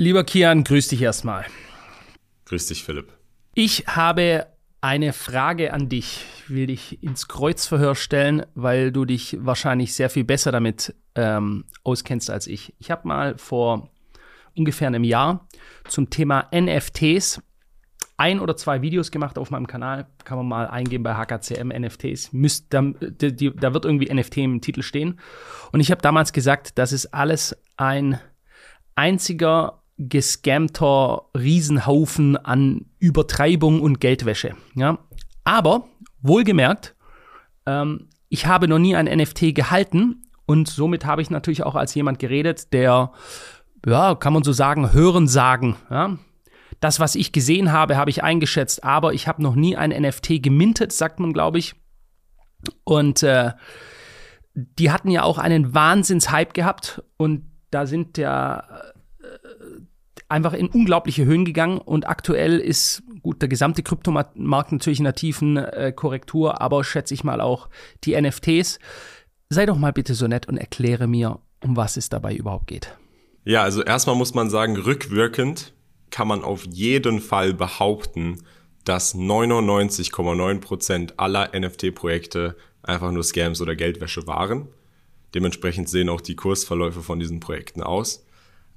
Lieber 0.00 0.22
Kian, 0.22 0.62
grüß 0.62 0.86
dich 0.86 1.02
erstmal. 1.02 1.44
Grüß 2.44 2.68
dich, 2.68 2.84
Philipp. 2.84 3.12
Ich 3.54 3.88
habe 3.88 4.46
eine 4.80 5.12
Frage 5.12 5.72
an 5.72 5.88
dich. 5.88 6.24
Ich 6.36 6.50
will 6.50 6.68
dich 6.68 7.02
ins 7.02 7.26
Kreuzverhör 7.26 7.96
stellen, 7.96 8.46
weil 8.54 8.92
du 8.92 9.04
dich 9.04 9.36
wahrscheinlich 9.40 9.94
sehr 9.94 10.08
viel 10.08 10.22
besser 10.22 10.52
damit 10.52 10.94
ähm, 11.16 11.64
auskennst 11.82 12.30
als 12.30 12.46
ich. 12.46 12.72
Ich 12.78 12.92
habe 12.92 13.08
mal 13.08 13.36
vor 13.38 13.90
ungefähr 14.56 14.86
einem 14.86 15.02
Jahr 15.02 15.48
zum 15.88 16.10
Thema 16.10 16.48
NFTs 16.54 17.42
ein 18.16 18.38
oder 18.38 18.56
zwei 18.56 18.82
Videos 18.82 19.10
gemacht 19.10 19.36
auf 19.36 19.50
meinem 19.50 19.66
Kanal. 19.66 20.06
Kann 20.22 20.38
man 20.38 20.46
mal 20.46 20.68
eingeben 20.68 21.02
bei 21.02 21.14
HKCM 21.16 21.70
NFTs. 21.76 22.32
Müsst, 22.32 22.72
da, 22.72 22.82
die, 22.82 23.52
da 23.52 23.74
wird 23.74 23.84
irgendwie 23.84 24.14
NFT 24.14 24.36
im 24.38 24.60
Titel 24.60 24.82
stehen. 24.82 25.18
Und 25.72 25.80
ich 25.80 25.90
habe 25.90 26.02
damals 26.02 26.32
gesagt, 26.32 26.78
das 26.78 26.92
ist 26.92 27.06
alles 27.06 27.60
ein 27.76 28.20
einziger 28.94 29.77
gescammter 29.98 31.22
Riesenhaufen 31.36 32.36
an 32.36 32.86
Übertreibung 32.98 33.80
und 33.80 34.00
Geldwäsche. 34.00 34.54
Ja? 34.74 34.98
Aber 35.44 35.88
wohlgemerkt, 36.22 36.94
ähm, 37.66 38.08
ich 38.28 38.46
habe 38.46 38.68
noch 38.68 38.78
nie 38.78 38.94
ein 38.94 39.06
NFT 39.06 39.54
gehalten 39.54 40.22
und 40.46 40.68
somit 40.68 41.04
habe 41.04 41.22
ich 41.22 41.30
natürlich 41.30 41.64
auch 41.64 41.74
als 41.74 41.94
jemand 41.94 42.18
geredet, 42.18 42.72
der, 42.72 43.12
ja, 43.84 44.14
kann 44.14 44.32
man 44.32 44.44
so 44.44 44.52
sagen, 44.52 44.92
hören 44.92 45.26
sagen. 45.26 45.76
Ja? 45.90 46.16
Das, 46.80 47.00
was 47.00 47.16
ich 47.16 47.32
gesehen 47.32 47.72
habe, 47.72 47.96
habe 47.96 48.10
ich 48.10 48.22
eingeschätzt, 48.22 48.84
aber 48.84 49.14
ich 49.14 49.26
habe 49.26 49.42
noch 49.42 49.56
nie 49.56 49.76
ein 49.76 49.90
NFT 49.90 50.42
gemintet, 50.42 50.92
sagt 50.92 51.18
man, 51.18 51.32
glaube 51.32 51.58
ich. 51.58 51.74
Und 52.84 53.22
äh, 53.22 53.52
die 54.54 54.90
hatten 54.90 55.10
ja 55.10 55.22
auch 55.22 55.38
einen 55.38 55.74
Wahnsinns-Hype 55.74 56.54
gehabt 56.54 57.02
und 57.16 57.44
da 57.70 57.86
sind 57.86 58.16
ja 58.16 58.64
einfach 60.28 60.52
in 60.52 60.68
unglaubliche 60.68 61.24
Höhen 61.24 61.44
gegangen 61.44 61.78
und 61.78 62.08
aktuell 62.08 62.58
ist 62.58 63.02
gut 63.22 63.40
der 63.42 63.48
gesamte 63.48 63.82
Kryptomarkt 63.82 64.36
natürlich 64.72 65.00
in 65.00 65.06
einer 65.06 65.14
tiefen 65.14 65.56
äh, 65.56 65.92
Korrektur, 65.94 66.60
aber 66.60 66.84
schätze 66.84 67.14
ich 67.14 67.24
mal 67.24 67.40
auch 67.40 67.68
die 68.04 68.20
NFTs. 68.20 68.78
Sei 69.50 69.66
doch 69.66 69.78
mal 69.78 69.92
bitte 69.92 70.14
so 70.14 70.26
nett 70.26 70.46
und 70.46 70.58
erkläre 70.58 71.06
mir, 71.06 71.40
um 71.62 71.76
was 71.76 71.96
es 71.96 72.08
dabei 72.08 72.34
überhaupt 72.34 72.66
geht. 72.66 72.96
Ja, 73.44 73.62
also 73.62 73.82
erstmal 73.82 74.16
muss 74.16 74.34
man 74.34 74.50
sagen, 74.50 74.76
rückwirkend 74.76 75.72
kann 76.10 76.28
man 76.28 76.44
auf 76.44 76.66
jeden 76.66 77.20
Fall 77.20 77.54
behaupten, 77.54 78.42
dass 78.84 79.14
99,9 79.14 80.60
Prozent 80.60 81.18
aller 81.18 81.50
NFT-Projekte 81.58 82.56
einfach 82.82 83.10
nur 83.10 83.24
Scams 83.24 83.60
oder 83.60 83.76
Geldwäsche 83.76 84.26
waren. 84.26 84.68
Dementsprechend 85.34 85.88
sehen 85.88 86.08
auch 86.08 86.20
die 86.20 86.36
Kursverläufe 86.36 87.02
von 87.02 87.18
diesen 87.18 87.40
Projekten 87.40 87.82
aus. 87.82 88.26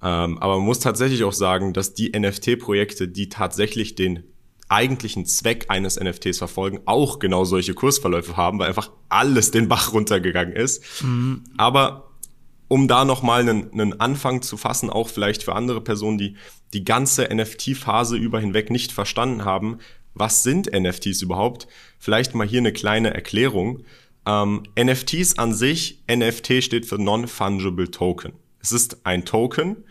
Ähm, 0.04 0.38
aber 0.40 0.58
man 0.58 0.66
muss 0.66 0.80
tatsächlich 0.80 1.24
auch 1.24 1.34
sagen, 1.34 1.74
dass 1.74 1.94
die 1.94 2.12
NFT-Projekte, 2.18 3.08
die 3.08 3.30
tatsächlich 3.30 3.96
den 3.96 4.24
eigentlichen 4.68 5.26
Zweck 5.26 5.66
eines 5.68 6.00
NFTs 6.00 6.38
verfolgen, 6.38 6.80
auch 6.86 7.20
genau 7.20 7.44
solche 7.44 7.74
Kursverläufe 7.74 8.38
haben, 8.38 8.58
weil 8.58 8.70
einfach 8.70 8.92
alles 9.10 9.52
den 9.52 9.68
Bach 9.68 9.94
runtergegangen 9.94 10.56
ist. 10.56 11.04
Mhm. 11.04 11.44
Aber 11.58 12.12
um 12.70 12.88
da 12.88 13.04
nochmal 13.04 13.42
einen, 13.42 13.72
einen 13.74 14.00
Anfang 14.00 14.42
zu 14.42 14.56
fassen, 14.56 14.90
auch 14.90 15.10
vielleicht 15.10 15.44
für 15.44 15.56
andere 15.56 15.82
Personen, 15.82 16.18
die 16.18 16.38
die 16.74 16.86
ganze 16.86 17.28
NFT-Phase 17.30 18.16
über 18.16 18.40
hinweg 18.40 18.70
nicht 18.72 18.94
verstanden 18.94 19.44
haben, 19.44 19.80
was 20.14 20.44
sind 20.44 20.72
NFTs 20.72 21.22
überhaupt? 21.22 21.68
Vielleicht 22.00 22.34
mal 22.34 22.48
hier 22.48 22.60
eine 22.60 22.72
kleine 22.72 23.14
Erklärung. 23.14 23.84
Ähm, 24.26 24.64
NFTs 24.80 25.38
an 25.38 25.54
sich, 25.54 26.04
NFT 26.10 26.64
steht 26.64 26.86
für 26.86 26.98
Non-Fungible 26.98 27.92
Token. 27.92 28.34
Es 28.62 28.72
ist 28.72 29.06
ein 29.06 29.26
Token, 29.26 29.84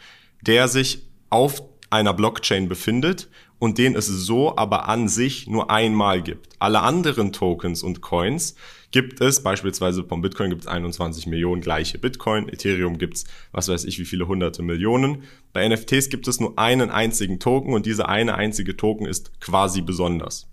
der 0.43 0.69
sich 0.69 1.09
auf 1.29 1.63
einer 1.91 2.15
Blockchain 2.15 2.69
befindet 2.69 3.29
und 3.59 3.79
den 3.79 3.95
es 3.95 4.07
so 4.07 4.57
aber 4.57 4.89
an 4.89 5.09
sich 5.09 5.47
nur 5.47 5.71
einmal 5.71 6.23
gibt. 6.23 6.55
Alle 6.59 6.81
anderen 6.81 7.33
Tokens 7.33 7.83
und 7.83 8.01
Coins 8.01 8.55
gibt 8.91 9.21
es, 9.21 9.43
beispielsweise 9.43 10.05
vom 10.05 10.23
Bitcoin 10.23 10.51
gibt 10.51 10.63
es 10.63 10.69
21 10.69 11.27
Millionen 11.27 11.61
gleiche 11.61 11.99
Bitcoin, 11.99 12.49
Ethereum 12.49 12.99
gibt 12.99 13.19
es, 13.19 13.25
was 13.53 13.69
weiß 13.69 13.85
ich, 13.85 13.99
wie 13.99 14.05
viele 14.05 14.27
hunderte 14.27 14.63
Millionen. 14.63 15.25
Bei 15.53 15.69
NFTs 15.69 16.09
gibt 16.09 16.27
es 16.27 16.41
nur 16.41 16.59
einen 16.59 16.91
einzigen 16.91 17.39
Token 17.39 17.75
und 17.75 17.87
dieser 17.87 18.09
eine 18.09 18.35
einzige 18.35 18.77
Token 18.77 19.07
ist 19.07 19.41
quasi 19.41 19.83
besonders. 19.83 20.49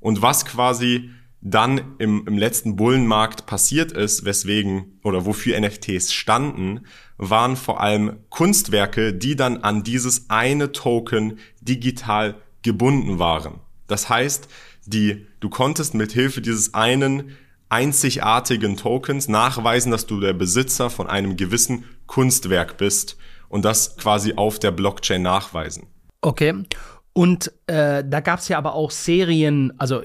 Und 0.00 0.22
was 0.22 0.44
quasi 0.46 1.10
dann 1.40 1.96
im, 1.98 2.26
im 2.26 2.38
letzten 2.38 2.76
Bullenmarkt 2.76 3.44
passiert 3.44 3.92
ist, 3.92 4.24
weswegen 4.24 4.98
oder 5.02 5.26
wofür 5.26 5.60
NFTs 5.60 6.12
standen, 6.12 6.86
waren 7.16 7.56
vor 7.56 7.80
allem 7.80 8.18
Kunstwerke, 8.30 9.14
die 9.14 9.36
dann 9.36 9.58
an 9.58 9.82
dieses 9.82 10.30
eine 10.30 10.72
Token 10.72 11.38
digital 11.60 12.36
gebunden 12.62 13.18
waren. 13.18 13.60
Das 13.86 14.08
heißt, 14.08 14.48
die, 14.86 15.26
du 15.40 15.48
konntest 15.48 15.94
mit 15.94 16.12
Hilfe 16.12 16.40
dieses 16.40 16.74
einen 16.74 17.36
einzigartigen 17.68 18.76
Tokens 18.76 19.28
nachweisen, 19.28 19.90
dass 19.90 20.06
du 20.06 20.20
der 20.20 20.32
Besitzer 20.32 20.90
von 20.90 21.06
einem 21.06 21.36
gewissen 21.36 21.84
Kunstwerk 22.06 22.76
bist 22.76 23.16
und 23.48 23.64
das 23.64 23.96
quasi 23.96 24.34
auf 24.34 24.58
der 24.58 24.70
Blockchain 24.70 25.22
nachweisen. 25.22 25.86
Okay. 26.20 26.64
Und 27.12 27.52
äh, 27.66 28.02
da 28.04 28.20
gab 28.20 28.40
es 28.40 28.48
ja 28.48 28.58
aber 28.58 28.74
auch 28.74 28.90
Serien, 28.90 29.72
also 29.78 30.02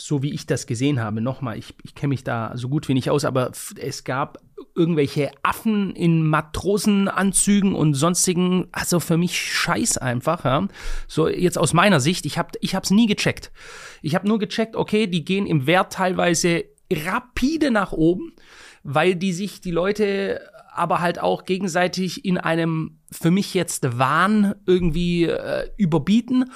so 0.00 0.22
wie 0.22 0.32
ich 0.32 0.46
das 0.46 0.66
gesehen 0.66 1.00
habe, 1.00 1.20
nochmal, 1.20 1.58
ich, 1.58 1.74
ich 1.82 1.94
kenne 1.94 2.10
mich 2.10 2.24
da 2.24 2.52
so 2.54 2.68
gut 2.68 2.88
wie 2.88 2.94
nicht 2.94 3.10
aus, 3.10 3.24
aber 3.24 3.52
es 3.76 4.04
gab 4.04 4.38
irgendwelche 4.74 5.30
Affen 5.42 5.94
in 5.94 6.26
Matrosenanzügen 6.26 7.74
und 7.74 7.94
sonstigen, 7.94 8.68
also 8.72 9.00
für 9.00 9.16
mich 9.16 9.38
scheiß 9.38 9.98
einfach, 9.98 10.44
ja. 10.44 10.68
So 11.06 11.28
jetzt 11.28 11.58
aus 11.58 11.72
meiner 11.72 12.00
Sicht, 12.00 12.26
ich 12.26 12.38
habe 12.38 12.50
ich 12.60 12.74
hab's 12.74 12.90
nie 12.90 13.06
gecheckt. 13.06 13.50
Ich 14.02 14.14
habe 14.14 14.28
nur 14.28 14.38
gecheckt, 14.38 14.76
okay, 14.76 15.06
die 15.06 15.24
gehen 15.24 15.46
im 15.46 15.66
Wert 15.66 15.92
teilweise 15.92 16.64
rapide 16.92 17.70
nach 17.70 17.92
oben, 17.92 18.32
weil 18.82 19.14
die 19.16 19.32
sich 19.32 19.60
die 19.60 19.72
Leute 19.72 20.40
aber 20.72 21.00
halt 21.00 21.18
auch 21.18 21.44
gegenseitig 21.44 22.24
in 22.24 22.38
einem 22.38 22.98
für 23.10 23.30
mich 23.30 23.52
jetzt 23.54 23.98
Wahn 23.98 24.54
irgendwie 24.64 25.24
äh, 25.24 25.68
überbieten 25.76 26.50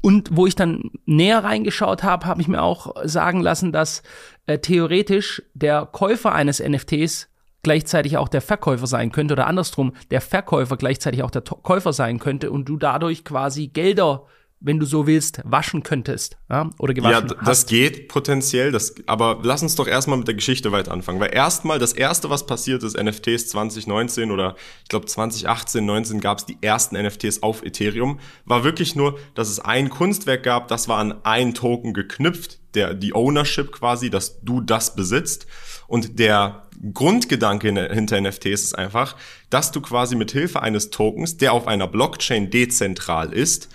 und 0.00 0.30
wo 0.36 0.46
ich 0.46 0.54
dann 0.54 0.90
näher 1.06 1.42
reingeschaut 1.42 2.02
habe, 2.02 2.26
habe 2.26 2.40
ich 2.40 2.48
mir 2.48 2.62
auch 2.62 2.94
sagen 3.04 3.40
lassen, 3.40 3.72
dass 3.72 4.02
äh, 4.46 4.58
theoretisch 4.58 5.42
der 5.54 5.86
Käufer 5.86 6.32
eines 6.32 6.60
NFTs 6.60 7.28
gleichzeitig 7.62 8.16
auch 8.16 8.28
der 8.28 8.40
Verkäufer 8.40 8.86
sein 8.86 9.10
könnte 9.10 9.34
oder 9.34 9.46
andersrum, 9.46 9.92
der 10.10 10.20
Verkäufer 10.20 10.76
gleichzeitig 10.76 11.22
auch 11.22 11.30
der 11.30 11.42
Käufer 11.42 11.92
sein 11.92 12.18
könnte 12.18 12.50
und 12.50 12.68
du 12.68 12.76
dadurch 12.76 13.24
quasi 13.24 13.68
Gelder 13.68 14.26
wenn 14.60 14.80
du 14.80 14.86
so 14.86 15.06
willst, 15.06 15.40
waschen 15.44 15.82
könntest. 15.82 16.36
Ja, 16.50 16.70
oder 16.78 16.94
gewaschen 16.94 17.28
ja 17.28 17.34
das 17.34 17.60
hast. 17.60 17.68
geht 17.68 18.08
potenziell, 18.08 18.72
das, 18.72 18.94
aber 19.06 19.38
lass 19.42 19.62
uns 19.62 19.76
doch 19.76 19.86
erstmal 19.86 20.18
mit 20.18 20.26
der 20.26 20.34
Geschichte 20.34 20.72
weiter 20.72 20.92
anfangen. 20.92 21.20
Weil 21.20 21.32
erstmal, 21.32 21.78
das 21.78 21.92
erste, 21.92 22.28
was 22.28 22.46
passiert 22.46 22.82
ist, 22.82 22.96
NFTs 23.00 23.48
2019 23.48 24.30
oder 24.30 24.56
ich 24.82 24.88
glaube 24.88 25.06
2018, 25.06 25.84
19 25.84 26.20
gab 26.20 26.38
es 26.38 26.46
die 26.46 26.58
ersten 26.60 27.00
NFTs 27.00 27.42
auf 27.42 27.62
Ethereum, 27.62 28.18
war 28.44 28.64
wirklich 28.64 28.96
nur, 28.96 29.18
dass 29.34 29.48
es 29.48 29.60
ein 29.60 29.90
Kunstwerk 29.90 30.42
gab, 30.42 30.68
das 30.68 30.88
war 30.88 30.98
an 30.98 31.24
einen 31.24 31.54
Token 31.54 31.94
geknüpft, 31.94 32.58
der, 32.74 32.94
die 32.94 33.14
Ownership 33.14 33.72
quasi, 33.72 34.10
dass 34.10 34.40
du 34.40 34.60
das 34.60 34.96
besitzt. 34.96 35.46
Und 35.86 36.18
der 36.18 36.68
Grundgedanke 36.92 37.92
hinter 37.92 38.20
NFTs 38.20 38.62
ist 38.62 38.78
einfach, 38.78 39.16
dass 39.50 39.72
du 39.72 39.80
quasi 39.80 40.16
mit 40.16 40.30
Hilfe 40.30 40.62
eines 40.62 40.90
Tokens, 40.90 41.36
der 41.38 41.52
auf 41.52 41.66
einer 41.66 41.88
Blockchain 41.88 42.50
dezentral 42.50 43.32
ist, 43.32 43.68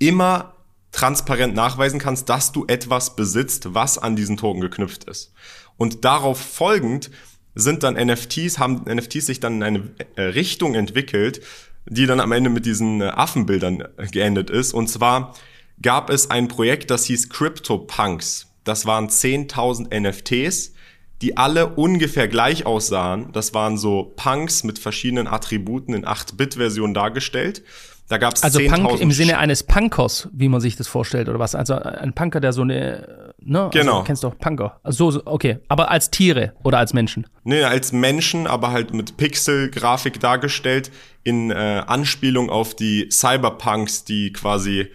immer 0.00 0.54
transparent 0.90 1.54
nachweisen 1.54 2.00
kannst, 2.00 2.28
dass 2.28 2.50
du 2.50 2.64
etwas 2.66 3.14
besitzt, 3.14 3.74
was 3.74 3.96
an 3.96 4.16
diesen 4.16 4.36
Token 4.36 4.60
geknüpft 4.60 5.04
ist. 5.04 5.32
Und 5.76 6.04
darauf 6.04 6.40
folgend 6.40 7.10
sind 7.54 7.84
dann 7.84 7.94
NFTs, 7.94 8.58
haben 8.58 8.82
NFTs 8.84 9.26
sich 9.26 9.40
dann 9.40 9.56
in 9.56 9.62
eine 9.62 9.90
äh, 10.16 10.22
Richtung 10.22 10.74
entwickelt, 10.74 11.40
die 11.86 12.06
dann 12.06 12.20
am 12.20 12.32
Ende 12.32 12.50
mit 12.50 12.66
diesen 12.66 13.00
äh, 13.00 13.06
Affenbildern 13.06 13.84
geendet 14.10 14.50
ist. 14.50 14.74
Und 14.74 14.88
zwar 14.88 15.34
gab 15.80 16.10
es 16.10 16.30
ein 16.30 16.48
Projekt, 16.48 16.90
das 16.90 17.04
hieß 17.06 17.30
CryptoPunks. 17.30 18.48
Das 18.64 18.86
waren 18.86 19.08
10.000 19.08 19.98
NFTs, 19.98 20.74
die 21.22 21.36
alle 21.36 21.74
ungefähr 21.74 22.28
gleich 22.28 22.66
aussahen. 22.66 23.32
Das 23.32 23.54
waren 23.54 23.78
so 23.78 24.12
Punks 24.16 24.64
mit 24.64 24.78
verschiedenen 24.78 25.26
Attributen 25.26 25.94
in 25.94 26.04
8-Bit-Versionen 26.04 26.94
dargestellt. 26.94 27.62
Da 28.10 28.18
gab 28.18 28.34
es 28.34 28.42
Also 28.42 28.58
Punk 28.66 29.00
im 29.00 29.12
Sinne 29.12 29.38
eines 29.38 29.62
Punkers, 29.62 30.28
wie 30.32 30.48
man 30.48 30.60
sich 30.60 30.74
das 30.74 30.88
vorstellt, 30.88 31.28
oder 31.28 31.38
was? 31.38 31.54
Also 31.54 31.74
ein 31.74 32.12
Punker, 32.12 32.40
der 32.40 32.52
so 32.52 32.62
eine, 32.62 33.34
ne? 33.38 33.60
Also 33.60 33.70
genau. 33.70 33.92
Also, 33.92 34.04
kennst 34.04 34.24
du 34.24 34.28
auch 34.28 34.36
Punker. 34.36 34.80
Also, 34.82 35.12
so, 35.12 35.22
okay. 35.26 35.58
Aber 35.68 35.92
als 35.92 36.10
Tiere 36.10 36.52
oder 36.64 36.78
als 36.78 36.92
Menschen? 36.92 37.28
Nee, 37.44 37.62
als 37.62 37.92
Menschen, 37.92 38.48
aber 38.48 38.72
halt 38.72 38.92
mit 38.92 39.16
Pixel-Grafik 39.16 40.18
dargestellt, 40.18 40.90
in 41.22 41.52
äh, 41.52 41.54
Anspielung 41.86 42.50
auf 42.50 42.74
die 42.74 43.08
Cyberpunks, 43.12 44.04
die 44.04 44.32
quasi 44.32 44.88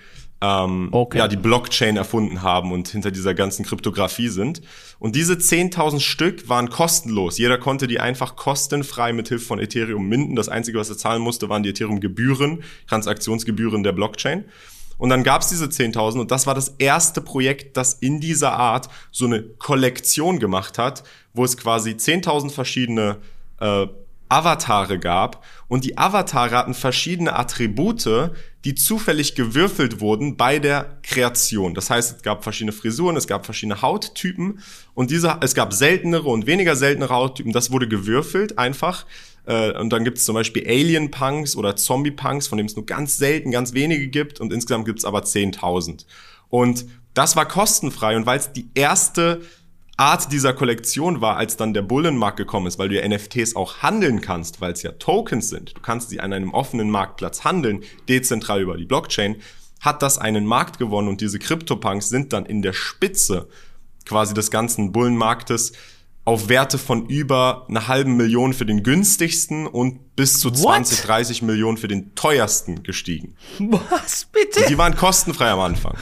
ähm, 0.45 0.89
okay. 0.92 1.18
ja, 1.18 1.27
die 1.27 1.38
Blockchain 1.38 1.97
erfunden 1.97 2.42
haben 2.42 2.71
und 2.71 2.88
hinter 2.88 3.12
dieser 3.12 3.33
ganzen 3.33 3.65
Kryptographie 3.65 4.30
sind. 4.30 4.62
Und 5.00 5.15
diese 5.15 5.33
10.000 5.33 6.00
Stück 6.00 6.47
waren 6.50 6.69
kostenlos. 6.69 7.38
Jeder 7.38 7.57
konnte 7.57 7.88
die 7.88 8.00
einfach 8.00 8.36
kostenfrei 8.36 9.13
mit 9.13 9.27
Hilfe 9.27 9.45
von 9.45 9.59
Ethereum 9.59 10.07
minden. 10.07 10.36
Das 10.36 10.50
Einzige, 10.50 10.77
was 10.77 10.89
er 10.89 10.97
zahlen 10.97 11.21
musste, 11.21 11.50
waren 11.50 11.63
die 11.63 11.69
Ethereum-Gebühren, 11.69 12.63
Transaktionsgebühren 12.88 13.83
der 13.83 13.94
Blockchain. 13.94 14.45
Und 14.97 15.09
dann 15.09 15.24
gab 15.24 15.42
es 15.42 15.50
diese 15.50 15.65
10.000 15.65 16.21
und 16.21 16.31
das 16.31 16.47
war 16.47 16.56
das 16.56 16.69
erste 16.77 17.19
Projekt, 17.19 17.75
das 17.75 17.95
in 17.95 18.21
dieser 18.21 18.53
Art 18.53 18.88
so 19.12 19.25
eine 19.25 19.44
Kollektion 19.44 20.39
gemacht 20.39 20.77
hat, 20.77 21.03
wo 21.33 21.44
es 21.44 21.57
quasi 21.57 21.92
10.000 21.92 22.50
verschiedene 22.50 23.18
äh, 23.59 23.88
Avatare 24.30 24.97
gab 24.97 25.44
und 25.68 25.83
die 25.83 25.97
Avatare 25.97 26.56
hatten 26.56 26.74
verschiedene 26.74 27.36
Attribute, 27.36 28.31
die 28.65 28.73
zufällig 28.73 29.35
gewürfelt 29.35 30.01
wurden 30.01 30.38
bei 30.38 30.57
der 30.57 30.97
Kreation. 31.03 31.75
Das 31.75 31.91
heißt, 31.91 32.17
es 32.17 32.23
gab 32.23 32.44
verschiedene 32.44 32.71
Frisuren, 32.71 33.15
es 33.15 33.27
gab 33.27 33.45
verschiedene 33.45 33.83
Hauttypen 33.83 34.59
und 34.95 35.12
diese, 35.12 35.38
es 35.41 35.53
gab 35.53 35.71
seltenere 35.71 36.27
und 36.27 36.47
weniger 36.47 36.75
seltenere 36.75 37.13
Hauttypen. 37.13 37.53
Das 37.53 37.71
wurde 37.71 37.88
gewürfelt 37.88 38.57
einfach. 38.57 39.06
Äh, 39.45 39.79
und 39.79 39.91
dann 39.91 40.03
gibt 40.03 40.17
es 40.17 40.25
zum 40.25 40.33
Beispiel 40.33 40.67
Alien-Punks 40.67 41.56
oder 41.56 41.75
Zombie-Punks, 41.75 42.47
von 42.47 42.57
dem 42.57 42.65
es 42.65 42.75
nur 42.75 42.88
ganz 42.88 43.17
selten, 43.17 43.51
ganz 43.51 43.73
wenige 43.73 44.07
gibt 44.07 44.41
und 44.41 44.51
insgesamt 44.51 44.85
gibt 44.85 44.97
es 44.97 45.06
aber 45.06 45.19
10.000. 45.19 46.06
Und 46.50 46.85
das 47.13 47.35
war 47.35 47.47
kostenfrei 47.47 48.18
und 48.18 48.25
weil 48.25 48.39
es 48.39 48.51
die 48.51 48.68
erste 48.73 49.41
Art 49.97 50.31
dieser 50.31 50.53
Kollektion 50.53 51.21
war, 51.21 51.38
als 51.38 51.56
dann 51.56 51.74
der 51.74 51.81
Bullenmarkt 51.81 52.38
gekommen 52.38 52.68
ist, 52.68 52.77
weil 52.77 52.89
du 52.89 53.01
ja 53.01 53.07
NFTs 53.07 53.56
auch 53.56 53.77
handeln 53.81 54.19
kannst, 54.19 54.59
weil 54.59 54.74
es 54.74 54.83
ja 54.83 54.92
Tokens 54.92 55.50
sind. 55.50 55.77
Du 55.77 55.81
kannst 55.81 56.09
sie 56.09 56.19
an 56.19 56.33
einem 56.33 56.53
offenen 56.53 56.89
Marktplatz 56.89 57.45
handeln, 57.45 57.83
dezentral 58.09 58.62
über 58.62 58.75
die 58.75 58.86
Blockchain, 58.86 59.38
hat 59.80 60.01
das 60.01 60.18
einen 60.18 60.45
Markt 60.45 60.80
gewonnen 60.80 61.07
und 61.07 61.21
diese 61.21 61.39
Crypto-Punks 61.39 62.09
sind 62.09 62.33
dann 62.33 62.45
in 62.45 62.62
der 62.62 62.74
Spitze 62.74 63.47
quasi 64.06 64.33
des 64.33 64.51
ganzen 64.51 64.92
Bullenmarktes 64.92 65.71
auf 66.25 66.50
Werte 66.50 66.77
von 66.77 67.06
über 67.07 67.65
einer 67.69 67.88
halben 67.88 68.18
Million 68.18 68.53
für 68.53 68.65
den 68.65 68.83
günstigsten 68.83 69.68
und 69.68 70.15
bis 70.15 70.39
zu 70.39 70.50
20, 70.50 71.00
What? 71.00 71.07
30 71.07 71.42
Millionen 71.44 71.77
für 71.77 71.88
den 71.88 72.15
teuersten 72.15 72.83
gestiegen. 72.83 73.36
Was 73.59 74.25
bitte? 74.25 74.62
Und 74.62 74.69
die 74.69 74.77
waren 74.77 74.95
kostenfrei 74.95 75.51
am 75.51 75.59
Anfang. 75.59 75.95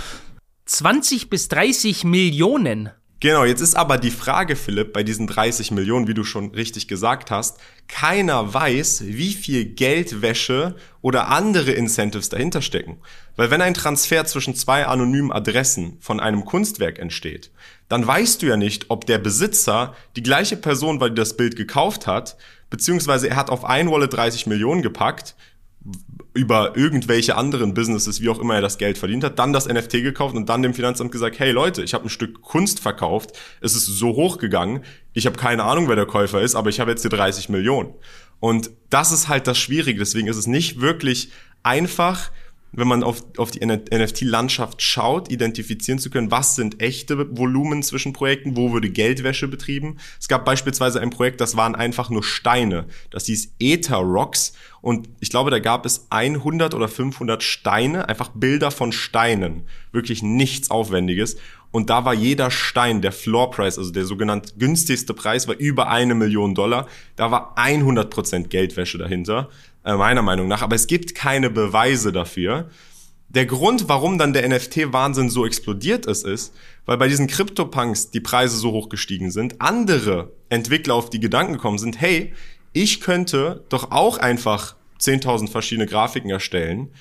20 0.66 1.30
bis 1.30 1.50
30 1.50 2.06
Millionen. 2.06 2.90
Genau, 3.24 3.46
jetzt 3.46 3.62
ist 3.62 3.76
aber 3.76 3.98
die 3.98 4.12
Frage, 4.12 4.58
Philipp, 4.58 4.92
bei 4.92 5.02
diesen 5.02 5.28
30 5.28 5.72
Millionen, 5.72 6.10
wie 6.10 6.14
du 6.14 6.26
schon 6.26 6.52
richtig 6.52 6.90
gesagt 6.90 7.32
hast, 7.32 7.58
keiner 7.88 8.54
weiß, 8.54 9.06
wie 9.06 9.32
viel 9.32 9.64
Geldwäsche 9.64 10.76
oder 11.02 11.30
andere 11.30 11.72
Incentives 11.72 12.28
dahinter 12.28 12.62
stecken. 12.62 12.98
Weil 13.38 13.50
wenn 13.50 13.62
ein 13.62 13.76
Transfer 13.76 14.26
zwischen 14.26 14.56
zwei 14.56 14.88
anonymen 14.88 15.32
Adressen 15.32 15.96
von 16.02 16.20
einem 16.20 16.44
Kunstwerk 16.44 17.00
entsteht, 17.00 17.50
dann 17.88 18.06
weißt 18.06 18.42
du 18.42 18.48
ja 18.48 18.58
nicht, 18.58 18.88
ob 18.90 19.06
der 19.06 19.20
Besitzer 19.20 19.96
die 20.18 20.24
gleiche 20.24 20.58
Person 20.58 21.00
war, 21.00 21.10
die 21.10 21.16
das 21.16 21.38
Bild 21.38 21.56
gekauft 21.56 22.08
hat, 22.08 22.36
beziehungsweise 22.70 23.30
er 23.30 23.38
hat 23.38 23.50
auf 23.50 23.64
ein 23.64 23.90
Wallet 23.90 24.12
30 24.12 24.48
Millionen 24.48 24.82
gepackt, 24.82 25.34
über 26.34 26.76
irgendwelche 26.76 27.36
anderen 27.36 27.74
Businesses, 27.74 28.22
wie 28.22 28.30
auch 28.30 28.40
immer 28.40 28.56
er 28.56 28.62
das 28.62 28.78
Geld 28.78 28.98
verdient 28.98 29.24
hat, 29.24 29.38
dann 29.38 29.54
das 29.54 29.68
NFT 29.68 29.92
gekauft 30.04 30.36
und 30.36 30.50
dann 30.50 30.64
dem 30.64 30.74
Finanzamt 30.74 31.12
gesagt, 31.12 31.38
hey 31.40 31.52
Leute, 31.52 31.84
ich 31.84 31.94
habe 31.94 32.06
ein 32.06 32.10
Stück 32.10 32.42
Kunst 32.42 32.80
verkauft, 32.80 33.38
es 33.62 33.76
ist 33.76 33.86
so 33.86 34.10
hoch 34.16 34.40
gegangen, 34.40 34.84
ich 35.14 35.28
habe 35.28 35.38
keine 35.38 35.64
Ahnung, 35.64 35.88
wer 35.88 35.96
der 35.96 36.08
Käufer 36.08 36.42
ist, 36.42 36.56
aber 36.56 36.70
ich 36.70 36.80
habe 36.80 36.90
jetzt 36.90 37.02
hier 37.02 37.12
30 37.12 37.50
Millionen. 37.50 37.94
Und 38.40 38.72
das 38.90 39.12
ist 39.12 39.28
halt 39.28 39.48
das 39.48 39.60
Schwierige, 39.60 40.00
deswegen 40.00 40.28
ist 40.28 40.38
es 40.38 40.48
nicht 40.48 40.82
wirklich 40.82 41.32
einfach, 41.62 42.32
wenn 42.74 42.88
man 42.88 43.04
auf, 43.04 43.24
auf 43.38 43.52
die 43.52 43.66
NFT-Landschaft 43.66 44.82
schaut, 44.82 45.32
identifizieren 45.32 46.00
zu 46.00 46.10
können, 46.10 46.32
was 46.32 46.56
sind 46.56 46.82
echte 46.82 47.38
Volumen 47.38 47.84
zwischen 47.84 48.14
Projekten, 48.14 48.58
wo 48.58 48.74
würde 48.74 48.90
Geldwäsche 48.90 49.48
betrieben. 49.48 49.98
Es 50.20 50.28
gab 50.28 50.44
beispielsweise 50.44 51.00
ein 51.00 51.12
Projekt, 51.12 51.40
das 51.40 51.56
waren 51.56 51.76
einfach 51.76 52.10
nur 52.10 52.24
Steine. 52.24 52.86
Das 53.12 53.26
hieß 53.26 53.54
Ether 53.60 53.98
Rocks 53.98 54.54
und 54.82 55.08
ich 55.22 55.30
glaube, 55.30 55.50
da 55.50 55.60
gab 55.60 55.86
es 55.86 56.08
100 56.10 56.74
oder 56.74 56.90
500 56.90 57.42
Steine, 57.42 58.10
einfach 58.10 58.32
Bilder 58.34 58.70
von 58.70 58.92
Steinen. 58.92 59.64
Wirklich 59.94 60.24
nichts 60.24 60.72
Aufwendiges. 60.72 61.38
Und 61.72 61.90
da 61.90 62.06
war 62.06 62.14
jeder 62.14 62.52
Stein, 62.52 63.02
der 63.02 63.14
Floor 63.14 63.50
Price, 63.50 63.78
also 63.78 63.92
der 63.92 64.06
sogenannte 64.06 64.54
günstigste 64.58 65.14
Preis, 65.14 65.48
war 65.48 65.56
über 65.56 65.88
eine 65.88 66.16
Million 66.16 66.54
Dollar. 66.54 66.88
Da 67.16 67.32
war 67.32 67.54
100 67.56 68.10
Prozent 68.10 68.50
Geldwäsche 68.50 68.98
dahinter 68.98 69.50
äh, 69.86 69.96
meiner 69.96 70.22
Meinung 70.22 70.48
nach. 70.48 70.62
Aber 70.62 70.76
es 70.76 70.88
gibt 70.88 71.16
keine 71.16 71.50
Beweise 71.50 72.12
dafür. 72.12 72.70
Der 73.30 73.46
Grund, 73.46 73.90
warum 73.90 74.18
dann 74.18 74.34
der 74.34 74.48
NFT-Wahnsinn 74.48 75.30
so 75.30 75.46
explodiert 75.46 76.06
ist, 76.06 76.26
ist, 76.26 76.54
weil 76.86 76.98
bei 76.98 77.08
diesen 77.08 77.28
Crypto-Punks 77.28 78.12
die 78.12 78.20
Preise 78.20 78.58
so 78.58 78.72
hoch 78.72 78.90
gestiegen 78.90 79.32
sind, 79.32 79.60
andere 79.60 80.32
Entwickler 80.50 80.94
auf 80.94 81.10
die 81.10 81.20
Gedanken 81.20 81.54
gekommen 81.54 81.80
sind, 81.80 82.00
hey, 82.00 82.34
ich 82.74 83.02
könnte 83.02 83.66
doch 83.70 83.92
auch 83.92 84.20
einfach 84.20 84.76
10.000 85.00 85.50
verschiedene 85.50 85.88
Grafiken 85.88 86.30
erstellen, 86.30 86.92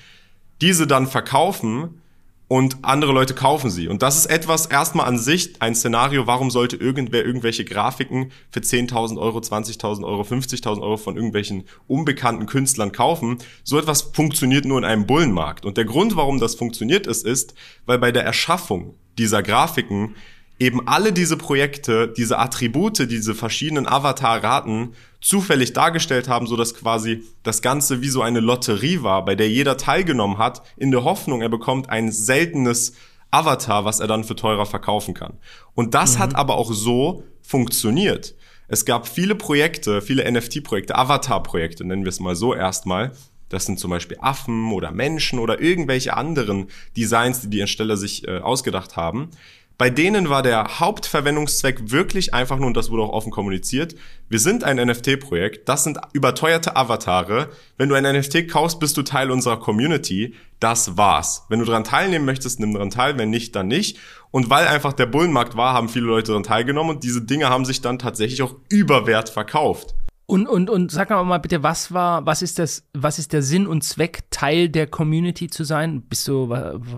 diese 0.61 0.87
dann 0.87 1.07
verkaufen 1.07 2.01
und 2.47 2.77
andere 2.83 3.11
Leute 3.11 3.33
kaufen 3.33 3.71
sie. 3.71 3.87
Und 3.87 4.01
das 4.01 4.17
ist 4.17 4.25
etwas 4.27 4.65
erstmal 4.65 5.07
an 5.07 5.17
sich 5.17 5.61
ein 5.61 5.75
Szenario, 5.75 6.27
warum 6.27 6.51
sollte 6.51 6.75
irgendwer 6.75 7.25
irgendwelche 7.25 7.65
Grafiken 7.65 8.31
für 8.51 8.59
10.000 8.59 9.19
Euro, 9.19 9.39
20.000 9.39 10.03
Euro, 10.03 10.21
50.000 10.21 10.81
Euro 10.81 10.97
von 10.97 11.15
irgendwelchen 11.15 11.63
unbekannten 11.87 12.45
Künstlern 12.45 12.91
kaufen. 12.91 13.37
So 13.63 13.79
etwas 13.79 14.01
funktioniert 14.01 14.65
nur 14.65 14.77
in 14.77 14.85
einem 14.85 15.07
Bullenmarkt. 15.07 15.65
Und 15.65 15.77
der 15.77 15.85
Grund, 15.85 16.15
warum 16.15 16.39
das 16.39 16.55
funktioniert 16.55 17.07
ist, 17.07 17.25
ist, 17.25 17.55
weil 17.85 17.97
bei 17.97 18.11
der 18.11 18.23
Erschaffung 18.23 18.95
dieser 19.17 19.41
Grafiken 19.41 20.15
eben 20.63 20.87
alle 20.87 21.11
diese 21.11 21.35
Projekte, 21.35 22.07
diese 22.07 22.39
Attribute, 22.39 23.09
diese 23.11 23.35
verschiedenen 23.35 23.87
Avatar-Raten 23.87 24.93
zufällig 25.19 25.73
dargestellt 25.73 26.29
haben, 26.29 26.47
so 26.47 26.55
dass 26.55 26.73
quasi 26.73 27.23
das 27.43 27.61
Ganze 27.61 28.01
wie 28.01 28.07
so 28.07 28.21
eine 28.21 28.39
Lotterie 28.39 29.03
war, 29.03 29.25
bei 29.25 29.35
der 29.35 29.49
jeder 29.49 29.77
teilgenommen 29.77 30.37
hat, 30.37 30.63
in 30.77 30.91
der 30.91 31.03
Hoffnung, 31.03 31.41
er 31.41 31.49
bekommt 31.49 31.89
ein 31.89 32.11
seltenes 32.11 32.93
Avatar, 33.29 33.83
was 33.83 33.99
er 33.99 34.07
dann 34.07 34.23
für 34.23 34.35
teurer 34.35 34.65
verkaufen 34.65 35.13
kann. 35.13 35.33
Und 35.75 35.93
das 35.93 36.15
mhm. 36.15 36.19
hat 36.19 36.35
aber 36.35 36.55
auch 36.55 36.71
so 36.71 37.23
funktioniert. 37.41 38.35
Es 38.69 38.85
gab 38.85 39.07
viele 39.07 39.35
Projekte, 39.35 40.01
viele 40.01 40.29
NFT-Projekte, 40.31 40.95
Avatar-Projekte, 40.95 41.83
nennen 41.83 42.05
wir 42.05 42.09
es 42.09 42.21
mal 42.21 42.35
so 42.35 42.53
erstmal. 42.53 43.11
Das 43.49 43.65
sind 43.65 43.79
zum 43.79 43.91
Beispiel 43.91 44.17
Affen 44.21 44.71
oder 44.71 44.91
Menschen 44.91 45.39
oder 45.39 45.61
irgendwelche 45.61 46.15
anderen 46.15 46.67
Designs, 46.95 47.41
die 47.41 47.49
die 47.49 47.59
Ersteller 47.59 47.97
sich 47.97 48.27
äh, 48.27 48.39
ausgedacht 48.39 48.95
haben, 48.95 49.29
bei 49.77 49.89
denen 49.89 50.29
war 50.29 50.43
der 50.43 50.79
Hauptverwendungszweck 50.79 51.91
wirklich 51.91 52.33
einfach 52.33 52.57
nur, 52.57 52.67
und 52.67 52.77
das 52.77 52.91
wurde 52.91 53.03
auch 53.03 53.09
offen 53.09 53.31
kommuniziert, 53.31 53.95
wir 54.29 54.39
sind 54.39 54.63
ein 54.63 54.77
NFT-Projekt, 54.77 55.67
das 55.67 55.83
sind 55.83 55.99
überteuerte 56.13 56.75
Avatare. 56.75 57.49
Wenn 57.77 57.89
du 57.89 57.95
ein 57.95 58.03
NFT 58.03 58.47
kaufst, 58.47 58.79
bist 58.79 58.97
du 58.97 59.01
Teil 59.01 59.31
unserer 59.31 59.59
Community. 59.59 60.35
Das 60.59 60.95
war's. 60.95 61.45
Wenn 61.49 61.59
du 61.59 61.65
daran 61.65 61.83
teilnehmen 61.83 62.25
möchtest, 62.25 62.59
nimm 62.59 62.73
daran 62.73 62.91
teil, 62.91 63.17
wenn 63.17 63.29
nicht, 63.29 63.55
dann 63.55 63.67
nicht. 63.67 63.97
Und 64.31 64.49
weil 64.49 64.67
einfach 64.67 64.93
der 64.93 65.07
Bullenmarkt 65.07 65.57
war, 65.57 65.73
haben 65.73 65.89
viele 65.89 66.05
Leute 66.05 66.27
daran 66.27 66.43
teilgenommen 66.43 66.95
und 66.95 67.03
diese 67.03 67.21
Dinge 67.21 67.49
haben 67.49 67.65
sich 67.65 67.81
dann 67.81 67.99
tatsächlich 67.99 68.41
auch 68.41 68.55
überwert 68.69 69.29
verkauft. 69.29 69.95
Und, 70.25 70.47
und, 70.47 70.69
und 70.69 70.89
sag 70.91 71.09
mal 71.09 71.37
bitte, 71.39 71.63
was 71.63 71.91
war, 71.93 72.25
was 72.25 72.41
ist 72.41 72.57
das, 72.57 72.87
was 72.93 73.19
ist 73.19 73.33
der 73.33 73.41
Sinn 73.41 73.67
und 73.67 73.83
Zweck, 73.83 74.23
Teil 74.31 74.69
der 74.69 74.87
Community 74.87 75.49
zu 75.49 75.63
sein? 75.63 76.01
Bist 76.03 76.27
du 76.27 76.47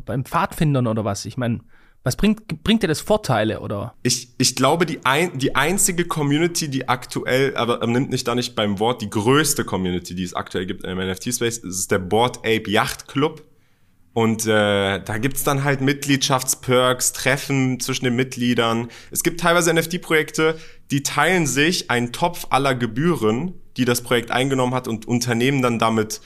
beim 0.06 0.26
Pfadfindern 0.26 0.88
oder 0.88 1.04
was? 1.04 1.26
Ich 1.26 1.36
meine, 1.36 1.62
was 2.06 2.16
bringt, 2.16 2.64
bringt 2.64 2.84
dir 2.84 2.88
das 2.88 3.02
Vorteile, 3.02 3.62
oder? 3.62 3.96
Ich, 4.04 4.30
ich 4.38 4.56
glaube, 4.56 4.86
die, 4.86 5.04
ein, 5.06 5.40
die 5.40 5.56
einzige 5.56 6.06
Community, 6.06 6.70
die 6.70 6.88
aktuell, 6.88 7.58
aber 7.58 7.82
ähm, 7.82 7.94
nimmt 7.94 8.12
nicht 8.12 8.28
da 8.28 8.36
nicht 8.36 8.56
beim 8.56 8.80
Wort, 8.80 9.02
die 9.02 9.10
größte 9.10 9.66
Community, 9.66 10.14
die 10.14 10.24
es 10.24 10.36
aktuell 10.36 10.68
gibt 10.68 10.84
im 10.84 11.00
NFT-Space, 11.00 11.58
ist 11.58 11.90
der 11.90 11.98
Board 11.98 12.38
Ape 12.46 12.70
Yacht 12.70 13.08
Club. 13.08 13.44
Und 14.14 14.46
äh, 14.46 15.02
da 15.04 15.18
gibt's 15.18 15.44
dann 15.44 15.64
halt 15.64 15.82
Mitgliedschaftsperks, 15.82 17.12
Treffen 17.12 17.80
zwischen 17.80 18.06
den 18.06 18.16
Mitgliedern. 18.16 18.90
Es 19.10 19.24
gibt 19.24 19.40
teilweise 19.42 19.74
NFT-Projekte, 19.74 20.60
die 20.92 21.02
teilen 21.02 21.48
sich 21.48 21.90
einen 21.90 22.14
Topf 22.14 22.46
aller 22.52 22.76
Gebühren, 22.76 23.56
die 23.78 23.84
das 23.84 24.04
Projekt 24.04 24.30
eingenommen 24.30 24.76
hat 24.76 24.88
und 24.88 25.08
unternehmen 25.08 25.64
dann 25.64 25.80
damit 25.80 26.22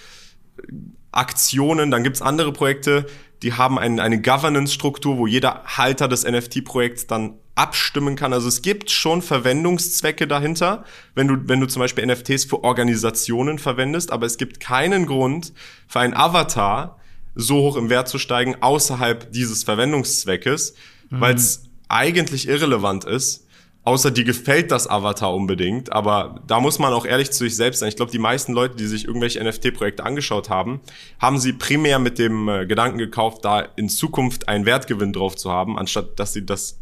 Aktionen. 1.12 1.92
Dann 1.92 2.04
gibt's 2.04 2.22
andere 2.22 2.54
Projekte, 2.54 3.06
die 3.42 3.54
haben 3.54 3.80
ein, 3.80 4.00
eine 4.00 4.22
Governance-Struktur, 4.22 5.18
wo 5.18 5.28
jeder 5.28 5.64
Halter 5.66 6.08
des 6.08 6.26
NFT-Projekts 6.26 7.08
dann 7.08 7.36
abstimmen 7.56 8.16
kann. 8.16 8.34
Also 8.34 8.48
es 8.48 8.62
gibt 8.62 8.90
schon 8.90 9.22
Verwendungszwecke 9.22 10.28
dahinter, 10.28 10.86
wenn 11.16 11.28
du, 11.28 11.38
wenn 11.46 11.60
du 11.60 11.68
zum 11.68 11.82
Beispiel 11.82 12.06
NFTs 12.06 12.46
für 12.46 12.64
Organisationen 12.64 13.60
verwendest, 13.60 14.12
aber 14.12 14.26
es 14.26 14.38
gibt 14.38 14.60
keinen 14.60 15.06
Grund 15.06 15.54
für 15.88 16.00
ein 16.00 16.16
Avatar 16.16 17.00
so 17.36 17.56
hoch 17.58 17.76
im 17.76 17.90
Wert 17.90 18.08
zu 18.08 18.18
steigen 18.18 18.58
außerhalb 18.62 19.32
dieses 19.32 19.64
Verwendungszweckes, 19.64 20.74
mhm. 21.10 21.22
weil 21.22 21.36
es 21.36 21.64
eigentlich 21.88 22.48
irrelevant 22.48 23.06
ist, 23.06 23.48
Außer 23.90 24.12
dir 24.12 24.24
gefällt 24.24 24.70
das 24.70 24.88
Avatar 24.88 25.34
unbedingt, 25.34 25.92
aber 25.92 26.44
da 26.46 26.60
muss 26.60 26.78
man 26.78 26.94
auch 26.94 27.08
ehrlich 27.08 27.32
zu 27.32 27.46
sich 27.46 27.56
selbst 27.56 27.80
sein. 27.80 27.90
Ich 27.90 27.96
glaube, 27.96 28.12
die 28.12 28.20
meisten 28.20 28.54
Leute, 28.54 28.76
die 28.76 28.86
sich 28.86 29.06
irgendwelche 29.06 29.44
NFT-Projekte 29.44 30.04
angeschaut 30.04 30.48
haben, 30.48 30.82
haben 31.20 31.40
sie 31.40 31.54
primär 31.54 31.98
mit 31.98 32.20
dem 32.20 32.48
äh, 32.50 32.68
Gedanken 32.68 33.00
gekauft, 33.00 33.44
da 33.46 33.62
in 33.62 33.90
Zukunft 33.90 34.48
einen 34.48 34.68
Wertgewinn 34.68 35.12
drauf 35.12 35.36
zu 35.36 35.50
haben, 35.50 35.80
anstatt 35.80 36.20
dass 36.20 36.34
sie 36.34 36.46
das 36.46 36.80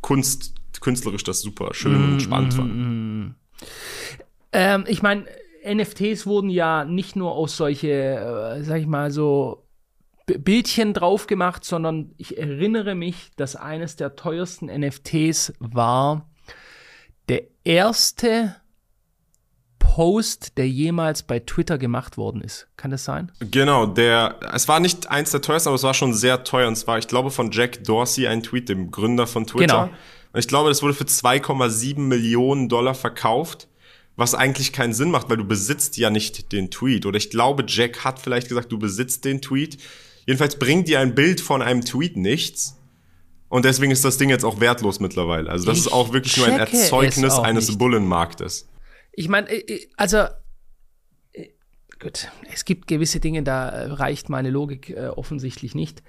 Kunst, 0.00 0.56
künstlerisch 0.80 1.22
das 1.22 1.42
super 1.42 1.74
schön 1.74 2.10
mm, 2.10 2.12
und 2.14 2.20
spannend 2.22 2.54
mm, 2.54 2.56
fanden. 2.56 3.20
Mm. 3.20 3.34
Ähm, 4.50 4.84
ich 4.88 5.00
meine, 5.00 5.26
NFTs 5.64 6.26
wurden 6.26 6.50
ja 6.50 6.84
nicht 6.84 7.14
nur 7.14 7.36
aus 7.36 7.56
solche, 7.56 8.56
äh, 8.58 8.64
sag 8.64 8.80
ich 8.80 8.88
mal, 8.88 9.12
so 9.12 9.68
Bildchen 10.26 10.92
drauf 10.92 11.28
gemacht, 11.28 11.64
sondern 11.64 12.10
ich 12.16 12.36
erinnere 12.36 12.96
mich, 12.96 13.30
dass 13.36 13.54
eines 13.54 13.94
der 13.94 14.16
teuersten 14.16 14.66
NFTs 14.66 15.52
war 15.60 16.28
der 17.28 17.42
erste 17.64 18.56
Post, 19.78 20.56
der 20.56 20.68
jemals 20.68 21.22
bei 21.22 21.40
Twitter 21.40 21.76
gemacht 21.76 22.16
worden 22.16 22.40
ist. 22.40 22.66
Kann 22.78 22.90
das 22.90 23.04
sein? 23.04 23.30
Genau, 23.40 23.84
der, 23.84 24.40
es 24.54 24.66
war 24.66 24.80
nicht 24.80 25.10
eins 25.10 25.32
der 25.32 25.42
teuersten, 25.42 25.68
aber 25.68 25.76
es 25.76 25.82
war 25.82 25.92
schon 25.92 26.14
sehr 26.14 26.44
teuer. 26.44 26.66
Und 26.66 26.76
zwar, 26.76 26.96
ich 26.98 27.08
glaube, 27.08 27.30
von 27.30 27.50
Jack 27.50 27.84
Dorsey 27.84 28.26
ein 28.26 28.42
Tweet, 28.42 28.70
dem 28.70 28.90
Gründer 28.90 29.26
von 29.26 29.46
Twitter. 29.46 29.66
Genau. 29.66 29.96
Und 30.32 30.38
ich 30.40 30.48
glaube, 30.48 30.70
das 30.70 30.82
wurde 30.82 30.94
für 30.94 31.04
2,7 31.04 31.98
Millionen 31.98 32.70
Dollar 32.70 32.94
verkauft, 32.94 33.68
was 34.16 34.34
eigentlich 34.34 34.72
keinen 34.72 34.94
Sinn 34.94 35.10
macht, 35.10 35.28
weil 35.28 35.36
du 35.36 35.44
besitzt 35.44 35.98
ja 35.98 36.08
nicht 36.08 36.52
den 36.52 36.70
Tweet. 36.70 37.04
Oder 37.04 37.18
ich 37.18 37.28
glaube, 37.28 37.64
Jack 37.66 38.02
hat 38.04 38.18
vielleicht 38.18 38.48
gesagt, 38.48 38.72
du 38.72 38.78
besitzt 38.78 39.26
den 39.26 39.42
Tweet. 39.42 39.76
Jedenfalls 40.26 40.58
bringt 40.58 40.88
dir 40.88 41.00
ein 41.00 41.14
Bild 41.14 41.42
von 41.42 41.60
einem 41.60 41.84
Tweet 41.84 42.16
nichts. 42.16 42.78
Und 43.52 43.66
deswegen 43.66 43.92
ist 43.92 44.02
das 44.02 44.16
Ding 44.16 44.30
jetzt 44.30 44.46
auch 44.46 44.60
wertlos 44.60 44.98
mittlerweile. 44.98 45.50
Also 45.50 45.66
das 45.66 45.76
ich 45.76 45.84
ist 45.84 45.92
auch 45.92 46.14
wirklich 46.14 46.38
nur 46.38 46.46
ein 46.46 46.58
Erzeugnis 46.58 47.38
eines 47.38 47.68
nicht. 47.68 47.78
Bullenmarktes. 47.78 48.66
Ich 49.12 49.28
meine, 49.28 49.46
äh, 49.50 49.74
äh, 49.74 49.88
also 49.98 50.24
äh, 51.34 51.48
gut, 52.00 52.28
es 52.50 52.64
gibt 52.64 52.86
gewisse 52.86 53.20
Dinge, 53.20 53.42
da 53.42 53.92
reicht 53.92 54.30
meine 54.30 54.48
Logik 54.48 54.88
äh, 54.88 55.08
offensichtlich 55.08 55.74
nicht. 55.74 56.02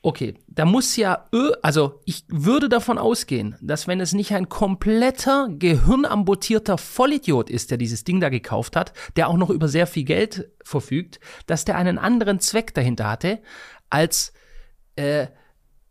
Okay, 0.00 0.32
da 0.46 0.64
muss 0.64 0.96
ja, 0.96 1.28
also 1.60 2.00
ich 2.06 2.24
würde 2.28 2.70
davon 2.70 2.96
ausgehen, 2.96 3.54
dass 3.60 3.86
wenn 3.86 4.00
es 4.00 4.14
nicht 4.14 4.32
ein 4.32 4.48
kompletter, 4.48 5.48
gehirnamputierter 5.50 6.78
Vollidiot 6.78 7.50
ist, 7.50 7.70
der 7.70 7.76
dieses 7.76 8.04
Ding 8.04 8.18
da 8.18 8.30
gekauft 8.30 8.76
hat, 8.76 8.94
der 9.16 9.28
auch 9.28 9.36
noch 9.36 9.50
über 9.50 9.68
sehr 9.68 9.86
viel 9.86 10.04
Geld 10.04 10.50
verfügt, 10.64 11.20
dass 11.46 11.66
der 11.66 11.76
einen 11.76 11.98
anderen 11.98 12.40
Zweck 12.40 12.72
dahinter 12.72 13.10
hatte, 13.10 13.42
als, 13.90 14.32
äh, 14.96 15.26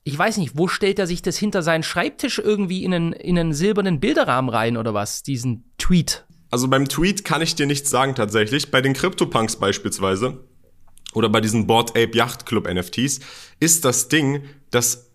ich 0.03 0.17
weiß 0.17 0.37
nicht, 0.37 0.57
wo 0.57 0.67
stellt 0.67 0.99
er 0.99 1.07
sich 1.07 1.21
das 1.21 1.37
hinter 1.37 1.61
seinen 1.61 1.83
Schreibtisch 1.83 2.39
irgendwie 2.39 2.83
in 2.83 2.93
einen, 2.93 3.13
in 3.13 3.37
einen 3.37 3.53
silbernen 3.53 3.99
Bilderrahmen 3.99 4.49
rein 4.49 4.77
oder 4.77 4.93
was, 4.93 5.23
diesen 5.23 5.71
Tweet? 5.77 6.25
Also 6.49 6.67
beim 6.67 6.87
Tweet 6.87 7.23
kann 7.23 7.41
ich 7.41 7.55
dir 7.55 7.65
nichts 7.65 7.89
sagen 7.89 8.15
tatsächlich. 8.15 8.71
Bei 8.71 8.81
den 8.81 8.93
CryptoPunks 8.93 9.57
beispielsweise 9.57 10.43
oder 11.13 11.29
bei 11.29 11.39
diesen 11.39 11.67
Board 11.67 11.91
Ape 11.91 12.17
Yacht 12.17 12.45
Club 12.45 12.67
NFTs 12.71 13.19
ist 13.59 13.85
das 13.85 14.09
Ding, 14.09 14.43
dass 14.71 15.11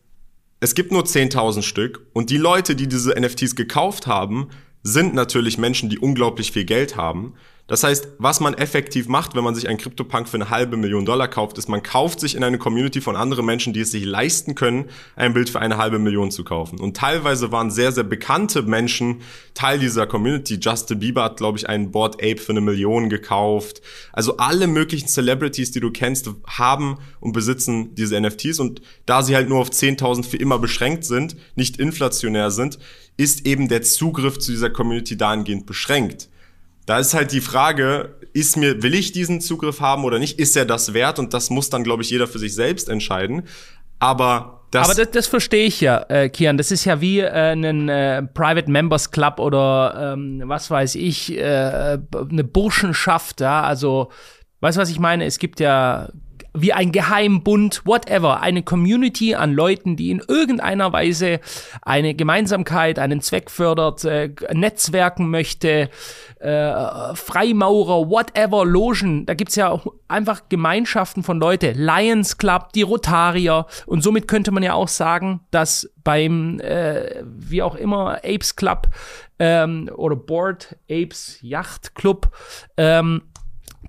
es 0.61 0.75
gibt 0.75 0.93
nur 0.93 1.05
10.000 1.05 1.63
Stück 1.63 2.07
und 2.13 2.31
die 2.31 2.39
Leute, 2.39 2.77
die 2.77 2.87
diese 2.87 3.15
NFTs 3.19 3.57
gekauft 3.57 4.07
haben, 4.07 4.49
sind 4.83 5.15
natürlich 5.15 5.59
Menschen, 5.59 5.91
die 5.91 5.99
unglaublich 5.99 6.53
viel 6.53 6.65
Geld 6.65 6.97
haben. 6.97 7.35
Das 7.69 7.83
heißt, 7.83 8.09
was 8.19 8.39
man 8.39 8.55
effektiv 8.55 9.09
macht, 9.09 9.35
wenn 9.35 9.43
man 9.43 9.57
sich 9.57 9.69
einen 9.69 9.79
CryptoPunk 9.79 10.29
für 10.29 10.37
eine 10.37 10.51
halbe 10.51 10.77
Million 10.77 11.05
Dollar 11.05 11.27
kauft, 11.27 11.59
ist, 11.59 11.69
man 11.69 11.83
kauft 11.83 12.21
sich 12.21 12.37
in 12.37 12.45
eine 12.45 12.59
Community 12.59 13.01
von 13.01 13.17
anderen 13.17 13.45
Menschen, 13.45 13.73
die 13.73 13.81
es 13.81 13.91
sich 13.91 14.05
leisten 14.05 14.55
können, 14.55 14.85
ein 15.17 15.35
Bild 15.35 15.51
für 15.51 15.59
eine 15.59 15.77
halbe 15.77 15.99
Million 15.99 16.31
zu 16.31 16.45
kaufen. 16.45 16.79
Und 16.79 16.97
teilweise 16.97 17.51
waren 17.51 17.73
sehr, 17.73 17.91
sehr 17.91 18.05
bekannte 18.05 18.63
Menschen 18.63 19.23
Teil 19.55 19.81
dieser 19.81 20.07
Community. 20.07 20.59
Justin 20.61 21.01
Bieber 21.01 21.25
hat, 21.25 21.39
glaube 21.39 21.59
ich, 21.59 21.69
einen 21.69 21.91
Board 21.91 22.23
Ape 22.23 22.39
für 22.39 22.53
eine 22.53 22.61
Million 22.61 23.09
gekauft. 23.09 23.83
Also 24.13 24.37
alle 24.37 24.69
möglichen 24.69 25.09
Celebrities, 25.09 25.73
die 25.73 25.81
du 25.81 25.91
kennst, 25.91 26.31
haben 26.47 26.99
und 27.19 27.33
besitzen 27.33 27.97
diese 27.97 28.21
NFTs. 28.21 28.61
Und 28.61 28.81
da 29.07 29.25
sie 29.25 29.35
halt 29.35 29.49
nur 29.49 29.61
auf 29.61 29.71
10.000 29.71 30.25
für 30.25 30.37
immer 30.37 30.61
beschränkt 30.61 31.05
sind, 31.05 31.37
nicht 31.57 31.81
inflationär 31.81 32.53
sind, 32.53 32.79
ist 33.17 33.45
eben 33.45 33.67
der 33.67 33.83
Zugriff 33.83 34.39
zu 34.39 34.53
dieser 34.53 34.71
Community 34.71 35.17
dahingehend 35.17 35.67
beschränkt. 35.67 36.29
Da 36.87 36.99
ist 36.99 37.15
halt 37.15 37.33
die 37.33 37.41
Frage, 37.41 38.17
ist 38.33 38.57
mir, 38.57 38.83
will 38.83 38.95
ich 38.95 39.13
diesen 39.13 39.41
Zugriff 39.41 39.81
haben 39.81 40.05
oder 40.05 40.19
nicht? 40.19 40.39
Ist 40.39 40.57
er 40.57 40.65
das 40.65 40.95
wert? 40.95 41.19
Und 41.19 41.35
das 41.35 41.51
muss 41.51 41.69
dann, 41.69 41.83
glaube 41.83 42.03
ich, 42.03 42.11
jeder 42.11 42.29
für 42.29 42.39
sich 42.39 42.55
selbst 42.55 42.89
entscheiden. 42.89 43.43
Aber 43.99 44.57
das 44.71 44.89
Aber 44.89 44.95
das, 44.95 45.11
das 45.11 45.27
verstehe 45.27 45.67
ich 45.67 45.81
ja, 45.81 46.05
äh, 46.09 46.29
Kian. 46.29 46.59
Das 46.59 46.71
ist 46.71 46.85
ja 46.85 47.01
wie 47.01 47.21
äh, 47.21 47.53
ein 47.53 47.89
äh, 47.89 48.23
Private 48.23 48.71
Members 48.71 49.11
Club 49.11 49.41
oder 49.41 50.15
ähm, 50.15 50.43
was 50.45 50.71
weiß 50.71 50.97
ich, 50.97 51.37
äh, 51.37 51.99
eine 52.13 52.45
Burschenschaft, 52.45 53.41
ja. 53.41 53.63
Also, 53.63 54.11
weißt 54.61 54.77
du, 54.77 54.81
was 54.83 54.91
ich 54.91 54.99
meine? 54.99 55.25
Es 55.25 55.39
gibt 55.39 55.61
ja 55.61 56.09
wie 56.57 56.73
ein 56.73 56.93
Geheimbund, 56.93 57.83
whatever, 57.85 58.41
eine 58.41 58.63
Community 58.63 59.35
an 59.35 59.53
Leuten, 59.53 59.97
die 59.97 60.11
in 60.11 60.23
irgendeiner 60.27 60.93
Weise 60.93 61.41
eine 61.83 62.15
Gemeinsamkeit, 62.15 62.99
einen 62.99 63.21
Zweck 63.21 63.51
fördert, 63.51 64.05
äh, 64.05 64.31
netzwerken 64.53 65.31
möchte, 65.31 65.91
äh, 66.41 67.15
Freimaurer, 67.15 68.11
whatever, 68.11 68.65
Logen, 68.65 69.27
da 69.27 69.35
gibt's 69.35 69.57
ja 69.57 69.81
einfach 70.09 70.43
Gemeinschaften 70.49 71.23
von 71.23 71.39
Leute, 71.39 71.73
Lions 71.73 72.39
Club, 72.39 72.73
die 72.75 72.83
Rotarier. 72.83 73.67
Und 73.87 74.03
somit 74.03 74.29
könnte 74.29 74.51
man 74.51 74.63
ja 74.63 74.75
auch 74.75 74.89
sagen, 74.89 75.41
dass 75.51 75.91
beim, 76.05 76.61
äh, 76.61 77.23
wie 77.25 77.63
auch 77.63 77.75
immer, 77.75 78.19
Apes 78.25 78.57
Club 78.57 78.89
ähm, 79.39 79.91
oder 79.95 80.17
Board 80.17 80.77
Apes 80.91 81.39
Yacht 81.43 81.95
Club, 81.95 82.31
ähm, 82.77 83.23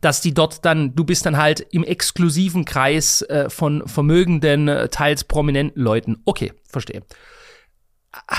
dass 0.02 0.22
die 0.22 0.34
dort 0.34 0.66
dann, 0.66 0.96
du 0.96 1.04
bist 1.04 1.26
dann 1.26 1.38
halt 1.38 1.66
im 1.72 1.84
exklusiven 1.84 2.66
Kreis 2.66 3.22
äh, 3.24 3.50
von 3.50 3.88
vermögenden, 3.88 4.68
äh, 4.68 4.90
teils 4.90 5.24
prominenten 5.24 5.82
Leuten. 5.82 6.18
Okay, 6.26 6.54
verstehe. 6.68 7.04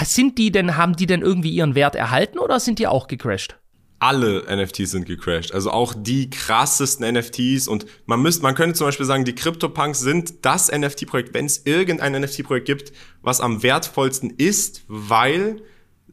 Sind 0.02 0.38
die 0.38 0.50
denn, 0.50 0.76
haben 0.76 0.96
die 0.96 1.06
denn 1.06 1.22
irgendwie 1.22 1.50
ihren 1.50 1.74
Wert 1.74 1.94
erhalten 1.94 2.38
oder 2.38 2.58
sind 2.58 2.78
die 2.78 2.86
auch 2.86 3.06
gecrashed? 3.06 3.56
Alle 4.00 4.44
NFTs 4.44 4.92
sind 4.92 5.06
gecrashed. 5.06 5.52
Also 5.52 5.70
auch 5.70 5.92
die 5.96 6.30
krassesten 6.30 7.14
NFTs 7.14 7.66
und 7.66 7.86
man 8.06 8.22
müsste, 8.22 8.42
man 8.42 8.54
könnte 8.54 8.74
zum 8.74 8.86
Beispiel 8.86 9.06
sagen, 9.06 9.24
die 9.24 9.34
CryptoPunks 9.34 10.00
sind 10.00 10.44
das 10.44 10.70
NFT-Projekt, 10.70 11.34
wenn 11.34 11.46
es 11.46 11.66
irgendein 11.66 12.20
NFT-Projekt 12.20 12.66
gibt, 12.66 12.92
was 13.22 13.40
am 13.40 13.62
wertvollsten 13.62 14.30
ist, 14.30 14.84
weil 14.86 15.62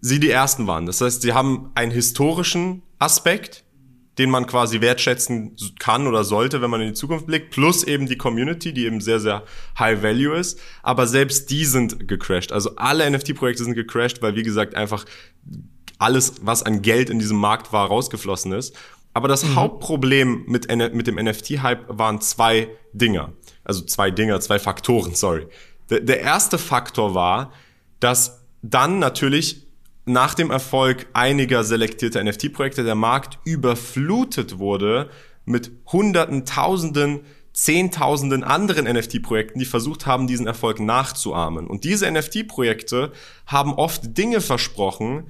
sie 0.02 0.20
die 0.20 0.32
ersten 0.32 0.66
waren. 0.66 0.88
Das 0.88 1.02
heißt, 1.02 1.22
sie 1.22 1.34
haben 1.34 1.72
einen 1.76 1.92
historischen 1.92 2.82
Aspekt, 2.98 3.65
den 4.18 4.30
man 4.30 4.48
quasi 4.48 4.82
wertschätzen 4.82 5.56
kann 5.80 6.08
oder 6.08 6.24
sollte, 6.24 6.62
wenn 6.62 6.70
man 6.70 6.82
in 6.82 6.88
die 6.90 6.94
Zukunft 6.94 7.26
blickt, 7.26 7.52
plus 7.52 7.84
eben 7.84 8.08
die 8.08 8.18
Community, 8.18 8.74
die 8.74 8.86
eben 8.86 9.02
sehr, 9.02 9.20
sehr 9.20 9.44
high 9.78 10.02
value 10.02 10.36
ist. 10.36 10.60
Aber 10.84 11.06
selbst 11.08 11.50
die 11.52 11.66
sind 11.66 12.08
gecrashed. 12.08 12.52
Also 12.52 12.76
alle 12.78 13.10
NFT-Projekte 13.10 13.64
sind 13.64 13.76
gecrashed, 13.76 14.22
weil 14.22 14.36
wie 14.36 14.44
gesagt 14.44 14.76
einfach 14.76 15.06
alles, 15.98 16.36
was 16.42 16.64
an 16.64 16.82
Geld 16.82 17.10
in 17.10 17.20
diesem 17.20 17.38
Markt 17.38 17.74
war, 17.74 17.88
rausgeflossen 17.88 18.52
ist. 18.54 18.76
Aber 19.14 19.28
das 19.28 19.46
mhm. 19.46 19.56
Hauptproblem 19.56 20.44
mit, 20.48 20.68
mit 20.94 21.08
dem 21.08 21.16
NFT-Hype 21.16 21.86
waren 21.88 22.20
zwei 22.22 22.70
Dinger. 22.94 23.34
Also 23.64 23.82
zwei 23.82 24.12
Dinger, 24.12 24.40
zwei 24.42 24.60
Faktoren, 24.60 25.16
sorry. 25.16 25.48
Der, 25.90 26.02
der 26.02 26.22
erste 26.22 26.58
Faktor 26.58 27.16
war, 27.16 27.54
dass 28.00 28.46
dann 28.62 29.00
natürlich 29.00 29.65
nach 30.06 30.36
dem 30.36 30.52
Erfolg 30.52 31.08
einiger 31.14 31.64
selektierter 31.64 32.24
NFT-Projekte 32.24 32.84
der 32.84 32.96
Markt 32.96 33.40
überflutet 33.44 34.60
wurde 34.60 35.10
mit 35.46 35.72
Hunderten, 35.92 36.46
Tausenden, 36.46 37.22
Zehntausenden 37.54 38.44
anderen 38.44 38.86
NFT-Projekten, 38.86 39.60
die 39.60 39.66
versucht 39.66 40.06
haben, 40.06 40.28
diesen 40.28 40.46
Erfolg 40.46 40.80
nachzuahmen. 40.80 41.68
Und 41.68 41.86
diese 41.86 42.10
NFT-Projekte 42.12 43.14
haben 43.48 43.74
oft 43.74 44.18
Dinge 44.18 44.42
versprochen, 44.42 45.28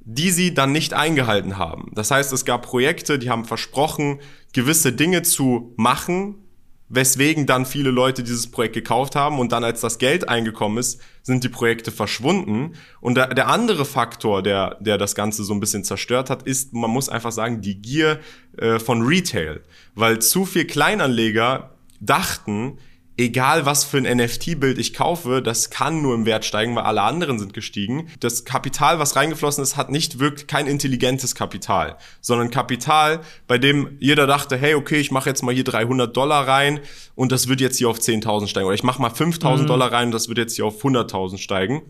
die 0.00 0.30
sie 0.30 0.54
dann 0.54 0.70
nicht 0.70 0.94
eingehalten 0.94 1.58
haben. 1.58 1.90
Das 1.94 2.12
heißt, 2.12 2.32
es 2.32 2.44
gab 2.44 2.62
Projekte, 2.62 3.18
die 3.18 3.28
haben 3.28 3.44
versprochen, 3.44 4.20
gewisse 4.52 4.92
Dinge 4.92 5.22
zu 5.22 5.74
machen, 5.76 6.45
weswegen 6.88 7.46
dann 7.46 7.66
viele 7.66 7.90
Leute 7.90 8.22
dieses 8.22 8.50
Projekt 8.50 8.74
gekauft 8.74 9.16
haben 9.16 9.38
und 9.38 9.52
dann 9.52 9.64
als 9.64 9.80
das 9.80 9.98
Geld 9.98 10.28
eingekommen 10.28 10.78
ist, 10.78 11.00
sind 11.22 11.42
die 11.42 11.48
Projekte 11.48 11.90
verschwunden. 11.90 12.74
Und 13.00 13.16
der, 13.16 13.34
der 13.34 13.48
andere 13.48 13.84
Faktor, 13.84 14.42
der, 14.42 14.76
der 14.80 14.96
das 14.96 15.14
Ganze 15.14 15.42
so 15.42 15.52
ein 15.52 15.60
bisschen 15.60 15.82
zerstört 15.82 16.30
hat, 16.30 16.44
ist, 16.44 16.72
man 16.72 16.90
muss 16.90 17.08
einfach 17.08 17.32
sagen, 17.32 17.60
die 17.60 17.80
Gier 17.80 18.20
äh, 18.56 18.78
von 18.78 19.02
Retail. 19.02 19.62
Weil 19.94 20.20
zu 20.20 20.44
viel 20.44 20.66
Kleinanleger 20.66 21.70
dachten, 22.00 22.78
egal 23.18 23.64
was 23.64 23.84
für 23.84 23.98
ein 23.98 24.04
NFT-Bild 24.04 24.78
ich 24.78 24.92
kaufe, 24.92 25.40
das 25.42 25.70
kann 25.70 26.02
nur 26.02 26.14
im 26.14 26.26
Wert 26.26 26.44
steigen, 26.44 26.76
weil 26.76 26.84
alle 26.84 27.02
anderen 27.02 27.38
sind 27.38 27.54
gestiegen. 27.54 28.08
Das 28.20 28.44
Kapital, 28.44 28.98
was 28.98 29.16
reingeflossen 29.16 29.62
ist, 29.62 29.76
hat 29.76 29.90
nicht 29.90 30.18
wirklich 30.18 30.46
kein 30.46 30.66
intelligentes 30.66 31.34
Kapital, 31.34 31.96
sondern 32.20 32.50
Kapital, 32.50 33.20
bei 33.46 33.58
dem 33.58 33.96
jeder 34.00 34.26
dachte, 34.26 34.56
hey, 34.56 34.74
okay, 34.74 34.98
ich 34.98 35.10
mache 35.10 35.28
jetzt 35.28 35.42
mal 35.42 35.54
hier 35.54 35.64
300 35.64 36.14
Dollar 36.14 36.46
rein 36.46 36.80
und 37.14 37.32
das 37.32 37.48
wird 37.48 37.60
jetzt 37.60 37.78
hier 37.78 37.88
auf 37.88 37.98
10.000 37.98 38.48
steigen. 38.48 38.66
Oder 38.66 38.74
ich 38.74 38.84
mache 38.84 39.00
mal 39.00 39.10
5.000 39.10 39.62
mhm. 39.62 39.66
Dollar 39.66 39.92
rein 39.92 40.06
und 40.06 40.12
das 40.12 40.28
wird 40.28 40.38
jetzt 40.38 40.56
hier 40.56 40.66
auf 40.66 40.82
100.000 40.82 41.38
steigen. 41.38 41.82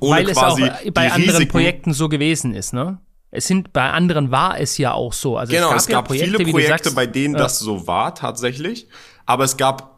ohne 0.00 0.16
Weil 0.16 0.28
es 0.28 0.38
quasi 0.38 0.64
auch 0.64 0.92
bei 0.92 1.10
anderen 1.10 1.30
Risiken, 1.30 1.50
Projekten 1.50 1.92
so 1.94 2.08
gewesen 2.08 2.54
ist, 2.54 2.72
ne? 2.72 2.98
Es 3.34 3.46
sind 3.46 3.72
bei 3.72 3.90
anderen 3.90 4.30
war 4.30 4.60
es 4.60 4.76
ja 4.76 4.92
auch 4.92 5.14
so. 5.14 5.38
Also 5.38 5.54
Genau, 5.54 5.70
es 5.70 5.84
es 5.84 5.86
gab, 5.86 6.04
gab, 6.04 6.14
ja 6.14 6.18
Projekte, 6.18 6.36
viele 6.36 6.50
Projekte, 6.52 6.84
sagst, 6.84 6.94
bei 6.94 7.06
denen 7.06 7.34
ja. 7.34 7.40
das 7.40 7.58
so 7.58 7.86
war 7.86 8.14
tatsächlich, 8.14 8.88
aber 9.24 9.44
es 9.44 9.56
gab 9.56 9.91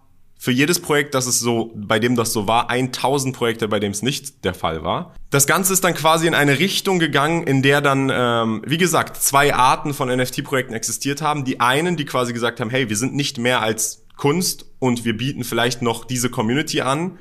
für 0.45 0.53
jedes 0.53 0.79
Projekt, 0.79 1.15
das 1.15 1.25
es 1.27 1.41
so, 1.41 1.73
bei 1.75 1.99
dem 1.99 2.17
das 2.17 2.35
so 2.35 2.47
war, 2.47 2.69
1000 2.69 3.35
Projekte, 3.35 3.67
bei 3.67 3.81
dem 3.81 3.93
es 3.93 4.03
nicht 4.03 4.45
der 4.45 4.53
Fall 4.53 4.85
war. 4.85 5.15
Das 5.31 5.47
Ganze 5.47 5.73
ist 5.73 5.83
dann 5.85 5.95
quasi 5.95 6.27
in 6.27 6.35
eine 6.35 6.59
Richtung 6.59 6.99
gegangen, 6.99 7.45
in 7.45 7.63
der 7.63 7.81
dann, 7.81 8.13
ähm, 8.13 8.63
wie 8.67 8.77
gesagt, 8.77 9.17
zwei 9.17 9.55
Arten 9.55 9.95
von 9.95 10.15
NFT-Projekten 10.15 10.75
existiert 10.75 11.23
haben. 11.23 11.47
Die 11.47 11.61
einen, 11.61 11.97
die 11.97 12.05
quasi 12.05 12.35
gesagt 12.35 12.61
haben, 12.61 12.69
hey, 12.69 12.91
wir 12.91 12.97
sind 12.99 13.15
nicht 13.15 13.39
mehr 13.39 13.63
als 13.63 14.05
Kunst 14.19 14.67
und 14.81 15.07
wir 15.07 15.17
bieten 15.17 15.45
vielleicht 15.45 15.81
noch 15.81 16.05
diese 16.05 16.29
Community 16.29 16.83
an. 16.83 17.19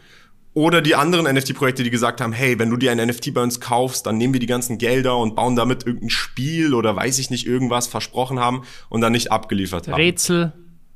Oder 0.53 0.82
die 0.82 0.96
anderen 0.96 1.25
NFT-Projekte, 1.34 1.84
die 1.84 1.92
gesagt 1.92 2.20
haben, 2.20 2.34
hey, 2.34 2.60
wenn 2.60 2.70
du 2.70 2.75
dir 2.75 2.92
ein 2.92 2.98
NFT 2.98 3.34
bei 3.34 3.42
uns 3.42 3.62
kaufst, 3.62 4.06
dann 4.06 4.18
nehmen 4.18 4.34
wir 4.34 4.42
die 4.42 4.48
ganzen 4.48 4.77
Gelder 4.77 5.18
und 5.18 5.34
bauen 5.34 5.56
damit 5.56 5.88
irgendein 5.88 6.10
Spiel 6.10 6.74
oder 6.74 6.94
weiß 6.98 7.20
ich 7.20 7.30
nicht, 7.30 7.48
irgendwas 7.48 7.88
versprochen 7.88 8.38
haben 8.38 8.63
und 8.89 9.00
dann 9.00 9.13
nicht 9.13 9.32
abgeliefert 9.32 9.88
haben. 9.88 9.96
Rätsel. 9.96 10.51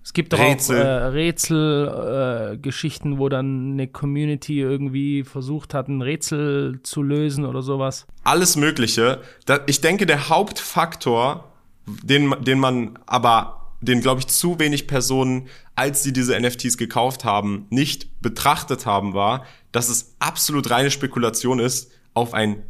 Es 0.07 0.13
gibt 0.13 0.31
doch 0.31 0.39
Rätsel. 0.39 0.77
auch 0.77 0.85
äh, 0.85 1.03
Rätselgeschichten, 1.07 3.15
äh, 3.15 3.17
wo 3.17 3.27
dann 3.27 3.73
eine 3.73 3.89
Community 3.89 4.61
irgendwie 4.61 5.25
versucht 5.25 5.73
hat, 5.73 5.89
ein 5.89 6.01
Rätsel 6.01 6.79
zu 6.81 7.03
lösen 7.03 7.43
oder 7.43 7.61
sowas. 7.61 8.07
alles 8.23 8.55
Mögliche. 8.55 9.19
Da, 9.45 9.59
ich 9.67 9.81
denke, 9.81 10.05
der 10.05 10.29
Hauptfaktor, 10.29 11.51
den, 11.85 12.33
den 12.41 12.57
man 12.57 12.97
aber, 13.05 13.73
den 13.81 13.99
glaube 13.99 14.21
ich 14.21 14.27
zu 14.27 14.57
wenig 14.59 14.87
Personen, 14.87 15.49
als 15.75 16.03
sie 16.03 16.13
diese 16.13 16.39
NFTs 16.39 16.77
gekauft 16.77 17.25
haben, 17.25 17.65
nicht 17.69 18.21
betrachtet 18.21 18.85
haben, 18.85 19.13
war, 19.13 19.43
dass 19.73 19.89
es 19.89 20.15
absolut 20.19 20.69
reine 20.69 20.89
Spekulation 20.89 21.59
ist, 21.59 21.91
auf 22.13 22.33
ein 22.33 22.63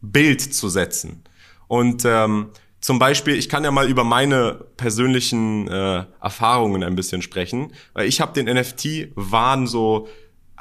Bild 0.00 0.40
zu 0.40 0.68
setzen. 0.68 1.24
Und 1.66 2.04
ähm, 2.04 2.50
zum 2.84 2.98
Beispiel, 2.98 3.38
ich 3.38 3.48
kann 3.48 3.64
ja 3.64 3.70
mal 3.70 3.88
über 3.88 4.04
meine 4.04 4.62
persönlichen 4.76 5.68
äh, 5.68 6.04
Erfahrungen 6.20 6.82
ein 6.82 6.94
bisschen 6.94 7.22
sprechen, 7.22 7.72
weil 7.94 8.06
ich 8.06 8.20
habe 8.20 8.34
den 8.34 8.44
NFT-Wahn 8.44 9.66
so 9.66 10.06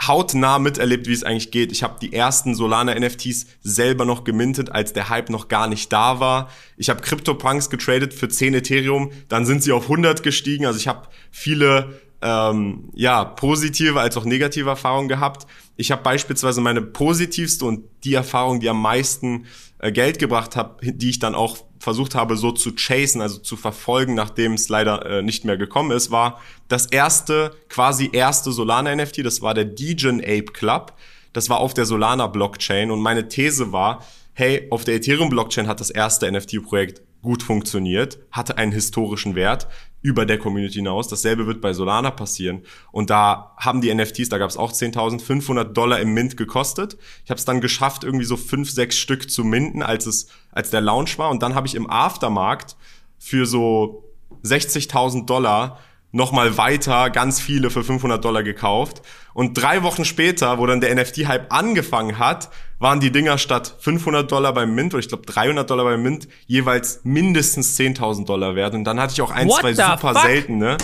hautnah 0.01 0.57
miterlebt, 0.57 1.07
wie 1.07 1.11
es 1.11 1.25
eigentlich 1.25 1.51
geht. 1.51 1.73
Ich 1.73 1.83
habe 1.83 1.99
die 1.99 2.13
ersten 2.13 2.55
Solana-NFTs 2.55 3.47
selber 3.61 4.05
noch 4.05 4.23
gemintet, 4.23 4.71
als 4.71 4.93
der 4.93 5.09
Hype 5.09 5.29
noch 5.31 5.49
gar 5.49 5.67
nicht 5.67 5.91
da 5.91 6.21
war. 6.21 6.49
Ich 6.77 6.89
habe 6.89 7.01
CryptoPunks 7.01 7.69
getradet 7.69 8.13
für 8.13 8.29
10 8.29 8.53
Ethereum, 8.53 9.11
dann 9.27 9.45
sind 9.45 9.61
sie 9.61 9.73
auf 9.73 9.83
100 9.83 10.23
gestiegen. 10.23 10.65
Also 10.65 10.79
ich 10.79 10.87
habe 10.87 11.09
viele 11.29 11.99
ähm, 12.21 12.89
ja, 12.93 13.25
positive 13.25 13.99
als 13.99 14.15
auch 14.15 14.23
negative 14.23 14.69
Erfahrungen 14.69 15.09
gehabt. 15.09 15.45
Ich 15.75 15.91
habe 15.91 16.03
beispielsweise 16.03 16.61
meine 16.61 16.81
positivste 16.81 17.65
und 17.65 17.83
die 18.05 18.13
Erfahrung, 18.13 18.61
die 18.61 18.69
am 18.69 18.81
meisten 18.81 19.45
äh, 19.79 19.91
Geld 19.91 20.19
gebracht 20.19 20.55
hat, 20.55 20.79
die 20.81 21.09
ich 21.09 21.19
dann 21.19 21.35
auch 21.35 21.57
versucht 21.83 22.15
habe, 22.15 22.37
so 22.37 22.51
zu 22.51 22.71
chasen, 22.75 23.21
also 23.21 23.39
zu 23.39 23.57
verfolgen, 23.57 24.15
nachdem 24.15 24.53
es 24.53 24.69
leider 24.69 25.05
äh, 25.05 25.21
nicht 25.21 25.43
mehr 25.43 25.57
gekommen 25.57 25.91
ist, 25.91 26.11
war 26.11 26.39
das 26.69 26.85
erste, 26.85 27.55
quasi 27.67 28.09
erste 28.13 28.51
Solana-NFT, 28.51 29.25
das 29.25 29.41
war 29.41 29.53
der 29.53 29.65
Degen 29.65 30.21
Ape 30.21 30.53
Club. 30.53 30.93
Das 31.33 31.49
war 31.49 31.59
auf 31.59 31.73
der 31.73 31.85
Solana-Blockchain 31.85 32.89
und 32.89 33.01
meine 33.01 33.27
These 33.27 33.71
war, 33.71 34.05
hey, 34.33 34.67
auf 34.69 34.85
der 34.85 34.95
Ethereum-Blockchain 34.95 35.67
hat 35.67 35.79
das 35.79 35.89
erste 35.89 36.31
NFT-Projekt 36.31 37.01
gut 37.21 37.43
funktioniert, 37.43 38.19
hatte 38.31 38.57
einen 38.57 38.71
historischen 38.71 39.35
Wert 39.35 39.67
über 40.03 40.25
der 40.25 40.37
Community 40.37 40.75
hinaus. 40.75 41.07
Dasselbe 41.07 41.47
wird 41.47 41.61
bei 41.61 41.73
Solana 41.73 42.11
passieren. 42.11 42.61
Und 42.91 43.09
da 43.09 43.55
haben 43.57 43.81
die 43.81 43.91
NFTs, 43.91 44.29
da 44.29 44.37
gab 44.37 44.49
es 44.49 44.57
auch 44.57 44.71
10.500 44.71 45.63
Dollar 45.63 45.99
im 45.99 46.13
Mint 46.13 46.37
gekostet. 46.37 46.97
Ich 47.23 47.31
habe 47.31 47.39
es 47.39 47.45
dann 47.45 47.61
geschafft, 47.61 48.03
irgendwie 48.03 48.25
so 48.25 48.37
fünf, 48.37 48.69
sechs 48.69 48.97
Stück 48.97 49.31
zu 49.31 49.45
minten, 49.45 49.81
als 49.81 50.05
es, 50.05 50.27
als 50.51 50.69
der 50.69 50.81
Launch 50.81 51.17
war. 51.17 51.31
Und 51.31 51.41
dann 51.41 51.55
habe 51.55 51.67
ich 51.67 51.73
im 51.73 51.89
Aftermarkt 51.89 52.75
für 53.17 53.45
so 53.45 54.03
60.000 54.43 55.25
Dollar 55.25 55.79
nochmal 56.13 56.57
weiter 56.57 57.09
ganz 57.09 57.41
viele 57.41 57.69
für 57.69 57.83
500 57.83 58.23
Dollar 58.23 58.43
gekauft. 58.43 59.01
Und 59.33 59.55
drei 59.55 59.81
Wochen 59.83 60.05
später, 60.05 60.59
wo 60.59 60.65
dann 60.67 60.79
der 60.79 60.95
NFT-Hype 60.95 61.51
angefangen 61.51 62.19
hat, 62.19 62.49
waren 62.79 62.99
die 62.99 63.11
Dinger 63.11 63.37
statt 63.39 63.75
500 63.79 64.31
Dollar 64.31 64.53
beim 64.53 64.75
Mint 64.75 64.93
oder 64.93 64.99
ich 64.99 65.09
glaube 65.09 65.25
300 65.25 65.69
Dollar 65.69 65.85
beim 65.85 66.03
Mint 66.03 66.27
jeweils 66.45 67.01
mindestens 67.03 67.77
10.000 67.77 68.25
Dollar 68.25 68.55
wert. 68.55 68.75
Und 68.75 68.83
dann 68.83 68.99
hatte 68.99 69.13
ich 69.13 69.21
auch 69.21 69.31
ein, 69.31 69.49
What 69.49 69.61
zwei 69.61 69.73
super 69.73 69.97
fuck? 70.13 70.21
seltene. 70.21 70.77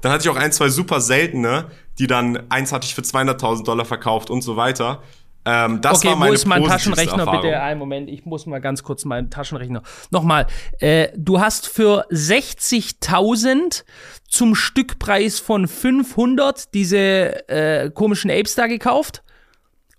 Dann 0.00 0.12
hatte 0.12 0.22
ich 0.22 0.30
auch 0.30 0.36
ein, 0.36 0.50
zwei 0.50 0.70
super 0.70 1.02
seltene, 1.02 1.66
die 1.98 2.06
dann, 2.06 2.50
eins 2.50 2.72
hatte 2.72 2.86
ich 2.86 2.94
für 2.94 3.02
200.000 3.02 3.64
Dollar 3.64 3.84
verkauft 3.84 4.30
und 4.30 4.40
so 4.40 4.56
weiter. 4.56 5.02
Ähm, 5.44 5.80
das 5.80 5.98
okay, 5.98 6.08
war 6.08 6.16
meine 6.16 6.30
wo 6.30 6.34
ist 6.34 6.46
mein 6.46 6.64
Taschenrechner? 6.64 7.20
Erfahrung. 7.20 7.42
Bitte 7.42 7.60
einen 7.62 7.78
Moment, 7.78 8.10
ich 8.10 8.24
muss 8.26 8.44
mal 8.46 8.60
ganz 8.60 8.82
kurz 8.82 9.04
meinen 9.04 9.30
Taschenrechner. 9.30 9.82
Nochmal, 10.10 10.46
äh, 10.80 11.08
du 11.16 11.40
hast 11.40 11.66
für 11.66 12.06
60.000 12.10 13.84
zum 14.28 14.54
Stückpreis 14.54 15.40
von 15.40 15.66
500 15.66 16.74
diese 16.74 17.48
äh, 17.48 17.90
komischen 17.90 18.30
Apes 18.30 18.54
da 18.54 18.66
gekauft 18.66 19.22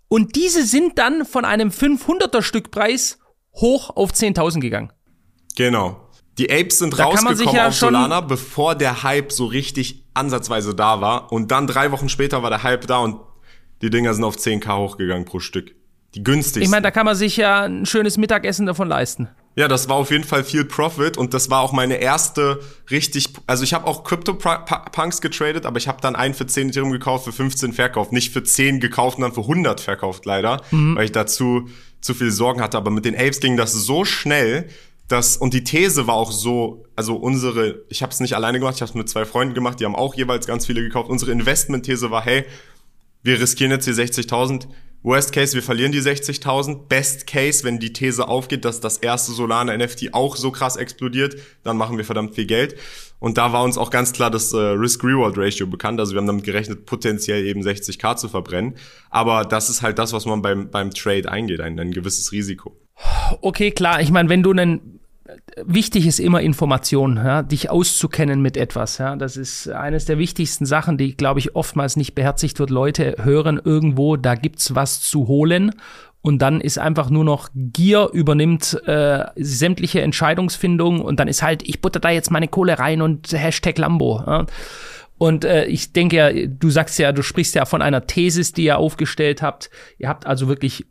und 0.07 0.35
diese 0.35 0.63
sind 0.63 0.97
dann 0.99 1.25
von 1.25 1.45
einem 1.45 1.69
500er 1.69 2.41
Stückpreis 2.41 3.17
hoch 3.55 3.89
auf 3.95 4.11
10.000 4.11 4.59
gegangen. 4.59 4.93
Genau. 5.55 6.07
Die 6.37 6.49
Apes 6.51 6.79
sind 6.79 6.97
Da 6.97 7.05
rausgekommen 7.05 7.55
ja 7.55 7.67
auf 7.67 7.73
schon- 7.75 7.93
Solana, 7.93 8.21
bevor 8.21 8.75
der 8.75 9.03
Hype 9.03 9.31
so 9.31 9.45
richtig 9.45 10.05
ansatzweise 10.13 10.73
da 10.75 11.01
war. 11.01 11.31
Und 11.31 11.51
dann 11.51 11.67
drei 11.67 11.91
Wochen 11.91 12.09
später 12.09 12.41
war 12.41 12.49
der 12.49 12.63
Hype 12.63 12.87
da 12.87 12.99
und 12.99 13.17
die 13.81 13.89
Dinger 13.89 14.13
sind 14.13 14.23
auf 14.23 14.35
10k 14.35 14.77
hochgegangen 14.77 15.25
pro 15.25 15.39
Stück. 15.39 15.75
Die 16.15 16.23
günstigsten. 16.23 16.63
Ich 16.63 16.69
meine, 16.69 16.83
da 16.83 16.91
kann 16.91 17.05
man 17.05 17.15
sich 17.15 17.37
ja 17.37 17.61
ein 17.61 17.85
schönes 17.85 18.17
Mittagessen 18.17 18.65
davon 18.65 18.87
leisten. 18.89 19.29
ja, 19.55 19.67
das 19.67 19.87
war 19.89 19.95
auf 19.95 20.11
jeden 20.11 20.23
Fall 20.23 20.43
viel 20.43 20.65
Profit 20.65 21.17
und 21.17 21.33
das 21.33 21.49
war 21.49 21.61
auch 21.61 21.71
meine 21.71 21.95
erste 21.95 22.59
richtig, 22.89 23.29
also 23.47 23.63
ich 23.63 23.73
habe 23.73 23.87
auch 23.87 24.03
Crypto-Punks 24.03 25.21
getradet, 25.21 25.65
aber 25.65 25.77
ich 25.77 25.87
habe 25.87 25.99
dann 26.01 26.15
einen 26.15 26.33
für 26.33 26.45
10 26.45 26.69
Ethereum 26.69 26.91
gekauft, 26.91 27.25
für 27.25 27.31
15 27.31 27.73
verkauft. 27.73 28.11
Nicht 28.11 28.33
für 28.33 28.43
10 28.43 28.79
gekauft 28.79 29.17
und 29.17 29.23
dann 29.23 29.33
für 29.33 29.41
100 29.41 29.79
verkauft 29.79 30.25
leider, 30.25 30.61
weil 30.71 31.05
ich 31.05 31.11
dazu 31.11 31.69
zu 32.01 32.13
viel 32.13 32.31
Sorgen 32.31 32.61
hatte. 32.61 32.77
Aber 32.77 32.91
mit 32.91 33.05
den 33.05 33.15
Apes 33.15 33.39
ging 33.39 33.55
das 33.55 33.71
so 33.73 34.03
schnell, 34.05 34.67
dass, 35.07 35.35
und 35.37 35.53
die 35.53 35.63
These 35.63 36.07
war 36.07 36.15
auch 36.15 36.31
so, 36.31 36.85
also 36.95 37.15
unsere, 37.15 37.83
ich 37.89 38.01
habe 38.01 38.11
es 38.11 38.19
nicht 38.21 38.33
alleine 38.35 38.59
gemacht, 38.59 38.75
ich 38.75 38.81
habe 38.81 38.89
es 38.89 38.95
mit 38.95 39.09
zwei 39.09 39.25
Freunden 39.25 39.53
gemacht, 39.53 39.79
die 39.79 39.85
haben 39.85 39.95
auch 39.95 40.15
jeweils 40.15 40.47
ganz 40.47 40.65
viele 40.65 40.81
gekauft. 40.81 41.09
Unsere 41.09 41.31
Investment-These 41.31 42.11
war, 42.11 42.23
hey, 42.23 42.45
wir 43.23 43.39
riskieren 43.39 43.71
jetzt 43.71 43.85
hier 43.85 43.93
60.000. 43.93 44.67
Worst 45.03 45.33
Case, 45.33 45.55
wir 45.55 45.63
verlieren 45.63 45.91
die 45.91 46.01
60.000. 46.01 46.87
Best 46.87 47.25
Case, 47.25 47.63
wenn 47.63 47.79
die 47.79 47.91
These 47.91 48.27
aufgeht, 48.27 48.65
dass 48.65 48.81
das 48.81 48.97
erste 48.97 49.31
Solana 49.31 49.75
NFT 49.75 50.13
auch 50.13 50.35
so 50.35 50.51
krass 50.51 50.75
explodiert, 50.75 51.37
dann 51.63 51.75
machen 51.75 51.97
wir 51.97 52.05
verdammt 52.05 52.35
viel 52.35 52.45
Geld. 52.45 52.75
Und 53.17 53.37
da 53.39 53.51
war 53.51 53.63
uns 53.63 53.79
auch 53.79 53.89
ganz 53.89 54.13
klar 54.13 54.29
das 54.29 54.53
äh, 54.53 54.57
Risk-Reward-Ratio 54.57 55.65
bekannt. 55.67 55.99
Also 55.99 56.13
wir 56.13 56.19
haben 56.19 56.27
damit 56.27 56.43
gerechnet, 56.43 56.85
potenziell 56.85 57.45
eben 57.45 57.61
60k 57.61 58.15
zu 58.15 58.29
verbrennen. 58.29 58.75
Aber 59.09 59.43
das 59.43 59.69
ist 59.69 59.81
halt 59.81 59.97
das, 59.97 60.13
was 60.13 60.25
man 60.25 60.43
beim, 60.43 60.69
beim 60.69 60.91
Trade 60.91 61.31
eingeht, 61.31 61.61
ein, 61.61 61.79
ein 61.79 61.91
gewisses 61.91 62.31
Risiko. 62.31 62.75
Okay, 63.41 63.71
klar. 63.71 64.01
Ich 64.01 64.11
meine, 64.11 64.29
wenn 64.29 64.43
du 64.43 64.51
einen 64.51 65.00
wichtig 65.63 66.07
ist 66.07 66.19
immer 66.19 66.41
Information, 66.41 67.17
ja, 67.17 67.43
dich 67.43 67.69
auszukennen 67.69 68.41
mit 68.41 68.57
etwas. 68.57 68.97
Ja. 68.97 69.15
Das 69.15 69.37
ist 69.37 69.69
eines 69.69 70.05
der 70.05 70.17
wichtigsten 70.17 70.65
Sachen, 70.65 70.97
die, 70.97 71.15
glaube 71.15 71.39
ich, 71.39 71.55
oftmals 71.55 71.95
nicht 71.95 72.15
beherzigt 72.15 72.59
wird. 72.59 72.69
Leute 72.69 73.15
hören 73.19 73.59
irgendwo, 73.63 74.17
da 74.17 74.35
gibt's 74.35 74.75
was 74.75 75.01
zu 75.01 75.27
holen. 75.27 75.71
Und 76.23 76.43
dann 76.43 76.61
ist 76.61 76.77
einfach 76.77 77.09
nur 77.09 77.23
noch 77.23 77.49
Gier 77.55 78.09
übernimmt 78.13 78.79
äh, 78.85 79.25
sämtliche 79.35 80.01
Entscheidungsfindung 80.01 81.01
und 81.01 81.19
dann 81.19 81.27
ist 81.27 81.41
halt, 81.41 81.67
ich 81.67 81.81
butter 81.81 81.99
da 81.99 82.11
jetzt 82.11 82.29
meine 82.29 82.47
Kohle 82.47 82.77
rein 82.77 83.01
und 83.01 83.31
Hashtag 83.33 83.79
Lambo. 83.79 84.21
Ja. 84.25 84.45
Und 85.17 85.45
äh, 85.45 85.65
ich 85.65 85.93
denke 85.93 86.15
ja, 86.15 86.47
du 86.47 86.69
sagst 86.69 86.99
ja, 86.99 87.11
du 87.11 87.23
sprichst 87.23 87.55
ja 87.55 87.65
von 87.65 87.81
einer 87.81 88.05
Thesis, 88.05 88.53
die 88.53 88.65
ihr 88.65 88.77
aufgestellt 88.77 89.41
habt. 89.41 89.71
Ihr 89.97 90.09
habt 90.09 90.27
also 90.27 90.47
wirklich 90.47 90.85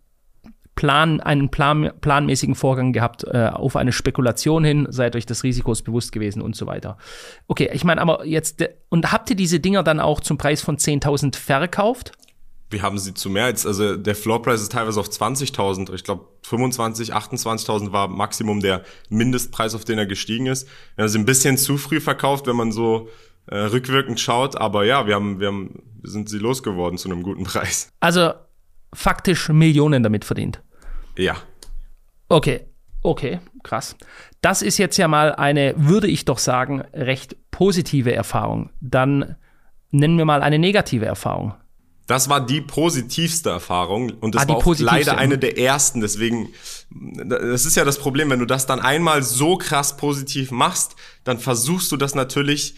Plan, 0.81 1.21
einen 1.21 1.51
plan, 1.51 1.93
planmäßigen 2.01 2.55
Vorgang 2.55 2.95
gehabt 2.95 3.25
äh, 3.25 3.51
auf 3.53 3.77
eine 3.77 3.93
Spekulation 3.93 4.64
hin, 4.64 4.87
seid 4.88 5.14
euch 5.14 5.27
des 5.27 5.45
Risikos 5.45 5.83
bewusst 5.83 6.11
gewesen 6.11 6.40
und 6.40 6.57
so 6.57 6.66
weiter. 6.66 6.97
Okay, 7.49 7.69
ich 7.75 7.85
meine, 7.85 8.01
aber 8.01 8.25
jetzt, 8.25 8.64
und 8.88 9.12
habt 9.12 9.29
ihr 9.29 9.37
diese 9.37 9.61
Dinger 9.61 9.83
dann 9.83 10.01
auch 10.01 10.21
zum 10.21 10.38
Preis 10.38 10.62
von 10.62 10.79
10.000 10.79 11.37
verkauft? 11.37 12.12
Wir 12.71 12.81
haben 12.81 12.99
sie 12.99 13.12
zu 13.12 13.29
mehr 13.29 13.45
als, 13.45 13.66
also 13.66 13.95
der 13.95 14.14
Floorpreis 14.14 14.62
ist 14.62 14.73
teilweise 14.73 14.99
auf 14.99 15.11
20.000. 15.11 15.93
Ich 15.93 16.03
glaube 16.03 16.25
25, 16.45 17.14
28.000 17.14 17.93
war 17.93 18.09
Maximum 18.09 18.61
der 18.61 18.83
Mindestpreis, 19.11 19.75
auf 19.75 19.85
den 19.85 19.99
er 19.99 20.07
gestiegen 20.07 20.47
ist. 20.47 20.66
Wir 20.97 21.03
haben 21.03 21.11
sie 21.11 21.19
ein 21.19 21.27
bisschen 21.27 21.59
zu 21.59 21.77
früh 21.77 22.01
verkauft, 22.01 22.47
wenn 22.47 22.57
man 22.57 22.73
so 22.73 23.11
äh, 23.49 23.59
rückwirkend 23.59 24.19
schaut. 24.19 24.57
Aber 24.57 24.87
ja, 24.87 25.07
wir 25.07 25.14
haben, 25.14 25.40
wir 25.40 25.49
haben, 25.49 25.83
wir 26.01 26.11
sind 26.11 26.31
sie 26.31 26.38
losgeworden 26.38 26.97
zu 26.97 27.11
einem 27.11 27.23
guten 27.23 27.45
Preis. 27.45 27.90
Also 28.01 28.33
faktisch 28.95 29.51
Millionen 29.51 30.03
damit 30.03 30.25
verdient. 30.25 30.62
Ja. 31.21 31.37
Okay, 32.29 32.61
okay, 33.03 33.41
krass. 33.63 33.97
Das 34.41 34.63
ist 34.63 34.79
jetzt 34.79 34.97
ja 34.97 35.09
mal 35.09 35.35
eine, 35.35 35.75
würde 35.77 36.07
ich 36.07 36.25
doch 36.25 36.39
sagen, 36.39 36.83
recht 36.95 37.37
positive 37.51 38.13
Erfahrung. 38.13 38.71
Dann 38.81 39.37
nennen 39.91 40.17
wir 40.17 40.25
mal 40.25 40.43
eine 40.43 40.59
negative 40.59 41.07
Erfahrung. 41.07 41.55
Das 42.07 42.29
war 42.29 42.45
die 42.45 42.61
positivste 42.61 43.51
Erfahrung 43.51 44.11
und 44.21 44.35
das 44.35 44.43
ah, 44.43 44.49
war 44.49 44.57
auch 44.57 44.79
leider 44.79 45.17
eine 45.17 45.39
der 45.39 45.59
ersten. 45.59 46.01
Deswegen, 46.01 46.49
das 46.91 47.65
ist 47.65 47.77
ja 47.77 47.85
das 47.85 47.99
Problem, 47.99 48.31
wenn 48.31 48.41
du 48.41 48.47
das 48.47 48.67
dann 48.67 48.81
einmal 48.81 49.23
so 49.23 49.57
krass 49.57 49.97
positiv 49.97 50.51
machst, 50.51 50.97
dann 51.23 51.39
versuchst 51.39 51.93
du 51.93 51.97
das 51.97 52.17
natürlich 52.17 52.75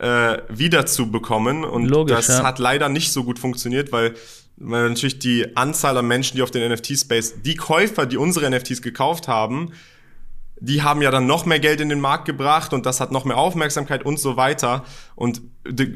äh, 0.00 0.38
wieder 0.48 0.84
zu 0.86 1.12
bekommen 1.12 1.62
und 1.64 1.84
Logisch, 1.84 2.16
das 2.16 2.28
ja. 2.28 2.42
hat 2.42 2.58
leider 2.58 2.88
nicht 2.88 3.12
so 3.12 3.22
gut 3.22 3.38
funktioniert, 3.38 3.92
weil 3.92 4.16
weil 4.62 4.88
natürlich 4.88 5.18
die 5.18 5.56
Anzahl 5.56 5.96
an 5.96 6.06
Menschen, 6.06 6.36
die 6.36 6.42
auf 6.42 6.50
den 6.50 6.70
NFT-Space, 6.70 7.42
die 7.42 7.56
Käufer, 7.56 8.06
die 8.06 8.16
unsere 8.16 8.48
NFTs 8.48 8.82
gekauft 8.82 9.28
haben, 9.28 9.72
die 10.60 10.82
haben 10.82 11.02
ja 11.02 11.10
dann 11.10 11.26
noch 11.26 11.44
mehr 11.44 11.58
Geld 11.58 11.80
in 11.80 11.88
den 11.88 12.00
Markt 12.00 12.24
gebracht 12.24 12.72
und 12.72 12.86
das 12.86 13.00
hat 13.00 13.10
noch 13.10 13.24
mehr 13.24 13.36
Aufmerksamkeit 13.36 14.06
und 14.06 14.20
so 14.20 14.36
weiter. 14.36 14.84
Und 15.16 15.42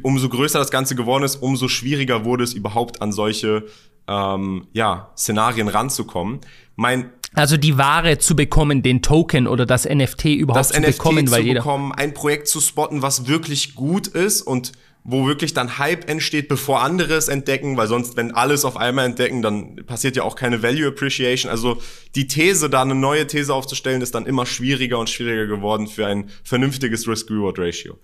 umso 0.02 0.28
größer 0.28 0.58
das 0.58 0.72
Ganze 0.72 0.96
geworden 0.96 1.22
ist, 1.22 1.36
umso 1.36 1.68
schwieriger 1.68 2.24
wurde 2.24 2.42
es 2.42 2.52
überhaupt 2.52 3.00
an 3.00 3.12
solche 3.12 3.66
ähm, 4.08 4.66
ja, 4.72 5.12
Szenarien 5.16 5.68
ranzukommen. 5.68 6.40
Mein 6.74 7.10
also 7.34 7.58
die 7.58 7.76
Ware 7.76 8.18
zu 8.18 8.34
bekommen, 8.34 8.82
den 8.82 9.02
Token 9.02 9.46
oder 9.46 9.66
das 9.66 9.84
NFT 9.84 10.24
überhaupt 10.24 10.58
das 10.58 10.68
zu 10.70 10.80
NFT 10.80 10.92
bekommen, 10.92 11.30
weil 11.30 11.40
zu 11.42 11.46
jeder 11.46 11.60
bekommen, 11.60 11.92
ein 11.92 12.14
Projekt 12.14 12.48
zu 12.48 12.60
spotten, 12.60 13.02
was 13.02 13.28
wirklich 13.28 13.74
gut 13.74 14.06
ist 14.06 14.42
und 14.42 14.72
wo 15.08 15.28
wirklich 15.28 15.54
dann 15.54 15.78
Hype 15.78 16.10
entsteht, 16.10 16.48
bevor 16.48 16.82
andere 16.82 17.14
es 17.14 17.28
entdecken, 17.28 17.76
weil 17.76 17.86
sonst, 17.86 18.16
wenn 18.16 18.32
alles 18.32 18.64
auf 18.64 18.76
einmal 18.76 19.06
entdecken, 19.06 19.40
dann 19.40 19.76
passiert 19.86 20.16
ja 20.16 20.24
auch 20.24 20.34
keine 20.34 20.64
Value 20.64 20.88
Appreciation. 20.88 21.48
Also 21.48 21.80
die 22.16 22.26
These, 22.26 22.68
da 22.68 22.82
eine 22.82 22.96
neue 22.96 23.28
These 23.28 23.54
aufzustellen, 23.54 24.02
ist 24.02 24.16
dann 24.16 24.26
immer 24.26 24.46
schwieriger 24.46 24.98
und 24.98 25.08
schwieriger 25.08 25.46
geworden 25.46 25.86
für 25.86 26.08
ein 26.08 26.28
vernünftiges 26.42 27.06
Risk-Reward-Ratio. 27.06 27.96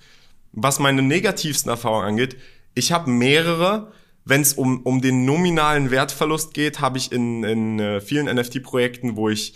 Was 0.52 0.78
meine 0.78 1.02
negativsten 1.02 1.70
Erfahrungen 1.70 2.06
angeht, 2.06 2.36
ich 2.74 2.92
habe 2.92 3.10
mehrere. 3.10 3.90
Wenn 4.24 4.42
es 4.42 4.54
um, 4.54 4.82
um 4.82 5.02
den 5.02 5.24
nominalen 5.24 5.90
Wertverlust 5.90 6.54
geht, 6.54 6.78
habe 6.78 6.98
ich 6.98 7.10
in, 7.10 7.42
in 7.42 7.80
äh, 7.80 8.00
vielen 8.00 8.32
NFT-Projekten, 8.32 9.16
wo 9.16 9.28
ich 9.28 9.54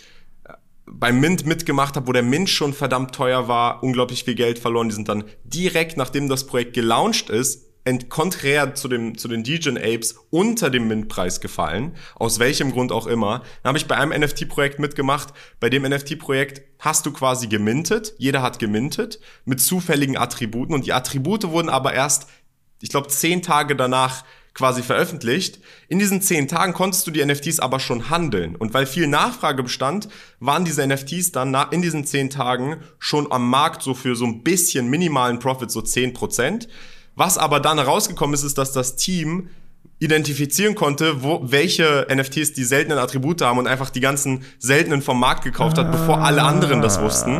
beim 0.89 1.19
Mint 1.19 1.45
mitgemacht 1.45 1.95
habe, 1.95 2.07
wo 2.07 2.11
der 2.11 2.23
Mint 2.23 2.49
schon 2.49 2.73
verdammt 2.73 3.13
teuer 3.13 3.47
war, 3.47 3.83
unglaublich 3.83 4.23
viel 4.23 4.35
Geld 4.35 4.59
verloren. 4.59 4.89
Die 4.89 4.95
sind 4.95 5.09
dann 5.09 5.25
direkt, 5.43 5.97
nachdem 5.97 6.29
das 6.29 6.45
Projekt 6.47 6.73
gelauncht 6.73 7.29
ist, 7.29 7.67
konträr 8.09 8.75
zu, 8.75 8.87
dem, 8.87 9.17
zu 9.17 9.27
den 9.27 9.43
Degen 9.43 9.77
Apes 9.77 10.15
unter 10.29 10.69
dem 10.69 10.87
Mint-Preis 10.87 11.39
gefallen, 11.39 11.95
aus 12.15 12.39
welchem 12.39 12.71
Grund 12.71 12.91
auch 12.91 13.07
immer. 13.07 13.43
Dann 13.63 13.69
habe 13.69 13.77
ich 13.77 13.87
bei 13.87 13.95
einem 13.95 14.19
NFT-Projekt 14.19 14.79
mitgemacht. 14.79 15.33
Bei 15.59 15.69
dem 15.69 15.83
NFT-Projekt 15.83 16.61
hast 16.79 17.05
du 17.05 17.11
quasi 17.11 17.47
gemintet, 17.47 18.13
jeder 18.17 18.41
hat 18.41 18.59
gemintet, 18.59 19.19
mit 19.45 19.61
zufälligen 19.61 20.17
Attributen 20.17 20.73
und 20.73 20.85
die 20.85 20.93
Attribute 20.93 21.47
wurden 21.49 21.69
aber 21.69 21.93
erst, 21.93 22.27
ich 22.81 22.89
glaube, 22.89 23.07
zehn 23.07 23.41
Tage 23.41 23.75
danach 23.75 24.25
quasi 24.57 24.81
veröffentlicht. 24.81 25.59
In 25.87 25.99
diesen 25.99 26.19
zehn 26.19 26.47
Tagen 26.47 26.73
konntest 26.73 27.05
du 27.05 27.11
die 27.11 27.23
NFTs 27.23 27.59
aber 27.59 27.79
schon 27.79 28.09
handeln. 28.09 28.55
Und 28.55 28.73
weil 28.73 28.87
viel 28.87 29.05
Nachfrage 29.05 29.61
bestand, 29.61 30.09
waren 30.39 30.65
diese 30.65 30.85
NFTs 30.85 31.31
dann 31.31 31.55
in 31.69 31.83
diesen 31.83 32.05
zehn 32.05 32.31
Tagen 32.31 32.77
schon 32.97 33.31
am 33.31 33.47
Markt 33.47 33.83
so 33.83 33.93
für 33.93 34.15
so 34.15 34.25
ein 34.25 34.41
bisschen 34.41 34.89
minimalen 34.89 35.37
Profit, 35.37 35.69
so 35.69 35.81
zehn 35.81 36.13
Prozent. 36.13 36.67
Was 37.15 37.37
aber 37.37 37.59
dann 37.59 37.77
herausgekommen 37.77 38.33
ist, 38.33 38.43
ist, 38.43 38.57
dass 38.57 38.71
das 38.71 38.95
Team 38.95 39.49
identifizieren 39.99 40.73
konnte, 40.73 41.21
wo, 41.21 41.39
welche 41.43 42.07
NFTs 42.11 42.53
die 42.53 42.63
seltenen 42.63 42.97
Attribute 42.97 43.41
haben 43.41 43.59
und 43.59 43.67
einfach 43.67 43.91
die 43.91 43.99
ganzen 43.99 44.43
seltenen 44.57 45.03
vom 45.03 45.19
Markt 45.19 45.43
gekauft 45.43 45.77
hat, 45.77 45.91
bevor 45.91 46.23
alle 46.23 46.41
anderen 46.41 46.81
das 46.81 46.99
wussten. 46.99 47.35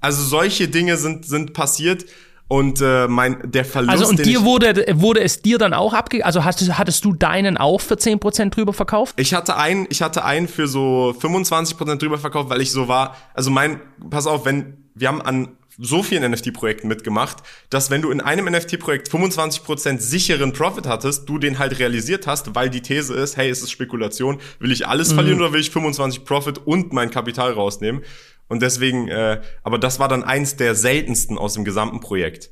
Also 0.00 0.22
solche 0.22 0.66
Dinge 0.66 0.96
sind, 0.96 1.24
sind 1.24 1.54
passiert. 1.54 2.04
Und 2.52 2.82
äh, 2.82 3.08
mein, 3.08 3.38
der 3.50 3.64
Verlust. 3.64 3.92
Also 3.92 4.06
und 4.10 4.26
dir 4.26 4.44
wurde, 4.44 4.84
wurde 4.96 5.22
es 5.22 5.40
dir 5.40 5.56
dann 5.56 5.72
auch 5.72 5.94
abge... 5.94 6.22
Also 6.22 6.44
hast, 6.44 6.60
hattest 6.76 7.02
du 7.02 7.14
deinen 7.14 7.56
auch 7.56 7.80
für 7.80 7.94
10% 7.94 8.50
drüber 8.50 8.74
verkauft? 8.74 9.14
Ich 9.16 9.32
hatte 9.32 9.56
einen, 9.56 9.86
ich 9.88 10.02
hatte 10.02 10.22
einen 10.22 10.48
für 10.48 10.68
so 10.68 11.16
25% 11.18 11.96
drüber 11.96 12.18
verkauft, 12.18 12.50
weil 12.50 12.60
ich 12.60 12.70
so 12.70 12.88
war. 12.88 13.16
Also 13.32 13.50
mein, 13.50 13.80
pass 14.10 14.26
auf, 14.26 14.44
wenn, 14.44 14.76
wir 14.94 15.08
haben 15.08 15.22
an 15.22 15.56
so 15.78 16.02
vielen 16.02 16.30
NFT-Projekten 16.30 16.88
mitgemacht, 16.88 17.38
dass 17.70 17.88
wenn 17.88 18.02
du 18.02 18.10
in 18.10 18.20
einem 18.20 18.44
NFT-Projekt 18.44 19.08
25% 19.08 19.98
sicheren 19.98 20.52
Profit 20.52 20.86
hattest, 20.86 21.26
du 21.30 21.38
den 21.38 21.58
halt 21.58 21.78
realisiert 21.78 22.26
hast, 22.26 22.54
weil 22.54 22.68
die 22.68 22.82
These 22.82 23.14
ist, 23.14 23.38
hey, 23.38 23.48
es 23.48 23.62
ist 23.62 23.70
Spekulation, 23.70 24.38
will 24.58 24.72
ich 24.72 24.86
alles 24.86 25.10
mhm. 25.10 25.14
verlieren 25.14 25.40
oder 25.40 25.54
will 25.54 25.60
ich 25.60 25.70
25 25.70 26.26
Profit 26.26 26.58
und 26.66 26.92
mein 26.92 27.10
Kapital 27.10 27.52
rausnehmen? 27.52 28.02
Und 28.52 28.60
deswegen, 28.60 29.08
äh, 29.08 29.40
aber 29.62 29.78
das 29.78 29.98
war 29.98 30.08
dann 30.08 30.24
eins 30.24 30.56
der 30.56 30.74
seltensten 30.74 31.38
aus 31.38 31.54
dem 31.54 31.64
gesamten 31.64 32.00
Projekt. 32.00 32.50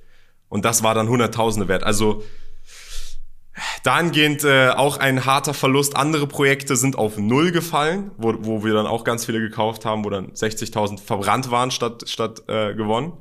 Und 0.48 0.64
das 0.64 0.82
war 0.82 0.94
dann 0.94 1.10
Hunderttausende 1.10 1.68
wert. 1.68 1.84
Also 1.84 2.22
dahingehend 3.84 4.42
äh, 4.42 4.70
auch 4.70 4.96
ein 4.96 5.26
harter 5.26 5.52
Verlust. 5.52 5.98
Andere 5.98 6.26
Projekte 6.26 6.76
sind 6.76 6.96
auf 6.96 7.18
Null 7.18 7.52
gefallen, 7.52 8.12
wo, 8.16 8.34
wo 8.38 8.64
wir 8.64 8.72
dann 8.72 8.86
auch 8.86 9.04
ganz 9.04 9.26
viele 9.26 9.40
gekauft 9.40 9.84
haben, 9.84 10.02
wo 10.02 10.08
dann 10.08 10.28
60.000 10.28 10.98
verbrannt 11.00 11.50
waren 11.50 11.70
statt, 11.70 12.04
statt 12.06 12.44
äh, 12.48 12.72
gewonnen. 12.72 13.12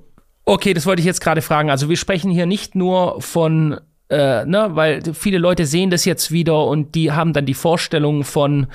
Okay, 0.45 0.73
das 0.73 0.85
wollte 0.85 1.01
ich 1.01 1.05
jetzt 1.05 1.19
gerade 1.19 1.41
fragen. 1.41 1.69
Also 1.69 1.89
wir 1.89 1.97
sprechen 1.97 2.31
hier 2.31 2.45
nicht 2.45 2.75
nur 2.75 3.21
von 3.21 3.81
äh, 4.09 4.45
ne, 4.45 4.69
weil 4.71 5.01
viele 5.13 5.37
Leute 5.37 5.65
sehen 5.65 5.89
das 5.89 6.05
jetzt 6.05 6.31
wieder 6.31 6.65
und 6.65 6.95
die 6.95 7.11
haben 7.11 7.33
dann 7.33 7.45
die 7.45 7.53
Vorstellung 7.53 8.23
von 8.23 8.67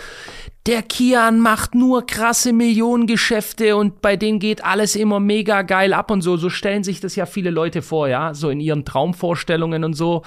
der 0.66 0.82
Kian 0.82 1.40
macht 1.40 1.74
nur 1.74 2.06
krasse 2.06 2.54
Millionengeschäfte 2.54 3.76
und 3.76 4.00
bei 4.00 4.16
denen 4.16 4.38
geht 4.38 4.64
alles 4.64 4.96
immer 4.96 5.20
mega 5.20 5.60
geil 5.60 5.92
ab 5.92 6.10
und 6.10 6.22
so. 6.22 6.38
So 6.38 6.48
stellen 6.48 6.84
sich 6.84 7.00
das 7.00 7.16
ja 7.16 7.26
viele 7.26 7.50
Leute 7.50 7.82
vor, 7.82 8.08
ja, 8.08 8.32
so 8.32 8.48
in 8.48 8.60
ihren 8.60 8.86
Traumvorstellungen 8.86 9.84
und 9.84 9.92
so. 9.92 10.22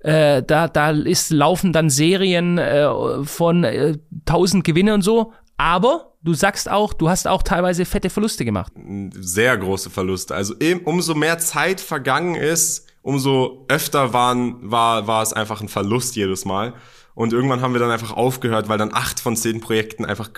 Äh, 0.00 0.42
da, 0.42 0.68
da 0.68 0.92
ist, 0.92 1.30
laufen 1.30 1.74
dann 1.74 1.90
Serien 1.90 2.56
äh, 2.56 2.88
von 3.24 3.64
äh, 3.64 3.98
1000 4.26 4.64
Gewinne 4.64 4.94
und 4.94 5.02
so. 5.02 5.34
Aber 5.58 6.14
du 6.22 6.32
sagst 6.32 6.70
auch, 6.70 6.94
du 6.94 7.10
hast 7.10 7.28
auch 7.28 7.42
teilweise 7.42 7.84
fette 7.84 8.08
Verluste 8.08 8.46
gemacht. 8.46 8.72
Sehr 9.12 9.58
große 9.58 9.90
Verluste. 9.90 10.34
Also 10.34 10.54
umso 10.84 11.14
mehr 11.14 11.36
Zeit 11.36 11.82
vergangen 11.82 12.34
ist, 12.34 12.86
umso 13.02 13.64
öfter 13.68 14.12
waren, 14.12 14.70
war, 14.70 15.06
war 15.06 15.22
es 15.22 15.32
einfach 15.32 15.60
ein 15.60 15.68
Verlust 15.68 16.16
jedes 16.16 16.44
Mal. 16.44 16.74
Und 17.14 17.32
irgendwann 17.32 17.60
haben 17.60 17.74
wir 17.74 17.80
dann 17.80 17.90
einfach 17.90 18.12
aufgehört, 18.12 18.68
weil 18.68 18.78
dann 18.78 18.94
acht 18.94 19.20
von 19.20 19.36
zehn 19.36 19.60
Projekten 19.60 20.06
einfach 20.06 20.30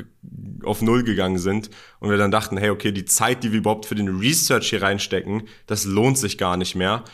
auf 0.64 0.83
Null 0.83 1.05
gegangen 1.05 1.38
sind. 1.38 1.70
Und 2.00 2.11
wir 2.11 2.16
dann 2.16 2.33
dachten, 2.33 2.57
hey, 2.57 2.70
okay, 2.70 2.90
die 2.90 3.05
Zeit, 3.05 3.44
die 3.44 3.53
wir 3.53 3.59
überhaupt 3.59 3.87
für 3.87 3.94
den 3.94 4.18
Research 4.18 4.70
hier 4.70 4.83
reinstecken, 4.83 5.44
das 5.66 5.85
lohnt 5.85 6.18
sich 6.18 6.37
gar 6.37 6.57
nicht 6.57 6.74
mehr. 6.74 7.05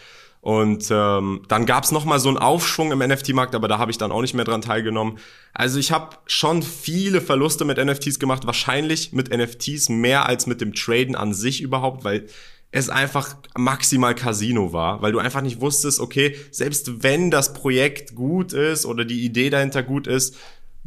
Und 0.41 0.89
ähm, 0.91 1.43
dann 1.49 1.67
gab's 1.67 1.93
noch 1.93 2.07
mal 2.07 2.19
so 2.19 2.31
einen 2.31 2.39
Aufschwung 2.39 2.93
im 2.93 3.01
NFT-Markt, 3.01 3.55
aber 3.55 3.69
da 3.69 3.79
habe 3.79 3.91
ich 3.91 3.99
dann 3.99 4.11
auch 4.11 4.23
nicht 4.23 4.33
mehr 4.33 4.47
dran 4.47 4.63
teilgenommen. 4.63 5.19
Also 5.53 5.79
ich 5.79 5.93
habe 5.93 6.17
schon 6.27 6.63
viele 6.63 7.21
Verluste 7.21 7.67
mit 7.67 7.77
NFTs 7.77 8.19
gemacht, 8.19 8.47
wahrscheinlich 8.47 9.13
mit 9.13 9.37
NFTs 9.37 9.91
mehr 9.91 10.27
als 10.27 10.47
mit 10.47 10.63
dem 10.63 10.73
Traden 10.73 11.15
an 11.15 11.35
sich 11.35 11.61
überhaupt, 11.61 12.05
weil 12.05 12.27
es 12.73 12.89
einfach 12.89 13.37
maximal 13.57 14.15
Casino 14.15 14.73
war, 14.73 15.03
weil 15.03 15.13
du 15.13 15.19
einfach 15.19 15.43
nicht 15.43 15.61
wusstest, 15.61 15.99
okay, 16.01 16.37
selbst 16.51 17.03
wenn 17.03 17.31
das 17.31 17.53
Projekt 17.53 18.15
gut 18.15 18.53
ist 18.53 18.87
oder 18.87 19.05
die 19.05 19.25
Idee 19.25 19.51
dahinter 19.51 19.83
gut 19.83 20.07
ist, 20.07 20.37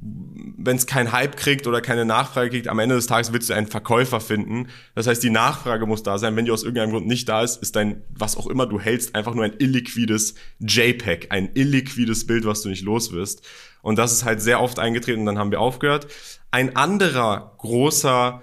wenn 0.06 0.76
es 0.76 0.86
keinen 0.86 1.12
Hype 1.12 1.38
kriegt 1.38 1.68
oder 1.68 1.82
keine 1.82 2.04
Nachfrage 2.04 2.50
kriegt, 2.50 2.68
am 2.68 2.80
Ende 2.80 2.96
des 2.96 3.08
Tages 3.08 3.32
willst 3.32 3.50
du 3.50 3.54
einen 3.54 3.68
Verkäufer 3.68 4.20
finden. 4.20 4.68
Das 4.96 5.08
heißt, 5.08 5.24
die 5.24 5.30
Nachfrage 5.30 5.86
muss 5.86 6.04
da 6.04 6.18
sein. 6.18 6.36
Wenn 6.36 6.46
die 6.46 6.52
aus 6.52 6.64
irgendeinem 6.64 6.92
Grund 6.92 7.08
nicht 7.08 7.30
da 7.30 7.42
ist, 7.42 7.62
ist 7.62 7.76
dein, 7.76 8.02
was 8.10 8.36
auch 8.36 8.48
immer 8.48 8.66
du 8.66 8.80
hältst, 8.80 9.16
einfach 9.16 9.34
nur 9.34 9.46
ein 9.46 9.54
illiquides 9.60 10.36
JPEG, 10.60 11.28
ein 11.30 11.52
illiquides 11.54 12.28
Bild, 12.28 12.46
was 12.46 12.62
du 12.62 12.70
nicht 12.70 12.84
los 12.84 13.14
wirst. 13.14 13.44
Und 13.82 13.98
das 13.98 14.12
ist 14.12 14.26
halt 14.26 14.42
sehr 14.42 14.62
oft 14.62 14.80
eingetreten 14.80 15.22
und 15.22 15.26
dann 15.26 15.38
haben 15.38 15.52
wir 15.52 15.62
aufgehört. 15.62 16.08
Ein 16.52 16.76
anderer 16.76 17.54
großer 17.60 18.42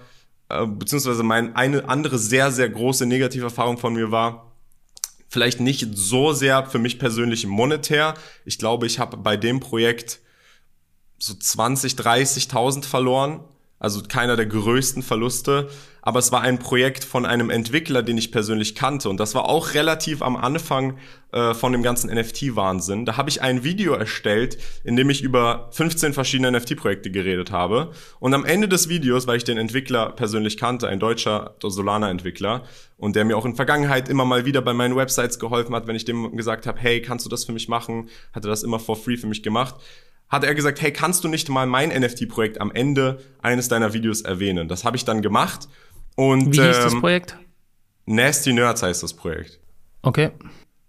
äh, 0.51 0.67
beziehungsweise 0.67 1.23
mein, 1.23 1.55
eine 1.55 1.87
andere 1.87 2.17
sehr, 2.17 2.51
sehr 2.51 2.69
große 2.69 3.05
negative 3.05 3.45
Erfahrung 3.45 3.77
von 3.77 3.93
mir 3.93 4.11
war, 4.11 4.51
vielleicht 5.27 5.59
nicht 5.59 5.87
so 5.93 6.33
sehr 6.33 6.65
für 6.65 6.79
mich 6.79 6.99
persönlich 6.99 7.47
monetär. 7.47 8.15
Ich 8.45 8.57
glaube, 8.57 8.85
ich 8.85 8.99
habe 8.99 9.17
bei 9.17 9.37
dem 9.37 9.59
Projekt 9.59 10.19
so 11.17 11.33
20, 11.33 11.93
30.000 11.93 12.83
verloren 12.83 13.41
also 13.81 14.03
keiner 14.07 14.35
der 14.35 14.45
größten 14.45 15.01
Verluste. 15.01 15.67
Aber 16.03 16.19
es 16.19 16.31
war 16.31 16.41
ein 16.41 16.57
Projekt 16.57 17.03
von 17.03 17.25
einem 17.25 17.49
Entwickler, 17.49 18.01
den 18.01 18.17
ich 18.17 18.31
persönlich 18.31 18.73
kannte. 18.73 19.09
Und 19.09 19.19
das 19.19 19.35
war 19.35 19.49
auch 19.49 19.73
relativ 19.73 20.21
am 20.21 20.35
Anfang 20.35 20.97
äh, 21.31 21.53
von 21.53 21.71
dem 21.71 21.83
ganzen 21.83 22.11
NFT-Wahnsinn. 22.11 23.05
Da 23.05 23.17
habe 23.17 23.29
ich 23.29 23.41
ein 23.41 23.63
Video 23.63 23.93
erstellt, 23.93 24.57
in 24.83 24.95
dem 24.95 25.09
ich 25.09 25.21
über 25.21 25.69
15 25.71 26.13
verschiedene 26.13 26.51
NFT-Projekte 26.57 27.11
geredet 27.11 27.51
habe. 27.51 27.91
Und 28.19 28.33
am 28.33 28.45
Ende 28.45 28.67
des 28.67 28.87
Videos, 28.87 29.27
weil 29.27 29.37
ich 29.37 29.43
den 29.43 29.57
Entwickler 29.57 30.11
persönlich 30.11 30.57
kannte, 30.57 30.87
ein 30.87 30.99
deutscher 30.99 31.55
Solana-Entwickler, 31.61 32.63
und 32.97 33.15
der 33.15 33.25
mir 33.25 33.35
auch 33.35 33.45
in 33.45 33.55
Vergangenheit 33.55 34.09
immer 34.09 34.25
mal 34.25 34.45
wieder 34.45 34.61
bei 34.61 34.73
meinen 34.73 34.95
Websites 34.95 35.39
geholfen 35.39 35.73
hat, 35.73 35.87
wenn 35.87 35.95
ich 35.95 36.05
dem 36.05 36.37
gesagt 36.37 36.67
habe, 36.67 36.79
hey, 36.79 37.01
kannst 37.01 37.25
du 37.25 37.29
das 37.31 37.45
für 37.45 37.51
mich 37.51 37.67
machen, 37.67 38.09
hat 38.31 38.45
er 38.45 38.49
das 38.49 38.61
immer 38.61 38.77
for 38.77 38.95
free 38.95 39.17
für 39.17 39.25
mich 39.25 39.41
gemacht 39.41 39.75
hat 40.31 40.43
er 40.45 40.55
gesagt, 40.55 40.81
hey, 40.81 40.93
kannst 40.93 41.23
du 41.23 41.27
nicht 41.27 41.49
mal 41.49 41.67
mein 41.67 41.89
NFT-Projekt 41.89 42.59
am 42.61 42.71
Ende 42.71 43.19
eines 43.41 43.67
deiner 43.67 43.93
Videos 43.93 44.21
erwähnen? 44.21 44.67
Das 44.67 44.85
habe 44.85 44.95
ich 44.95 45.05
dann 45.05 45.21
gemacht. 45.21 45.67
Und, 46.15 46.53
Wie 46.53 46.61
hieß 46.61 46.77
ähm, 46.77 46.83
das 46.83 46.99
Projekt? 46.99 47.37
Nasty 48.05 48.53
Nerds 48.53 48.81
heißt 48.81 49.03
das 49.03 49.13
Projekt. 49.13 49.59
Okay. 50.01 50.31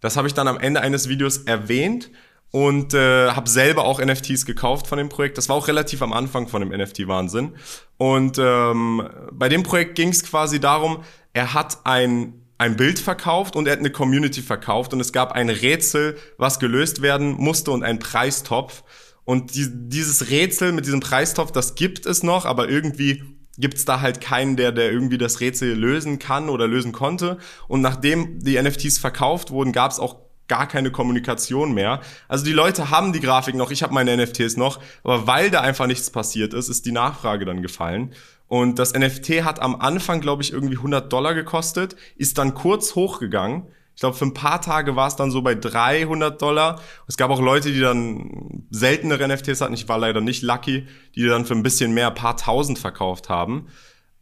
Das 0.00 0.16
habe 0.16 0.28
ich 0.28 0.34
dann 0.34 0.48
am 0.48 0.58
Ende 0.58 0.80
eines 0.80 1.08
Videos 1.08 1.38
erwähnt 1.38 2.10
und 2.50 2.94
äh, 2.94 3.30
habe 3.30 3.48
selber 3.48 3.84
auch 3.84 4.00
NFTs 4.00 4.46
gekauft 4.46 4.86
von 4.86 4.98
dem 4.98 5.08
Projekt. 5.08 5.38
Das 5.38 5.48
war 5.48 5.56
auch 5.56 5.68
relativ 5.68 6.02
am 6.02 6.12
Anfang 6.12 6.48
von 6.48 6.60
dem 6.60 6.70
NFT-Wahnsinn. 6.70 7.54
Und 7.98 8.38
ähm, 8.38 9.08
bei 9.32 9.48
dem 9.48 9.62
Projekt 9.62 9.96
ging 9.96 10.08
es 10.10 10.22
quasi 10.22 10.60
darum, 10.60 11.02
er 11.32 11.54
hat 11.54 11.78
ein 11.84 12.38
ein 12.58 12.76
Bild 12.76 13.00
verkauft 13.00 13.56
und 13.56 13.66
er 13.66 13.72
hat 13.72 13.80
eine 13.80 13.90
Community 13.90 14.40
verkauft 14.40 14.92
und 14.92 15.00
es 15.00 15.12
gab 15.12 15.32
ein 15.32 15.50
Rätsel, 15.50 16.16
was 16.38 16.60
gelöst 16.60 17.02
werden 17.02 17.32
musste 17.32 17.72
und 17.72 17.82
ein 17.82 17.98
Preistopf. 17.98 18.84
Und 19.24 19.54
die, 19.54 19.66
dieses 19.70 20.30
Rätsel 20.30 20.72
mit 20.72 20.86
diesem 20.86 21.00
Preistopf, 21.00 21.52
das 21.52 21.74
gibt 21.74 22.06
es 22.06 22.22
noch, 22.22 22.44
aber 22.44 22.68
irgendwie 22.68 23.22
gibt's 23.58 23.84
da 23.84 24.00
halt 24.00 24.20
keinen, 24.20 24.56
der, 24.56 24.72
der 24.72 24.90
irgendwie 24.90 25.18
das 25.18 25.40
Rätsel 25.40 25.74
lösen 25.74 26.18
kann 26.18 26.48
oder 26.48 26.66
lösen 26.66 26.92
konnte. 26.92 27.38
Und 27.68 27.80
nachdem 27.80 28.40
die 28.40 28.60
NFTs 28.60 28.98
verkauft 28.98 29.50
wurden, 29.50 29.72
gab's 29.72 29.98
auch 29.98 30.16
gar 30.48 30.66
keine 30.66 30.90
Kommunikation 30.90 31.72
mehr. 31.72 32.00
Also 32.28 32.44
die 32.44 32.52
Leute 32.52 32.90
haben 32.90 33.12
die 33.12 33.20
Grafik 33.20 33.54
noch, 33.54 33.70
ich 33.70 33.82
habe 33.82 33.94
meine 33.94 34.16
NFTs 34.16 34.56
noch, 34.56 34.80
aber 35.02 35.26
weil 35.26 35.50
da 35.50 35.60
einfach 35.60 35.86
nichts 35.86 36.10
passiert 36.10 36.52
ist, 36.52 36.68
ist 36.68 36.84
die 36.84 36.92
Nachfrage 36.92 37.44
dann 37.44 37.62
gefallen. 37.62 38.12
Und 38.48 38.78
das 38.78 38.92
NFT 38.92 39.44
hat 39.44 39.60
am 39.60 39.76
Anfang, 39.76 40.20
glaube 40.20 40.42
ich, 40.42 40.52
irgendwie 40.52 40.76
100 40.76 41.10
Dollar 41.10 41.34
gekostet, 41.34 41.96
ist 42.16 42.36
dann 42.36 42.52
kurz 42.52 42.94
hochgegangen. 42.94 43.62
Ich 43.94 44.00
glaube, 44.00 44.16
für 44.16 44.24
ein 44.24 44.34
paar 44.34 44.60
Tage 44.60 44.96
war 44.96 45.06
es 45.06 45.16
dann 45.16 45.30
so 45.30 45.42
bei 45.42 45.54
300 45.54 46.40
Dollar. 46.40 46.80
Es 47.06 47.16
gab 47.16 47.30
auch 47.30 47.40
Leute, 47.40 47.72
die 47.72 47.80
dann 47.80 48.64
seltenere 48.70 49.28
NFTs 49.28 49.60
hatten. 49.60 49.74
Ich 49.74 49.88
war 49.88 49.98
leider 49.98 50.20
nicht 50.20 50.42
lucky, 50.42 50.86
die 51.14 51.26
dann 51.26 51.44
für 51.44 51.54
ein 51.54 51.62
bisschen 51.62 51.92
mehr, 51.92 52.08
ein 52.08 52.14
paar 52.14 52.36
tausend 52.36 52.78
verkauft 52.78 53.28
haben. 53.28 53.66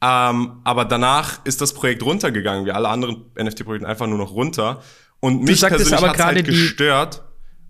Ähm, 0.02 0.60
aber 0.64 0.84
danach 0.84 1.44
ist 1.44 1.60
das 1.60 1.74
Projekt 1.74 2.02
runtergegangen, 2.02 2.66
wie 2.66 2.72
alle 2.72 2.88
anderen 2.88 3.26
NFT-Projekte 3.38 3.86
einfach 3.86 4.06
nur 4.06 4.18
noch 4.18 4.32
runter. 4.32 4.82
Und 5.20 5.44
mich 5.44 5.60
persönlich 5.60 6.00
hat 6.00 6.18
halt 6.18 6.44
gestört. 6.44 7.22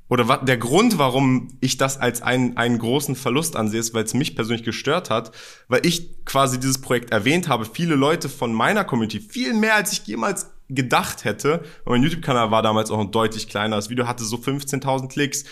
Oder 0.08 0.38
der 0.38 0.56
Grund, 0.56 0.98
warum 0.98 1.56
ich 1.60 1.76
das 1.76 1.96
als 1.96 2.20
einen, 2.20 2.56
einen 2.56 2.78
großen 2.78 3.14
Verlust 3.14 3.54
ansehe, 3.54 3.78
ist, 3.78 3.94
weil 3.94 4.02
es 4.02 4.12
mich 4.12 4.34
persönlich 4.34 4.64
gestört 4.64 5.08
hat, 5.08 5.30
weil 5.68 5.86
ich 5.86 6.24
quasi 6.24 6.58
dieses 6.58 6.80
Projekt 6.80 7.10
erwähnt 7.12 7.46
habe. 7.46 7.64
Viele 7.64 7.94
Leute 7.94 8.28
von 8.28 8.52
meiner 8.52 8.82
Community, 8.82 9.20
viel 9.20 9.54
mehr 9.54 9.76
als 9.76 9.92
ich 9.92 10.04
jemals 10.06 10.50
gedacht 10.74 11.24
hätte. 11.24 11.62
mein 11.84 12.02
YouTube-Kanal 12.02 12.50
war 12.50 12.62
damals 12.62 12.90
auch 12.90 13.04
deutlich 13.04 13.48
kleiner. 13.48 13.76
Das 13.76 13.90
Video 13.90 14.06
hatte 14.06 14.24
so 14.24 14.36
15.000 14.36 15.08
Klicks. 15.08 15.44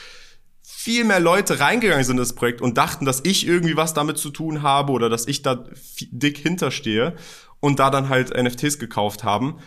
Viel 0.63 1.05
mehr 1.05 1.21
Leute 1.21 1.61
reingegangen 1.61 2.05
sind 2.05 2.17
in 2.17 2.23
das 2.23 2.35
Projekt 2.35 2.61
und 2.61 2.79
dachten, 2.79 3.05
dass 3.05 3.25
ich 3.25 3.47
irgendwie 3.47 3.77
was 3.77 3.95
damit 3.95 4.19
zu 4.19 4.31
tun 4.31 4.63
habe 4.63 4.93
oder 4.93 5.09
dass 5.09 5.27
ich 5.27 5.43
da 5.43 5.65
dick 6.11 6.39
hinterstehe 6.39 7.15
und 7.61 7.79
da 7.79 7.91
dann 7.91 8.09
halt 8.09 8.37
NFTs 8.37 8.79
gekauft 8.79 9.25
haben 9.25 9.59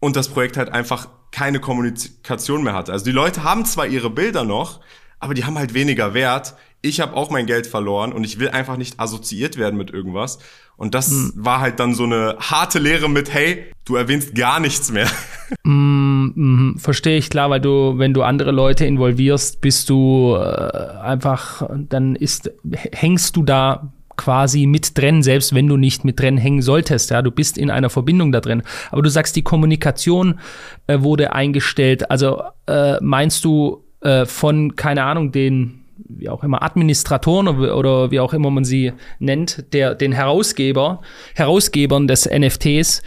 und 0.00 0.16
das 0.16 0.28
Projekt 0.28 0.56
halt 0.56 0.70
einfach 0.70 1.08
keine 1.30 1.60
Kommunikation 1.60 2.62
mehr 2.64 2.74
hatte. 2.74 2.92
Also 2.92 3.04
die 3.04 3.12
Leute 3.12 3.44
haben 3.44 3.64
zwar 3.64 3.86
ihre 3.86 4.10
Bilder 4.10 4.44
noch, 4.44 4.80
aber 5.20 5.34
die 5.34 5.44
haben 5.44 5.58
halt 5.58 5.74
weniger 5.74 6.14
Wert. 6.14 6.56
Ich 6.82 7.00
habe 7.00 7.14
auch 7.14 7.30
mein 7.30 7.46
Geld 7.46 7.66
verloren 7.66 8.12
und 8.12 8.24
ich 8.24 8.38
will 8.38 8.48
einfach 8.50 8.76
nicht 8.76 8.98
assoziiert 8.98 9.58
werden 9.58 9.76
mit 9.76 9.90
irgendwas. 9.90 10.38
Und 10.76 10.94
das 10.94 11.10
mhm. 11.10 11.32
war 11.36 11.60
halt 11.60 11.78
dann 11.78 11.94
so 11.94 12.04
eine 12.04 12.36
harte 12.40 12.78
Lehre 12.78 13.10
mit, 13.10 13.34
hey, 13.34 13.66
du 13.84 13.96
erwähnst 13.96 14.34
gar 14.34 14.60
nichts 14.60 14.90
mehr. 14.90 15.08
Mm, 15.64 16.30
mm, 16.36 16.78
verstehe 16.78 17.18
ich 17.18 17.28
klar, 17.28 17.50
weil 17.50 17.60
du, 17.60 17.98
wenn 17.98 18.14
du 18.14 18.22
andere 18.22 18.52
Leute 18.52 18.86
involvierst, 18.86 19.60
bist 19.60 19.90
du 19.90 20.36
äh, 20.36 21.00
einfach, 21.02 21.68
dann 21.76 22.14
ist, 22.14 22.52
hängst 22.92 23.34
du 23.34 23.42
da 23.42 23.92
quasi 24.16 24.66
mit 24.66 24.96
drin, 24.96 25.22
selbst 25.22 25.54
wenn 25.54 25.66
du 25.66 25.76
nicht 25.76 26.04
mit 26.04 26.20
drin 26.20 26.36
hängen 26.36 26.62
solltest. 26.62 27.10
Ja, 27.10 27.22
du 27.22 27.30
bist 27.30 27.56
in 27.56 27.70
einer 27.70 27.88
Verbindung 27.90 28.32
da 28.32 28.40
drin. 28.40 28.62
Aber 28.90 29.02
du 29.02 29.08
sagst, 29.08 29.34
die 29.34 29.42
Kommunikation 29.42 30.38
äh, 30.86 31.00
wurde 31.00 31.32
eingestellt. 31.32 32.10
Also 32.10 32.42
äh, 32.66 32.98
meinst 33.00 33.44
du 33.44 33.82
äh, 34.02 34.26
von, 34.26 34.76
keine 34.76 35.04
Ahnung, 35.04 35.32
den 35.32 35.79
wie 36.16 36.28
auch 36.28 36.42
immer 36.42 36.62
Administratoren 36.62 37.48
oder 37.48 38.10
wie 38.10 38.20
auch 38.20 38.32
immer 38.32 38.50
man 38.50 38.64
sie 38.64 38.92
nennt, 39.18 39.72
der 39.72 39.94
den 39.94 40.12
Herausgeber, 40.12 41.02
Herausgebern 41.34 42.06
des 42.06 42.28
NFTs 42.28 43.02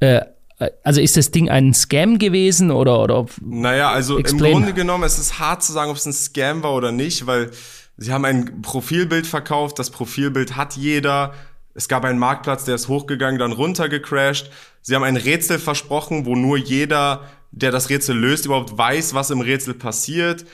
äh, 0.00 0.20
also 0.82 1.00
ist 1.00 1.16
das 1.16 1.30
Ding 1.30 1.48
ein 1.48 1.72
Scam 1.72 2.18
gewesen 2.18 2.70
oder 2.72 3.00
oder 3.00 3.26
Naja, 3.40 3.90
also 3.90 4.18
explain. 4.18 4.52
im 4.52 4.58
Grunde 4.58 4.74
genommen, 4.74 5.04
es 5.04 5.18
ist 5.18 5.38
hart 5.38 5.62
zu 5.62 5.72
sagen, 5.72 5.90
ob 5.90 5.96
es 5.96 6.06
ein 6.06 6.12
Scam 6.12 6.62
war 6.62 6.74
oder 6.74 6.90
nicht, 6.90 7.26
weil 7.26 7.50
Sie 8.00 8.12
haben 8.12 8.24
ein 8.24 8.62
Profilbild 8.62 9.26
verkauft, 9.26 9.78
das 9.80 9.90
Profilbild 9.90 10.56
hat 10.56 10.76
jeder. 10.76 11.34
Es 11.74 11.88
gab 11.88 12.04
einen 12.04 12.18
Marktplatz, 12.18 12.64
der 12.64 12.76
ist 12.76 12.86
hochgegangen, 12.86 13.40
dann 13.40 13.52
runtergecrashed. 13.52 14.50
Sie 14.82 14.94
haben 14.94 15.02
ein 15.02 15.16
Rätsel 15.16 15.58
versprochen, 15.58 16.24
wo 16.24 16.36
nur 16.36 16.56
jeder, 16.56 17.24
der 17.50 17.72
das 17.72 17.90
Rätsel 17.90 18.16
löst, 18.16 18.46
überhaupt 18.46 18.76
weiß, 18.78 19.14
was 19.14 19.30
im 19.30 19.40
Rätsel 19.40 19.74
passiert. 19.74 20.44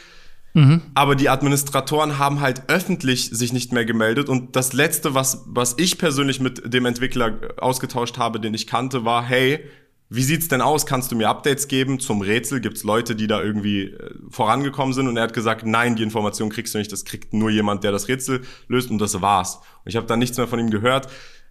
Mhm. 0.54 0.82
Aber 0.94 1.16
die 1.16 1.28
Administratoren 1.28 2.18
haben 2.18 2.40
halt 2.40 2.68
öffentlich 2.68 3.30
sich 3.30 3.52
nicht 3.52 3.72
mehr 3.72 3.84
gemeldet. 3.84 4.28
Und 4.28 4.56
das 4.56 4.72
Letzte, 4.72 5.14
was, 5.14 5.42
was 5.46 5.74
ich 5.78 5.98
persönlich 5.98 6.40
mit 6.40 6.72
dem 6.72 6.86
Entwickler 6.86 7.38
ausgetauscht 7.58 8.18
habe, 8.18 8.40
den 8.40 8.54
ich 8.54 8.66
kannte, 8.66 9.04
war, 9.04 9.24
hey, 9.24 9.64
wie 10.08 10.22
sieht's 10.22 10.46
denn 10.48 10.60
aus? 10.60 10.86
Kannst 10.86 11.10
du 11.10 11.16
mir 11.16 11.28
Updates 11.28 11.66
geben? 11.66 11.98
Zum 11.98 12.20
Rätsel 12.20 12.60
gibt's 12.60 12.84
Leute, 12.84 13.16
die 13.16 13.26
da 13.26 13.42
irgendwie 13.42 13.86
äh, 13.86 14.14
vorangekommen 14.30 14.94
sind 14.94 15.08
und 15.08 15.16
er 15.16 15.24
hat 15.24 15.32
gesagt, 15.32 15.66
nein, 15.66 15.96
die 15.96 16.04
Information 16.04 16.50
kriegst 16.50 16.74
du 16.74 16.78
nicht, 16.78 16.92
das 16.92 17.04
kriegt 17.04 17.32
nur 17.32 17.50
jemand, 17.50 17.82
der 17.82 17.90
das 17.90 18.06
Rätsel 18.06 18.42
löst 18.68 18.90
und 18.90 18.98
das 18.98 19.20
war's. 19.20 19.56
Und 19.84 19.90
ich 19.90 19.96
habe 19.96 20.06
dann 20.06 20.20
nichts 20.20 20.36
mehr 20.36 20.46
von 20.46 20.60
ihm 20.60 20.70
gehört. 20.70 21.08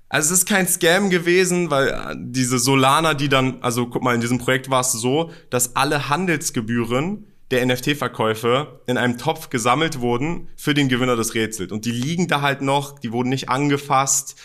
Also 0.08 0.32
es 0.32 0.40
ist 0.42 0.46
kein 0.48 0.68
Scam 0.68 1.10
gewesen, 1.10 1.72
weil 1.72 1.90
äh, 1.90 2.16
diese 2.16 2.58
Solana, 2.58 3.16
die 3.16 3.28
dann, 3.28 3.58
also 3.62 3.88
guck 3.88 4.04
mal, 4.04 4.16
in 4.16 4.22
diesem 4.22 4.38
Projekt 4.38 4.70
war 4.70 4.82
es 4.82 4.94
so, 4.94 5.32
dass 5.50 5.76
alle 5.76 6.08
Handelsgebühren 6.08 7.26
der 7.54 7.66
NFT-Verkäufe 7.66 8.82
in 8.88 8.98
einem 8.98 9.18
Topf 9.18 9.50
gesammelt 9.50 10.02
wurden 10.02 10.50
für 10.56 10.74
den 10.74 10.90
Gewinner 10.90 11.16
des 11.16 11.36
Rätsels. 11.36 11.72
Und 11.72 11.86
die 11.86 11.92
liegen 11.92 12.28
da 12.28 12.42
halt 12.42 12.62
noch, 12.62 13.00
die 13.00 13.12
wurden 13.12 13.30
nicht 13.30 13.50
angefasst 13.50 14.36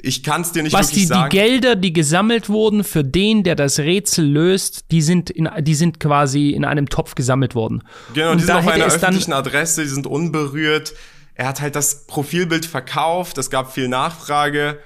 ich 0.00 0.22
kann 0.22 0.42
es 0.42 0.52
dir 0.52 0.62
nicht 0.62 0.72
Was 0.72 0.88
wirklich 0.88 1.02
die, 1.02 1.06
sagen. 1.06 1.30
Die 1.30 1.36
Gelder, 1.36 1.76
die 1.76 1.92
gesammelt 1.92 2.48
wurden 2.48 2.84
für 2.84 3.04
den, 3.04 3.42
der 3.42 3.54
das 3.54 3.78
Rätsel 3.78 4.26
löst, 4.26 4.90
die 4.90 5.02
sind, 5.02 5.30
in, 5.30 5.48
die 5.60 5.74
sind 5.74 6.00
quasi 6.00 6.50
in 6.50 6.64
einem 6.64 6.88
Topf 6.88 7.14
gesammelt 7.14 7.54
worden. 7.54 7.82
Genau, 8.14 8.32
und 8.32 8.40
die 8.40 8.44
sind 8.44 8.54
auf 8.54 8.66
einer 8.66 8.86
öffentlichen 8.86 9.32
Adresse, 9.32 9.82
die 9.82 9.88
sind 9.88 10.06
unberührt. 10.06 10.94
Er 11.34 11.46
hat 11.46 11.60
halt 11.60 11.76
das 11.76 12.06
Profilbild 12.06 12.66
verkauft, 12.66 13.38
es 13.38 13.50
gab 13.50 13.72
viel 13.72 13.88
Nachfrage 13.88 14.78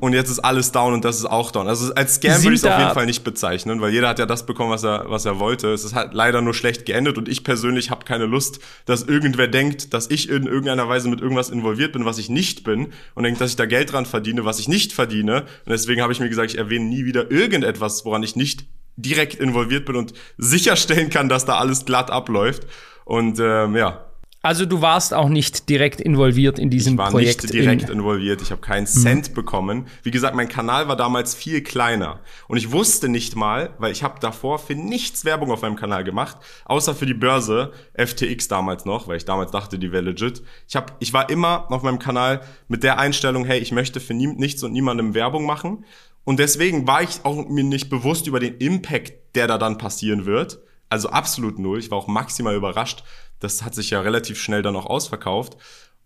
und 0.00 0.12
jetzt 0.12 0.30
ist 0.30 0.40
alles 0.40 0.70
down 0.70 0.92
und 0.92 1.04
das 1.04 1.16
ist 1.16 1.24
auch 1.24 1.50
down. 1.50 1.66
Also 1.66 1.92
als 1.94 2.16
Scam 2.16 2.42
würde 2.42 2.54
ich 2.54 2.60
es 2.60 2.64
auf 2.64 2.78
jeden 2.78 2.92
Fall 2.92 3.06
nicht 3.06 3.24
bezeichnen, 3.24 3.80
weil 3.80 3.92
jeder 3.92 4.08
hat 4.08 4.18
ja 4.18 4.26
das 4.26 4.46
bekommen, 4.46 4.70
was 4.70 4.84
er, 4.84 5.06
was 5.08 5.24
er 5.24 5.38
wollte. 5.38 5.72
Es 5.72 5.84
ist 5.84 5.94
halt 5.94 6.14
leider 6.14 6.42
nur 6.42 6.54
schlecht 6.54 6.86
geendet 6.86 7.18
und 7.18 7.28
ich 7.28 7.42
persönlich 7.42 7.90
habe 7.90 8.04
keine 8.04 8.26
Lust, 8.26 8.60
dass 8.84 9.02
irgendwer 9.02 9.48
denkt, 9.48 9.94
dass 9.94 10.10
ich 10.10 10.28
in 10.28 10.46
irgendeiner 10.46 10.88
Weise 10.88 11.08
mit 11.08 11.20
irgendwas 11.20 11.50
involviert 11.50 11.92
bin, 11.92 12.04
was 12.04 12.18
ich 12.18 12.28
nicht 12.28 12.64
bin 12.64 12.92
und 13.14 13.24
denkt, 13.24 13.40
dass 13.40 13.50
ich 13.50 13.56
da 13.56 13.66
Geld 13.66 13.92
dran 13.92 14.06
verdiene, 14.06 14.44
was 14.44 14.58
ich 14.58 14.68
nicht 14.68 14.92
verdiene. 14.92 15.42
Und 15.64 15.70
deswegen 15.70 16.02
habe 16.02 16.12
ich 16.12 16.20
mir 16.20 16.28
gesagt, 16.28 16.50
ich 16.50 16.58
erwähne 16.58 16.84
nie 16.84 17.04
wieder 17.04 17.30
irgendetwas, 17.30 18.04
woran 18.04 18.22
ich 18.22 18.36
nicht 18.36 18.66
direkt 18.96 19.36
involviert 19.36 19.86
bin 19.86 19.96
und 19.96 20.12
sicherstellen 20.36 21.08
kann, 21.08 21.28
dass 21.28 21.44
da 21.44 21.58
alles 21.58 21.84
glatt 21.84 22.10
abläuft. 22.10 22.66
Und 23.04 23.38
ähm, 23.40 23.74
ja, 23.74 24.07
also 24.48 24.64
du 24.64 24.80
warst 24.80 25.12
auch 25.12 25.28
nicht 25.28 25.68
direkt 25.68 26.00
involviert 26.00 26.58
in 26.58 26.70
diesem 26.70 26.96
Projekt. 26.96 27.10
Ich 27.10 27.12
war 27.12 27.20
Projekt 27.20 27.42
nicht 27.42 27.52
direkt 27.52 27.90
in 27.90 27.98
involviert. 27.98 28.40
Ich 28.40 28.50
habe 28.50 28.62
keinen 28.62 28.86
Cent 28.86 29.28
mhm. 29.28 29.34
bekommen. 29.34 29.86
Wie 30.02 30.10
gesagt, 30.10 30.34
mein 30.34 30.48
Kanal 30.48 30.88
war 30.88 30.96
damals 30.96 31.34
viel 31.34 31.60
kleiner 31.60 32.20
und 32.46 32.56
ich 32.56 32.72
wusste 32.72 33.10
nicht 33.10 33.36
mal, 33.36 33.74
weil 33.76 33.92
ich 33.92 34.02
habe 34.02 34.20
davor 34.20 34.58
für 34.58 34.74
nichts 34.74 35.26
Werbung 35.26 35.50
auf 35.50 35.60
meinem 35.60 35.76
Kanal 35.76 36.02
gemacht, 36.02 36.38
außer 36.64 36.94
für 36.94 37.04
die 37.04 37.12
Börse 37.12 37.72
FTX 37.92 38.48
damals 38.48 38.86
noch, 38.86 39.06
weil 39.06 39.18
ich 39.18 39.26
damals 39.26 39.50
dachte, 39.50 39.78
die 39.78 39.92
wäre 39.92 40.02
legit. 40.02 40.42
Ich 40.66 40.76
habe, 40.76 40.94
ich 40.98 41.12
war 41.12 41.28
immer 41.28 41.70
auf 41.70 41.82
meinem 41.82 41.98
Kanal 41.98 42.40
mit 42.68 42.82
der 42.84 42.98
Einstellung, 42.98 43.44
hey, 43.44 43.58
ich 43.58 43.70
möchte 43.70 44.00
für 44.00 44.14
nie, 44.14 44.28
nichts 44.28 44.62
und 44.62 44.72
niemandem 44.72 45.12
Werbung 45.12 45.44
machen 45.44 45.84
und 46.24 46.38
deswegen 46.38 46.86
war 46.86 47.02
ich 47.02 47.22
auch 47.24 47.46
mir 47.50 47.64
nicht 47.64 47.90
bewusst 47.90 48.26
über 48.26 48.40
den 48.40 48.56
Impact, 48.56 49.36
der 49.36 49.46
da 49.46 49.58
dann 49.58 49.76
passieren 49.76 50.24
wird. 50.24 50.58
Also 50.88 51.10
absolut 51.10 51.58
null. 51.58 51.78
Ich 51.78 51.90
war 51.90 51.98
auch 51.98 52.06
maximal 52.06 52.54
überrascht, 52.54 53.04
das 53.40 53.62
hat 53.62 53.74
sich 53.74 53.90
ja 53.90 54.00
relativ 54.00 54.40
schnell 54.40 54.62
dann 54.62 54.76
auch 54.76 54.86
ausverkauft. 54.86 55.56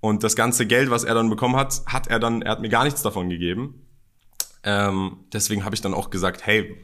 Und 0.00 0.24
das 0.24 0.34
ganze 0.34 0.66
Geld, 0.66 0.90
was 0.90 1.04
er 1.04 1.14
dann 1.14 1.30
bekommen 1.30 1.56
hat, 1.56 1.82
hat 1.86 2.08
er 2.08 2.18
dann, 2.18 2.42
er 2.42 2.52
hat 2.52 2.60
mir 2.60 2.68
gar 2.68 2.84
nichts 2.84 3.02
davon 3.02 3.30
gegeben. 3.30 3.86
Ähm, 4.64 5.18
deswegen 5.32 5.64
habe 5.64 5.74
ich 5.74 5.80
dann 5.80 5.94
auch 5.94 6.10
gesagt, 6.10 6.44
hey, 6.46 6.76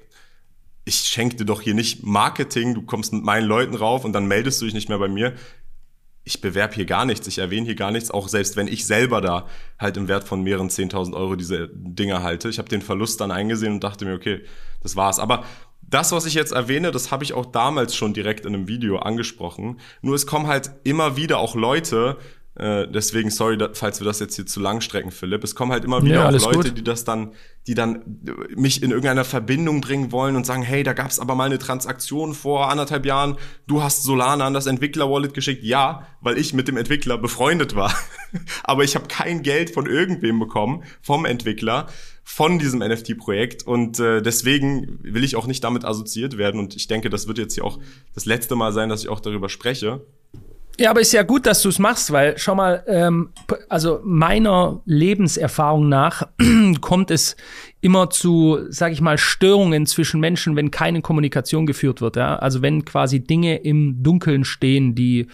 ich 0.84 0.96
schenke 1.00 1.36
dir 1.36 1.44
doch 1.44 1.60
hier 1.60 1.74
nicht 1.74 2.02
Marketing, 2.02 2.74
du 2.74 2.82
kommst 2.82 3.12
mit 3.12 3.22
meinen 3.22 3.46
Leuten 3.46 3.74
rauf 3.74 4.04
und 4.04 4.12
dann 4.12 4.26
meldest 4.26 4.60
du 4.60 4.64
dich 4.64 4.74
nicht 4.74 4.88
mehr 4.88 4.98
bei 4.98 5.08
mir. 5.08 5.34
Ich 6.24 6.40
bewerbe 6.40 6.74
hier 6.74 6.86
gar 6.86 7.04
nichts, 7.04 7.26
ich 7.26 7.38
erwähne 7.38 7.66
hier 7.66 7.74
gar 7.74 7.90
nichts, 7.90 8.10
auch 8.10 8.28
selbst 8.28 8.56
wenn 8.56 8.68
ich 8.68 8.86
selber 8.86 9.20
da 9.20 9.46
halt 9.78 9.96
im 9.96 10.08
Wert 10.08 10.24
von 10.24 10.42
mehreren 10.42 10.68
10.000 10.68 11.14
Euro 11.14 11.36
diese 11.36 11.70
Dinge 11.72 12.22
halte. 12.22 12.48
Ich 12.48 12.58
habe 12.58 12.68
den 12.68 12.82
Verlust 12.82 13.20
dann 13.20 13.30
eingesehen 13.30 13.74
und 13.74 13.84
dachte 13.84 14.04
mir, 14.04 14.14
okay, 14.14 14.44
das 14.82 14.96
war's. 14.96 15.18
Aber 15.18 15.44
das, 15.90 16.12
was 16.12 16.26
ich 16.26 16.34
jetzt 16.34 16.52
erwähne, 16.52 16.90
das 16.90 17.10
habe 17.10 17.24
ich 17.24 17.32
auch 17.32 17.46
damals 17.46 17.94
schon 17.94 18.14
direkt 18.14 18.44
in 18.46 18.54
einem 18.54 18.68
Video 18.68 18.98
angesprochen. 18.98 19.80
Nur 20.02 20.14
es 20.14 20.26
kommen 20.26 20.46
halt 20.46 20.70
immer 20.84 21.16
wieder 21.16 21.38
auch 21.38 21.54
Leute, 21.54 22.18
äh, 22.58 22.88
deswegen 22.88 23.30
sorry, 23.30 23.56
falls 23.72 24.00
wir 24.00 24.04
das 24.04 24.18
jetzt 24.18 24.34
hier 24.34 24.44
zu 24.44 24.58
lang 24.58 24.80
strecken, 24.80 25.12
Philipp. 25.12 25.44
Es 25.44 25.54
kommen 25.54 25.70
halt 25.70 25.84
immer 25.84 26.02
wieder 26.02 26.14
ja, 26.16 26.28
auch 26.28 26.32
Leute, 26.32 26.70
gut. 26.70 26.78
die 26.78 26.82
das 26.82 27.04
dann, 27.04 27.32
die 27.68 27.74
dann 27.74 28.20
mich 28.56 28.82
in 28.82 28.90
irgendeiner 28.90 29.24
Verbindung 29.24 29.80
bringen 29.80 30.10
wollen 30.10 30.34
und 30.34 30.44
sagen, 30.44 30.62
hey, 30.62 30.82
da 30.82 30.92
gab 30.92 31.08
es 31.08 31.20
aber 31.20 31.36
mal 31.36 31.44
eine 31.44 31.58
Transaktion 31.58 32.34
vor 32.34 32.68
anderthalb 32.68 33.06
Jahren, 33.06 33.36
du 33.68 33.80
hast 33.82 34.02
Solana 34.02 34.44
an 34.44 34.54
das 34.54 34.66
Entwickler-Wallet 34.66 35.34
geschickt. 35.34 35.62
Ja, 35.62 36.08
weil 36.20 36.36
ich 36.36 36.52
mit 36.52 36.66
dem 36.66 36.76
Entwickler 36.76 37.16
befreundet 37.16 37.76
war. 37.76 37.94
aber 38.64 38.82
ich 38.82 38.96
habe 38.96 39.06
kein 39.06 39.42
Geld 39.42 39.70
von 39.70 39.86
irgendwem 39.86 40.40
bekommen, 40.40 40.82
vom 41.00 41.26
Entwickler, 41.26 41.86
von 42.28 42.58
diesem 42.58 42.80
NFT-Projekt. 42.80 43.66
Und 43.66 43.98
äh, 43.98 44.20
deswegen 44.20 44.98
will 45.02 45.24
ich 45.24 45.34
auch 45.34 45.46
nicht 45.46 45.64
damit 45.64 45.86
assoziiert 45.86 46.36
werden. 46.36 46.60
Und 46.60 46.76
ich 46.76 46.86
denke, 46.86 47.08
das 47.08 47.26
wird 47.26 47.38
jetzt 47.38 47.54
hier 47.54 47.64
auch 47.64 47.78
das 48.14 48.26
letzte 48.26 48.54
Mal 48.54 48.72
sein, 48.72 48.90
dass 48.90 49.02
ich 49.02 49.08
auch 49.08 49.20
darüber 49.20 49.48
spreche. 49.48 50.02
Ja, 50.78 50.90
aber 50.90 51.00
ist 51.00 51.12
ja 51.12 51.22
gut, 51.22 51.46
dass 51.46 51.62
du 51.62 51.70
es 51.70 51.78
machst, 51.78 52.12
weil 52.12 52.36
schau 52.36 52.54
mal, 52.54 52.84
ähm, 52.86 53.30
also 53.70 54.00
meiner 54.04 54.82
Lebenserfahrung 54.84 55.88
nach 55.88 56.28
kommt 56.82 57.10
es 57.10 57.34
immer 57.80 58.10
zu, 58.10 58.58
sag 58.68 58.92
ich 58.92 59.00
mal, 59.00 59.16
Störungen 59.16 59.86
zwischen 59.86 60.20
Menschen, 60.20 60.54
wenn 60.54 60.70
keine 60.70 61.00
Kommunikation 61.00 61.66
geführt 61.66 62.02
wird. 62.02 62.16
Ja? 62.16 62.36
Also 62.36 62.60
wenn 62.60 62.84
quasi 62.84 63.20
Dinge 63.20 63.56
im 63.56 64.02
Dunkeln 64.02 64.44
stehen, 64.44 64.94
die 64.94 65.28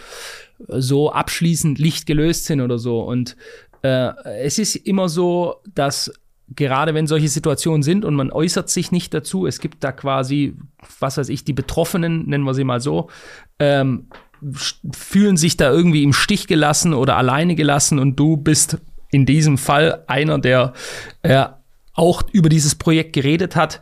so 0.68 1.10
abschließend 1.10 1.78
Licht 1.80 2.06
gelöst 2.06 2.44
sind 2.44 2.60
oder 2.60 2.78
so. 2.78 3.00
Und 3.00 3.36
äh, 3.82 4.12
es 4.42 4.58
ist 4.60 4.76
immer 4.76 5.08
so, 5.08 5.56
dass 5.74 6.10
gerade 6.48 6.94
wenn 6.94 7.06
solche 7.06 7.28
Situationen 7.28 7.82
sind 7.82 8.04
und 8.04 8.14
man 8.14 8.30
äußert 8.30 8.68
sich 8.68 8.92
nicht 8.92 9.14
dazu, 9.14 9.46
es 9.46 9.60
gibt 9.60 9.82
da 9.82 9.92
quasi, 9.92 10.54
was 11.00 11.16
weiß 11.16 11.28
ich, 11.28 11.44
die 11.44 11.52
Betroffenen, 11.52 12.26
nennen 12.26 12.44
wir 12.44 12.54
sie 12.54 12.64
mal 12.64 12.80
so, 12.80 13.08
ähm, 13.58 14.08
fühlen 14.92 15.36
sich 15.36 15.56
da 15.56 15.70
irgendwie 15.70 16.02
im 16.02 16.12
Stich 16.12 16.46
gelassen 16.46 16.92
oder 16.92 17.16
alleine 17.16 17.54
gelassen 17.54 17.98
und 17.98 18.16
du 18.16 18.36
bist 18.36 18.78
in 19.10 19.26
diesem 19.26 19.58
Fall 19.58 20.04
einer, 20.06 20.38
der 20.38 20.72
äh, 21.22 21.46
auch 21.94 22.22
über 22.32 22.48
dieses 22.48 22.74
Projekt 22.74 23.12
geredet 23.12 23.56
hat, 23.56 23.80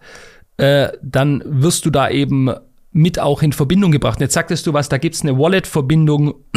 äh, 0.59 0.93
dann 1.03 1.43
wirst 1.47 1.87
du 1.87 1.91
da 1.91 2.11
eben 2.11 2.51
mit 2.93 3.19
auch 3.19 3.43
in 3.43 3.53
Verbindung 3.53 3.91
gebracht. 3.91 4.19
Und 4.19 4.23
jetzt 4.23 4.35
sagtest 4.35 4.67
du 4.67 4.75
was, 4.75 4.91
da 4.91 4.99
gibt's 4.99 5.23
eine 5.23 5.39
Wallet-Verbindung. 5.39 6.35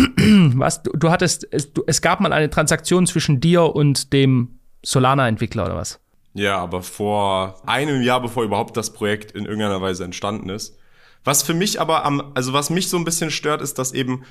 was, 0.56 0.84
du, 0.84 0.92
du 0.92 1.10
hattest, 1.10 1.48
es, 1.52 1.72
du, 1.72 1.84
es 1.88 2.02
gab 2.02 2.20
mal 2.20 2.34
eine 2.34 2.50
Transaktion 2.50 3.08
zwischen 3.08 3.40
dir 3.40 3.74
und 3.74 4.12
dem 4.12 4.60
Solana-Entwickler 4.86 5.66
oder 5.66 5.76
was? 5.76 6.00
Ja, 6.34 6.58
aber 6.58 6.82
vor 6.82 7.62
einem 7.66 8.02
Jahr, 8.02 8.22
bevor 8.22 8.44
überhaupt 8.44 8.78
das 8.78 8.94
Projekt 8.94 9.32
in 9.32 9.46
irgendeiner 9.46 9.82
Weise 9.82 10.04
entstanden 10.04 10.50
ist. 10.50 10.78
Was 11.24 11.44
für 11.44 11.54
mich 11.54 11.82
aber 11.82 12.06
am, 12.06 12.32
also 12.36 12.54
was 12.54 12.70
mich 12.70 12.90
so 12.90 12.98
ein 12.98 13.06
bisschen 13.06 13.32
stört, 13.32 13.62
ist, 13.62 13.80
dass 13.80 13.94
eben 13.94 14.26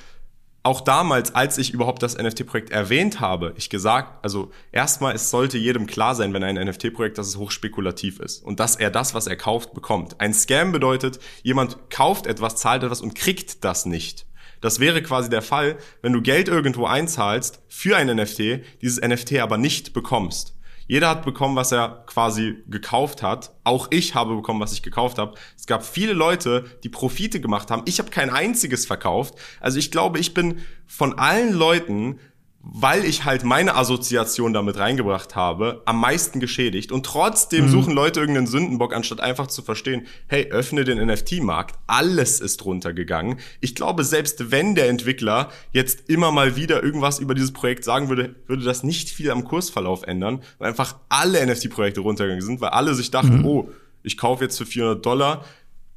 auch 0.63 0.81
damals, 0.81 1.35
als 1.35 1.59
ich 1.59 1.75
überhaupt 1.75 2.03
das 2.03 2.17
NFT-Projekt 2.17 2.71
erwähnt 2.71 3.21
habe, 3.21 3.53
ich 3.57 3.69
gesagt, 3.69 4.25
also 4.25 4.51
erstmal, 4.73 5.15
es 5.15 5.31
sollte 5.31 5.59
jedem 5.59 5.87
klar 5.87 6.15
sein, 6.15 6.33
wenn 6.33 6.43
ein 6.43 6.57
NFT-Projekt, 6.57 7.19
dass 7.19 7.27
es 7.27 7.37
hochspekulativ 7.37 8.19
ist 8.21 8.43
und 8.43 8.61
dass 8.61 8.77
er 8.77 8.91
das, 8.91 9.13
was 9.13 9.27
er 9.27 9.37
kauft, 9.37 9.75
bekommt. 9.75 10.21
Ein 10.21 10.33
Scam 10.33 10.73
bedeutet, 10.73 11.19
jemand 11.43 11.91
kauft 11.91 12.27
etwas, 12.27 12.57
zahlt 12.57 12.83
etwas 12.83 13.03
und 13.03 13.15
kriegt 13.15 13.63
das 13.65 13.85
nicht. 13.85 14.27
Das 14.65 14.81
wäre 14.81 15.03
quasi 15.03 15.29
der 15.29 15.43
Fall, 15.43 15.77
wenn 16.01 16.15
du 16.15 16.23
Geld 16.23 16.49
irgendwo 16.49 16.87
einzahlst 16.87 17.61
für 17.69 17.99
ein 17.99 18.07
NFT, 18.07 18.63
dieses 18.81 18.99
NFT 18.99 19.41
aber 19.41 19.59
nicht 19.59 19.93
bekommst. 19.93 20.55
Jeder 20.87 21.11
hat 21.11 21.23
bekommen, 21.27 21.55
was 21.55 21.71
er 21.71 22.03
quasi 22.07 22.63
gekauft 22.67 23.23
hat. 23.23 23.55
Auch 23.65 23.89
ich 23.91 24.15
habe 24.15 24.35
bekommen, 24.35 24.61
was 24.61 24.73
ich 24.73 24.83
gekauft 24.83 25.19
habe. 25.19 25.35
Es 25.55 25.67
gab 25.67 25.85
viele 25.85 26.15
Leute, 26.15 26.65
die 26.83 26.89
Profite 26.89 27.43
gemacht 27.43 27.71
haben. 27.71 27.83
Ich 27.85 27.99
habe 27.99 28.09
kein 28.09 28.31
einziges 28.31 28.87
verkauft. 28.87 29.35
Also 29.61 29.79
ich 29.79 29.91
glaube, 29.91 30.19
ich 30.19 30.33
bin 30.33 30.63
von 30.87 31.19
allen 31.19 31.53
Leuten 31.53 32.19
weil 32.67 33.05
ich 33.05 33.25
halt 33.25 33.45
meine 33.45 33.75
Assoziation 33.75 34.55
damit 34.55 34.79
reingebracht 34.79 35.37
habe, 35.37 35.83
am 35.85 36.01
meisten 36.01 36.41
geschädigt. 36.41 36.93
Und 36.93 37.05
trotzdem 37.05 37.67
mhm. 37.67 37.71
suchen 37.71 37.95
Leute 37.95 38.21
irgendeinen 38.21 38.47
Sündenbock, 38.47 38.95
anstatt 38.95 39.21
einfach 39.21 39.49
zu 39.49 39.63
verstehen, 39.63 40.07
hey, 40.29 40.51
öffne 40.51 40.85
den 40.85 41.05
NFT-Markt. 41.05 41.77
Alles 41.87 42.41
ist 42.41 42.65
runtergegangen. 42.65 43.39
Ich 43.61 43.75
glaube, 43.75 44.03
selbst 44.03 44.51
wenn 44.51 44.75
der 44.75 44.89
Entwickler 44.89 45.51
jetzt 45.73 46.09
immer 46.09 46.33
mal 46.33 46.57
wieder 46.57 46.83
irgendwas 46.83 47.19
über 47.19 47.35
dieses 47.35 47.53
Projekt 47.53 47.85
sagen 47.85 48.09
würde, 48.09 48.35
würde 48.47 48.65
das 48.65 48.83
nicht 48.83 49.11
viel 49.11 49.31
am 49.31 49.45
Kursverlauf 49.45 50.05
ändern, 50.05 50.43
weil 50.59 50.71
einfach 50.71 50.97
alle 51.11 51.47
NFT-Projekte 51.47 52.01
runtergegangen 52.01 52.45
sind, 52.45 52.61
weil 52.61 52.71
alle 52.71 52.95
sich 52.95 53.11
dachten, 53.11 53.41
mhm. 53.41 53.47
oh, 53.47 53.69
ich 54.03 54.17
kaufe 54.17 54.45
jetzt 54.45 54.59
für 54.59 54.67
400 54.67 55.05
Dollar, 55.05 55.45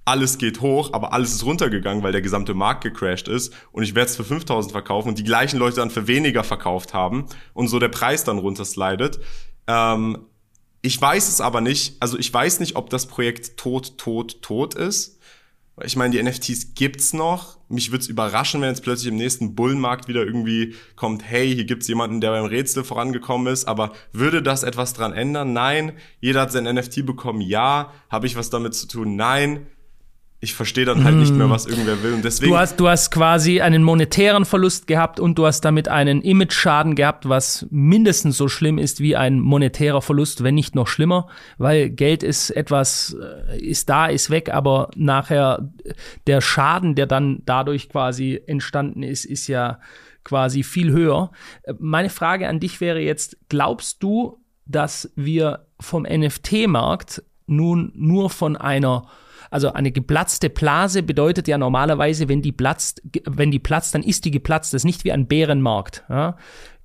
alles 0.08 0.38
geht 0.38 0.62
hoch, 0.62 0.94
aber 0.94 1.12
alles 1.12 1.34
ist 1.34 1.46
runtergegangen, 1.46 2.02
weil 2.02 2.14
der 2.14 2.22
gesamte 2.22 2.54
Markt 2.54 2.84
gecrashed 2.84 3.28
ist 3.28 3.54
und 3.74 3.84
ich 3.84 3.94
werde 3.94 4.10
es 4.10 4.16
für 4.16 4.24
5000 4.24 4.72
verkaufen 4.72 5.10
und 5.10 5.18
die 5.18 5.24
gleichen 5.24 5.60
Leute 5.60 5.78
dann 5.78 5.90
für 5.90 6.08
weniger 6.08 6.46
verkauft 6.46 6.94
haben 6.94 7.26
und 7.54 7.68
so 7.68 7.78
der 7.78 7.90
Preis 7.90 8.24
dann 8.24 8.38
runterslidet. 8.38 9.20
Ähm, 9.68 10.20
ich 10.82 11.02
weiß 11.02 11.28
es 11.28 11.42
aber 11.42 11.60
nicht, 11.60 11.98
also 12.02 12.18
ich 12.18 12.34
weiß 12.34 12.62
nicht, 12.62 12.78
ob 12.78 12.90
das 12.90 13.08
Projekt 13.08 13.58
tot, 13.58 13.98
tot, 13.98 14.42
tot 14.42 14.76
ist. 14.76 15.20
Ich 15.84 15.96
meine, 15.96 16.16
die 16.16 16.24
NFTs 16.24 16.74
gibt's 16.74 17.14
noch. 17.14 17.58
Mich 17.68 17.92
würde 17.92 18.02
es 18.02 18.08
überraschen, 18.08 18.62
wenn 18.62 18.70
jetzt 18.70 18.82
plötzlich 18.82 19.10
im 19.10 19.18
nächsten 19.18 19.54
Bullenmarkt 19.54 20.08
wieder 20.08 20.24
irgendwie 20.24 20.74
kommt, 20.96 21.24
hey, 21.24 21.54
hier 21.54 21.66
gibt's 21.66 21.88
jemanden, 21.88 22.22
der 22.22 22.32
beim 22.32 22.46
Rätsel 22.46 22.84
vorangekommen 22.84 23.52
ist. 23.54 23.66
Aber 23.66 23.92
würde 24.12 24.42
das 24.42 24.64
etwas 24.64 24.94
dran 24.94 25.14
ändern? 25.14 25.54
Nein. 25.54 25.94
Jeder 26.20 26.42
hat 26.42 26.52
sein 26.52 26.64
NFT 26.64 27.06
bekommen? 27.06 27.42
Ja. 27.42 27.94
Habe 28.10 28.26
ich 28.26 28.36
was 28.36 28.50
damit 28.50 28.74
zu 28.74 28.88
tun? 28.88 29.16
Nein 29.16 29.68
ich 30.40 30.54
verstehe 30.54 30.86
dann 30.86 31.04
halt 31.04 31.16
nicht 31.16 31.34
mehr, 31.34 31.48
mm. 31.48 31.52
was 31.52 31.66
irgendwer 31.66 32.04
will. 32.04 32.14
Und 32.14 32.24
deswegen. 32.24 32.52
Du 32.52 32.58
hast, 32.58 32.80
du 32.80 32.88
hast 32.88 33.10
quasi 33.10 33.60
einen 33.60 33.82
monetären 33.82 34.46
Verlust 34.46 34.86
gehabt 34.86 35.20
und 35.20 35.36
du 35.40 35.48
hast 35.48 35.62
damit 35.62 35.88
einen 35.88 36.22
Image-Schaden 36.22 36.94
gehabt, 36.94 37.28
was 37.28 37.66
mindestens 37.72 38.38
so 38.38 38.48
schlimm 38.48 38.78
ist 38.78 39.00
wie 39.00 39.16
ein 39.16 39.40
monetärer 39.40 40.02
Verlust, 40.02 40.44
wenn 40.44 40.54
nicht 40.54 40.76
noch 40.76 40.88
schlimmer, 40.88 41.28
weil 41.58 41.90
Geld 41.90 42.22
ist 42.22 42.52
etwas, 42.52 43.18
äh, 43.50 43.60
ist 43.60 43.90
da, 43.90 44.06
ist 44.06 44.30
weg, 44.30 44.54
aber 44.54 44.92
nachher 44.96 45.72
der 46.28 46.42
Schaden, 46.42 46.94
der 46.94 47.08
dann 47.08 47.42
dadurch 47.46 47.90
quasi 47.90 48.40
entstanden 48.46 49.02
ist, 49.02 49.26
ist 49.26 49.48
ja 49.48 49.80
quasi 50.24 50.62
viel 50.62 50.92
höher. 50.92 51.32
Meine 51.80 52.12
Frage 52.12 52.48
an 52.48 52.60
dich 52.60 52.80
wäre 52.80 53.00
jetzt, 53.00 53.38
glaubst 53.50 54.04
du, 54.04 54.38
dass 54.68 55.12
wir 55.16 55.66
vom 55.80 56.04
NFT-Markt 56.04 57.24
nun 57.48 57.92
nur 57.96 58.30
von 58.30 58.56
einer 58.56 59.08
also 59.50 59.74
eine 59.74 59.92
geplatzte 59.92 60.50
Blase 60.50 61.04
bedeutet 61.04 61.48
ja 61.48 61.58
normalerweise, 61.58 62.30
wenn 62.30 62.42
die 62.42 62.52
platzt, 62.52 63.02
wenn 63.26 63.52
die 63.52 63.60
platzt, 63.60 63.96
dann 63.96 64.04
ist 64.04 64.26
die 64.26 64.32
geplatzt. 64.32 64.74
Das 64.74 64.82
ist 64.82 64.86
nicht 64.86 65.04
wie 65.04 65.12
ein 65.12 65.28
Bärenmarkt. 65.28 66.04
Ja? 66.10 66.38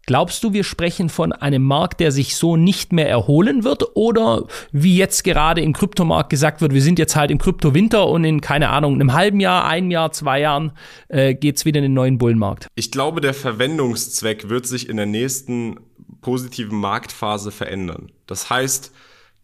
Glaubst 0.04 0.42
du, 0.42 0.52
wir 0.52 0.64
sprechen 0.64 1.08
von 1.08 1.32
einem 1.32 1.62
Markt, 1.62 2.00
der 2.00 2.10
sich 2.10 2.34
so 2.34 2.56
nicht 2.56 2.92
mehr 2.92 3.08
erholen 3.08 3.62
wird? 3.62 3.84
Oder 3.94 4.46
wie 4.72 4.96
jetzt 4.96 5.22
gerade 5.22 5.60
im 5.60 5.72
Kryptomarkt 5.72 6.28
gesagt 6.28 6.60
wird, 6.60 6.74
wir 6.74 6.82
sind 6.82 6.98
jetzt 6.98 7.14
halt 7.14 7.30
im 7.30 7.38
Kryptowinter 7.38 8.08
und 8.08 8.24
in, 8.24 8.40
keine 8.40 8.70
Ahnung, 8.70 8.94
einem 8.94 9.12
halben 9.12 9.38
Jahr, 9.38 9.64
ein 9.66 9.92
Jahr, 9.92 10.10
zwei 10.10 10.40
Jahren 10.40 10.72
äh, 11.08 11.34
geht 11.34 11.64
wieder 11.64 11.78
in 11.78 11.84
den 11.84 11.94
neuen 11.94 12.18
Bullenmarkt? 12.18 12.66
Ich 12.74 12.90
glaube, 12.90 13.20
der 13.20 13.32
Verwendungszweck 13.32 14.48
wird 14.48 14.66
sich 14.66 14.88
in 14.88 14.96
der 14.96 15.06
nächsten 15.06 15.78
positiven 16.20 16.78
Marktphase 16.78 17.52
verändern. 17.52 18.10
Das 18.26 18.50
heißt, 18.50 18.92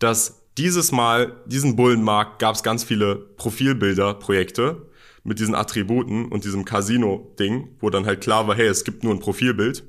dass 0.00 0.42
dieses 0.59 0.92
Mal, 0.92 1.37
diesen 1.47 1.77
Bullenmarkt, 1.77 2.38
gab 2.38 2.55
es 2.57 2.62
ganz 2.62 2.85
viele 2.85 3.16
Profilbilder-Projekte 3.16 4.88
mit 5.25 5.38
diesen 5.38 5.55
Attributen 5.55 6.27
und 6.27 6.44
diesem 6.44 6.64
Casino-Ding, 6.64 7.77
wo 7.81 7.90
dann 7.90 8.07
halt 8.07 8.21
klar 8.21 8.49
war, 8.49 8.57
hey, 8.57 8.66
es 8.66 8.85
gibt 8.85 9.05
nur 9.05 9.14
ein 9.14 9.21
Profilbild. 9.21 9.85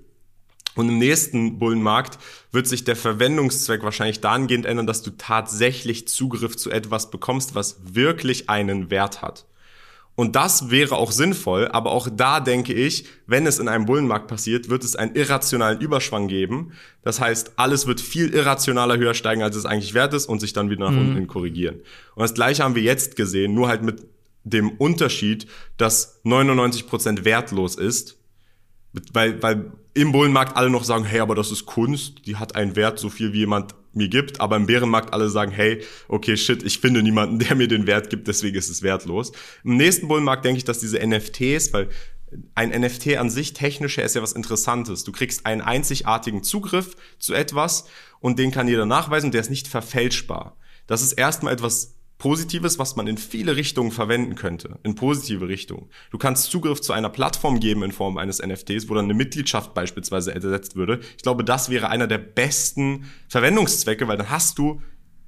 Und 0.76 0.88
im 0.88 1.00
nächsten 1.00 1.60
Bullenmarkt 1.60 2.20
wird 2.52 2.68
sich 2.68 2.84
der 2.84 2.96
Verwendungszweck 2.96 3.84
wahrscheinlich 3.84 4.22
dahingehend 4.22 4.66
ändern, 4.66 4.88
dass 4.88 5.02
du 5.02 5.12
tatsächlich 5.12 6.08
Zugriff 6.08 6.56
zu 6.56 6.70
etwas 6.70 7.10
bekommst, 7.10 7.56
was 7.56 7.80
wirklich 7.84 8.50
einen 8.50 8.92
Wert 8.92 9.22
hat. 9.22 9.46
Und 10.20 10.36
das 10.36 10.70
wäre 10.70 10.98
auch 10.98 11.14
sinnvoll, 11.14 11.70
aber 11.70 11.92
auch 11.92 12.10
da 12.14 12.42
denke 12.42 12.74
ich, 12.74 13.06
wenn 13.26 13.48
es 13.48 13.58
in 13.58 13.70
einem 13.70 13.86
Bullenmarkt 13.86 14.28
passiert, 14.28 14.68
wird 14.68 14.84
es 14.84 14.98
einen 14.98 15.16
irrationalen 15.16 15.80
Überschwang 15.80 16.28
geben. 16.28 16.74
Das 17.04 17.22
heißt, 17.22 17.54
alles 17.56 17.88
wird 17.88 18.02
viel 18.02 18.34
irrationaler 18.34 18.98
höher 18.98 19.14
steigen, 19.14 19.44
als 19.44 19.56
es 19.56 19.66
eigentlich 19.66 19.94
wert 19.94 20.14
ist 20.14 20.26
und 20.26 20.42
sich 20.42 20.52
dann 20.52 20.70
wieder 20.70 20.84
nach 20.84 20.92
mhm. 20.92 21.12
unten 21.12 21.28
korrigieren. 21.28 21.76
Und 22.16 22.24
das 22.24 22.34
gleiche 22.34 22.66
haben 22.66 22.76
wir 22.76 22.82
jetzt 22.82 23.16
gesehen, 23.16 23.54
nur 23.54 23.70
halt 23.70 23.82
mit 23.82 24.08
dem 24.44 24.72
Unterschied, 24.72 25.48
dass 25.78 26.22
99% 26.26 27.24
wertlos 27.24 27.76
ist 27.76 28.20
weil, 29.14 29.42
weil 29.42 29.72
im 29.94 30.12
Bullenmarkt 30.12 30.56
alle 30.58 30.70
noch 30.70 30.84
sagen, 30.84 31.04
hey, 31.06 31.20
aber 31.20 31.36
das 31.36 31.52
ist 31.52 31.66
Kunst, 31.66 32.26
die 32.26 32.38
hat 32.38 32.56
einen 32.56 32.76
Wert 32.76 33.00
so 33.00 33.10
viel 33.10 33.34
wie 33.34 33.40
jemand 33.40 33.76
mir 34.00 34.10
gibt, 34.10 34.42
aber 34.42 34.56
im 34.56 34.66
Bärenmarkt 34.66 35.14
alle 35.14 35.30
sagen, 35.30 35.52
hey, 35.52 35.84
okay, 36.08 36.36
shit, 36.36 36.64
ich 36.64 36.80
finde 36.80 37.04
niemanden, 37.04 37.38
der 37.40 37.56
mir 37.56 37.68
den 37.68 37.86
Wert 37.86 38.10
gibt, 38.10 38.28
deswegen 38.28 38.58
ist 38.58 38.70
es 38.70 38.82
wertlos. 38.82 39.32
Im 39.64 39.78
nächsten 39.78 40.08
Bullenmarkt 40.08 40.44
denke 40.44 40.58
ich, 40.58 40.66
dass 40.66 40.80
diese 40.80 41.06
NFTs, 41.06 41.72
weil 41.74 41.90
ein 42.56 42.70
NFT 42.70 43.18
an 43.18 43.30
sich 43.30 43.54
technisch 43.54 43.98
ist 43.98 44.16
ja 44.16 44.22
was 44.22 44.34
Interessantes. 44.34 45.04
Du 45.04 45.12
kriegst 45.12 45.46
einen 45.46 45.62
einzigartigen 45.62 46.44
Zugriff 46.44 46.96
zu 47.18 47.34
etwas 47.34 47.86
und 48.20 48.40
den 48.40 48.52
kann 48.52 48.68
jeder 48.68 48.86
nachweisen, 48.86 49.32
der 49.32 49.42
ist 49.42 49.50
nicht 49.50 49.68
verfälschbar. 49.68 50.58
Das 50.88 51.02
ist 51.02 51.14
erstmal 51.14 51.54
etwas 51.54 51.99
Positives, 52.20 52.78
was 52.78 52.96
man 52.96 53.08
in 53.08 53.18
viele 53.18 53.56
Richtungen 53.56 53.92
verwenden 53.92 54.36
könnte, 54.36 54.78
in 54.84 54.94
positive 54.94 55.48
Richtungen. 55.48 55.90
Du 56.12 56.18
kannst 56.18 56.52
Zugriff 56.52 56.82
zu 56.82 56.94
einer 56.94 57.10
Plattform 57.10 57.60
geben 57.60 57.82
in 57.82 57.92
Form 57.92 58.18
eines 58.18 58.40
NFTs, 58.46 58.90
wo 58.90 58.94
dann 58.94 59.06
eine 59.06 59.16
Mitgliedschaft 59.16 59.74
beispielsweise 59.74 60.36
ersetzt 60.36 60.76
würde. 60.76 61.00
Ich 61.18 61.24
glaube, 61.24 61.44
das 61.44 61.70
wäre 61.70 61.90
einer 61.90 62.08
der 62.08 62.20
besten 62.20 63.06
Verwendungszwecke, 63.30 64.08
weil 64.08 64.18
dann 64.18 64.30
hast 64.30 64.60
du 64.60 64.82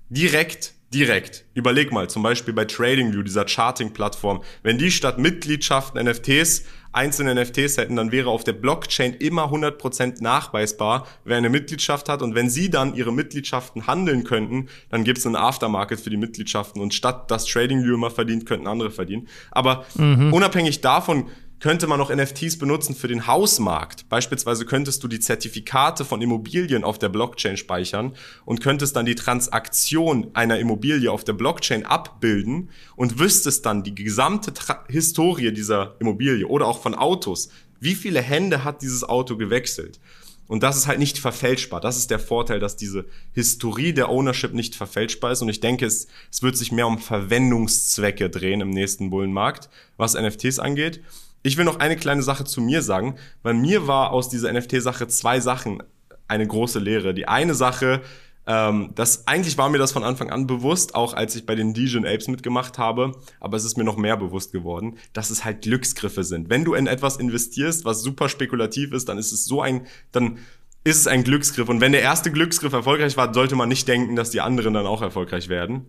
direkt 0.10 0.76
direkt. 0.94 1.46
Überleg 1.54 1.92
mal, 1.92 2.10
zum 2.10 2.24
Beispiel 2.24 2.54
bei 2.54 2.66
TradingView, 2.66 3.24
dieser 3.24 3.48
Charting-Plattform, 3.48 4.44
wenn 4.64 4.78
die 4.78 4.92
statt 4.92 5.18
Mitgliedschaften 5.18 6.04
NFTs 6.06 6.66
einzelne 6.94 7.36
NFTs 7.36 7.78
hätten, 7.78 7.96
dann 7.96 8.12
wäre 8.12 8.30
auf 8.30 8.44
der 8.44 8.54
Blockchain 8.54 9.14
immer 9.14 9.52
100% 9.52 10.22
nachweisbar, 10.22 11.08
wer 11.24 11.38
eine 11.38 11.50
Mitgliedschaft 11.50 12.10
hat. 12.10 12.22
Und 12.22 12.36
wenn 12.36 12.50
sie 12.50 12.70
dann 12.70 12.96
ihre 12.96 13.14
Mitgliedschaften 13.14 13.88
handeln 13.88 14.24
könnten, 14.24 14.68
dann 14.90 15.04
gibt 15.04 15.18
es 15.20 15.26
einen 15.26 15.36
Aftermarket 15.36 16.02
für 16.02 16.10
die 16.10 16.18
Mitgliedschaften. 16.18 16.82
Und 16.82 16.94
statt 16.94 17.32
dass 17.32 17.46
TradingView 17.46 17.96
immer 17.96 18.12
verdient, 18.12 18.46
könnten 18.46 18.68
andere 18.68 18.92
verdienen. 18.92 19.28
Aber 19.52 19.86
mhm. 19.96 20.34
unabhängig 20.34 20.82
davon 20.82 21.28
könnte 21.62 21.86
man 21.88 22.00
noch 22.00 22.14
NFTs 22.14 22.58
benutzen 22.58 22.96
für 22.96 23.08
den 23.08 23.28
Hausmarkt. 23.28 24.10
Beispielsweise 24.10 24.66
könntest 24.66 25.04
du 25.04 25.08
die 25.08 25.20
Zertifikate 25.20 26.04
von 26.04 26.22
Immobilien 26.22 26.84
auf 26.84 26.98
der 27.00 27.10
Blockchain 27.10 27.56
speichern 27.56 28.14
und 28.46 28.62
könntest 28.62 28.96
dann 28.96 29.06
die 29.06 29.16
Transaktion 29.16 30.32
einer 30.34 30.60
Immobilie 30.60 31.12
auf 31.12 31.24
der 31.24 31.34
Blockchain 31.34 31.86
abbilden 31.86 32.72
und 32.96 33.20
wüsstest 33.20 33.66
dann 33.66 33.84
die 33.84 33.96
gesamte 33.96 34.54
Tra 34.54 34.84
Historie 34.90 35.54
dieser 35.54 35.96
Immobilie 36.00 36.48
oder 36.48 36.66
auch 36.66 36.82
von 36.82 36.96
Autos. 36.96 37.50
Wie 37.80 37.96
viele 37.96 38.22
Hände 38.22 38.64
hat 38.64 38.82
dieses 38.82 39.04
Auto 39.04 39.38
gewechselt? 39.38 40.00
Und 40.48 40.64
das 40.64 40.76
ist 40.76 40.88
halt 40.88 41.00
nicht 41.00 41.20
verfälschbar. 41.20 41.80
Das 41.80 41.96
ist 41.96 42.10
der 42.10 42.20
Vorteil, 42.20 42.60
dass 42.60 42.76
diese 42.76 43.06
Historie 43.34 43.94
der 43.94 44.10
Ownership 44.10 44.54
nicht 44.54 44.76
verfälschbar 44.76 45.32
ist. 45.32 45.42
Und 45.42 45.50
ich 45.50 45.62
denke, 45.62 45.86
es, 45.86 46.08
es 46.30 46.42
wird 46.42 46.58
sich 46.58 46.72
mehr 46.72 46.88
um 46.88 46.98
Verwendungszwecke 46.98 48.30
drehen 48.30 48.60
im 48.60 48.72
nächsten 48.72 49.12
Bullenmarkt, 49.12 49.70
was 49.96 50.16
NFTs 50.16 50.60
angeht. 50.60 51.02
Ich 51.44 51.58
will 51.58 51.66
noch 51.66 51.80
eine 51.80 51.96
kleine 51.96 52.24
Sache 52.24 52.44
zu 52.44 52.62
mir 52.62 52.82
sagen, 52.82 53.16
weil 53.42 53.54
mir 53.54 53.88
war 53.88 54.12
aus 54.12 54.30
dieser 54.30 54.52
NFT-Sache 54.54 55.08
zwei 55.08 55.40
Sachen 55.40 55.82
eine 56.28 56.46
große 56.46 56.80
Lehre. 56.80 57.14
Die 57.14 57.28
eine 57.28 57.56
Sache, 57.56 58.02
ähm, 58.48 58.92
das 58.96 59.28
eigentlich 59.28 59.58
war 59.58 59.70
mir 59.70 59.78
das 59.78 59.92
von 59.92 60.04
Anfang 60.04 60.30
an 60.30 60.48
bewusst, 60.48 60.96
auch 60.96 61.14
als 61.14 61.36
ich 61.36 61.46
bei 61.46 61.56
den 61.56 61.74
Legion 61.74 62.06
Apes 62.06 62.28
mitgemacht 62.28 62.78
habe, 62.78 63.14
aber 63.40 63.58
es 63.58 63.66
ist 63.66 63.78
mir 63.78 63.84
noch 63.84 63.98
mehr 63.98 64.18
bewusst 64.18 64.52
geworden, 64.52 64.98
dass 65.14 65.30
es 65.30 65.44
halt 65.44 65.64
Glücksgriffe 65.64 66.24
sind. 66.24 66.50
Wenn 66.50 66.64
du 66.64 66.74
in 66.74 66.88
etwas 66.88 67.18
investierst, 67.18 67.86
was 67.86 68.02
super 68.02 68.30
spekulativ 68.30 68.94
ist, 68.94 69.10
dann 69.10 69.18
ist 69.18 69.32
es 69.32 69.46
so 69.46 69.62
ein, 69.62 69.88
dann 70.12 70.38
ist 70.84 70.98
es 70.98 71.08
ein 71.08 71.24
Glücksgriff. 71.24 71.70
Und 71.70 71.82
wenn 71.82 71.92
der 71.92 72.02
erste 72.02 72.32
Glücksgriff 72.32 72.74
erfolgreich 72.74 73.16
war, 73.18 73.34
sollte 73.34 73.56
man 73.56 73.70
nicht 73.70 73.88
denken, 73.88 74.16
dass 74.16 74.32
die 74.32 74.42
anderen 74.42 74.74
dann 74.74 74.88
auch 74.88 75.02
erfolgreich 75.02 75.50
werden. 75.50 75.86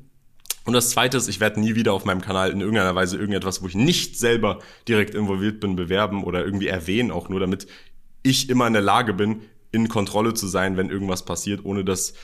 Und 0.65 0.75
das 0.75 0.91
zweite 0.91 1.17
ist, 1.17 1.29
ich 1.29 1.41
werde 1.41 1.61
nie 1.61 1.75
wieder 1.75 1.93
auf 1.93 2.05
meinem 2.05 2.21
Kanal 2.21 2.51
in 2.51 2.61
irgendeiner 2.61 2.95
Weise 2.95 3.17
irgendetwas, 3.17 3.63
wo 3.63 3.67
ich 3.67 3.75
nicht 3.75 4.19
selber 4.19 4.61
direkt 4.87 5.15
involviert 5.15 5.61
bin, 5.61 5.77
bewerben 5.77 6.25
oder 6.25 6.45
irgendwie 6.45 6.69
erwähnen, 6.69 7.11
auch 7.11 7.29
nur 7.29 7.41
damit 7.41 7.67
ich 8.23 8.49
immer 8.49 8.67
in 8.67 8.73
der 8.73 8.83
Lage 8.83 9.13
bin, 9.15 9.43
in 9.73 9.89
Kontrolle 9.89 10.35
zu 10.35 10.47
sein, 10.47 10.77
wenn 10.77 10.91
irgendwas 10.91 11.25
passiert, 11.25 11.65
ohne 11.65 11.85
dass 11.85 12.15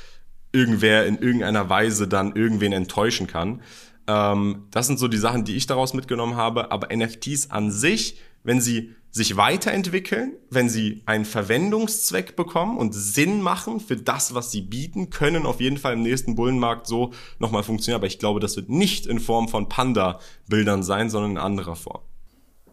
irgendwer 0.53 1.07
in 1.07 1.19
irgendeiner 1.19 1.69
Weise 1.69 2.07
dann 2.07 2.37
irgendwen 2.37 2.73
enttäuschen 2.73 3.27
kann. 3.27 3.63
Ähm, 4.07 4.67
das 4.71 4.87
sind 4.87 4.99
so 4.99 5.09
die 5.09 5.19
Sachen, 5.19 5.45
die 5.45 5.57
ich 5.57 5.67
daraus 5.67 5.95
mitgenommen 5.95 6.37
habe. 6.37 6.71
Aber 6.71 6.95
NFTs 6.95 7.51
an 7.51 7.71
sich, 7.71 8.19
wenn 8.49 8.63
sie 8.63 8.95
sich 9.11 9.37
weiterentwickeln, 9.37 10.33
wenn 10.49 10.71
sie 10.71 11.03
einen 11.05 11.27
Verwendungszweck 11.27 12.35
bekommen 12.35 12.79
und 12.79 12.95
Sinn 12.95 13.43
machen 13.43 13.79
für 13.79 13.99
das, 13.99 14.35
was 14.35 14.51
sie 14.51 14.63
bieten, 14.63 15.11
können 15.11 15.45
auf 15.45 15.61
jeden 15.61 15.77
Fall 15.77 15.93
im 15.93 16.03
nächsten 16.03 16.35
Bullenmarkt 16.35 16.87
so 16.87 17.13
nochmal 17.39 17.63
funktionieren. 17.63 18.01
Aber 18.01 18.07
ich 18.07 18.19
glaube, 18.19 18.41
das 18.41 18.57
wird 18.57 18.71
nicht 18.71 19.05
in 19.05 19.21
Form 19.21 19.49
von 19.49 19.69
Panda-Bildern 19.69 20.83
sein, 20.83 21.11
sondern 21.11 21.33
in 21.33 21.39
anderer 21.39 21.77
Form. 21.77 22.01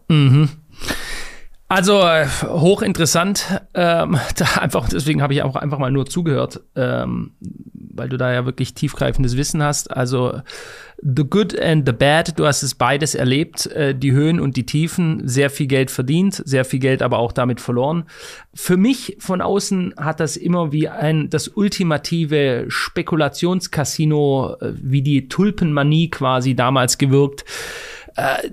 Mhm. 0.08 0.48
Also 1.68 2.00
äh, 2.00 2.26
hochinteressant. 2.26 3.60
Ähm, 3.74 4.18
da 4.36 4.44
einfach, 4.60 4.88
deswegen 4.88 5.20
habe 5.20 5.34
ich 5.34 5.42
auch 5.42 5.56
einfach 5.56 5.78
mal 5.78 5.90
nur 5.90 6.06
zugehört, 6.06 6.62
ähm, 6.74 7.32
weil 7.96 8.08
du 8.08 8.16
da 8.16 8.32
ja 8.32 8.46
wirklich 8.46 8.74
tiefgreifendes 8.74 9.36
Wissen 9.36 9.62
hast. 9.62 9.90
Also 9.90 10.40
The 11.02 11.24
Good 11.24 11.58
and 11.58 11.86
the 11.86 11.92
Bad, 11.92 12.38
du 12.38 12.46
hast 12.46 12.62
es 12.62 12.74
beides 12.74 13.14
erlebt, 13.14 13.66
äh, 13.66 13.94
die 13.94 14.12
Höhen 14.12 14.40
und 14.40 14.56
die 14.56 14.64
Tiefen, 14.64 15.28
sehr 15.28 15.50
viel 15.50 15.66
Geld 15.66 15.90
verdient, 15.90 16.42
sehr 16.44 16.64
viel 16.64 16.80
Geld 16.80 17.02
aber 17.02 17.18
auch 17.18 17.32
damit 17.32 17.60
verloren. 17.60 18.04
Für 18.54 18.76
mich 18.76 19.16
von 19.18 19.40
außen 19.40 19.94
hat 19.98 20.20
das 20.20 20.36
immer 20.36 20.72
wie 20.72 20.88
ein 20.88 21.28
das 21.28 21.48
ultimative 21.48 22.64
Spekulationskasino, 22.68 24.56
äh, 24.60 24.72
wie 24.74 25.02
die 25.02 25.28
Tulpenmanie 25.28 26.10
quasi 26.10 26.54
damals 26.54 26.98
gewirkt 26.98 27.44
äh, 28.16 28.48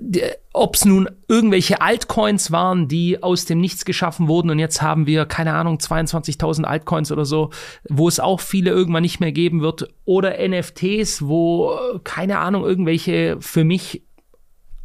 ob 0.52 0.76
es 0.76 0.84
nun 0.84 1.08
irgendwelche 1.26 1.80
Altcoins 1.80 2.52
waren, 2.52 2.86
die 2.86 3.22
aus 3.22 3.46
dem 3.46 3.60
Nichts 3.60 3.84
geschaffen 3.84 4.28
wurden 4.28 4.50
und 4.50 4.58
jetzt 4.58 4.82
haben 4.82 5.06
wir, 5.06 5.24
keine 5.26 5.54
Ahnung, 5.54 5.78
22.000 5.78 6.64
Altcoins 6.64 7.10
oder 7.10 7.24
so, 7.24 7.50
wo 7.88 8.06
es 8.06 8.20
auch 8.20 8.40
viele 8.40 8.70
irgendwann 8.70 9.02
nicht 9.02 9.20
mehr 9.20 9.32
geben 9.32 9.62
wird, 9.62 9.88
oder 10.04 10.36
NFTs, 10.46 11.26
wo, 11.26 11.76
keine 12.04 12.38
Ahnung, 12.38 12.64
irgendwelche 12.64 13.38
für 13.40 13.64
mich 13.64 14.02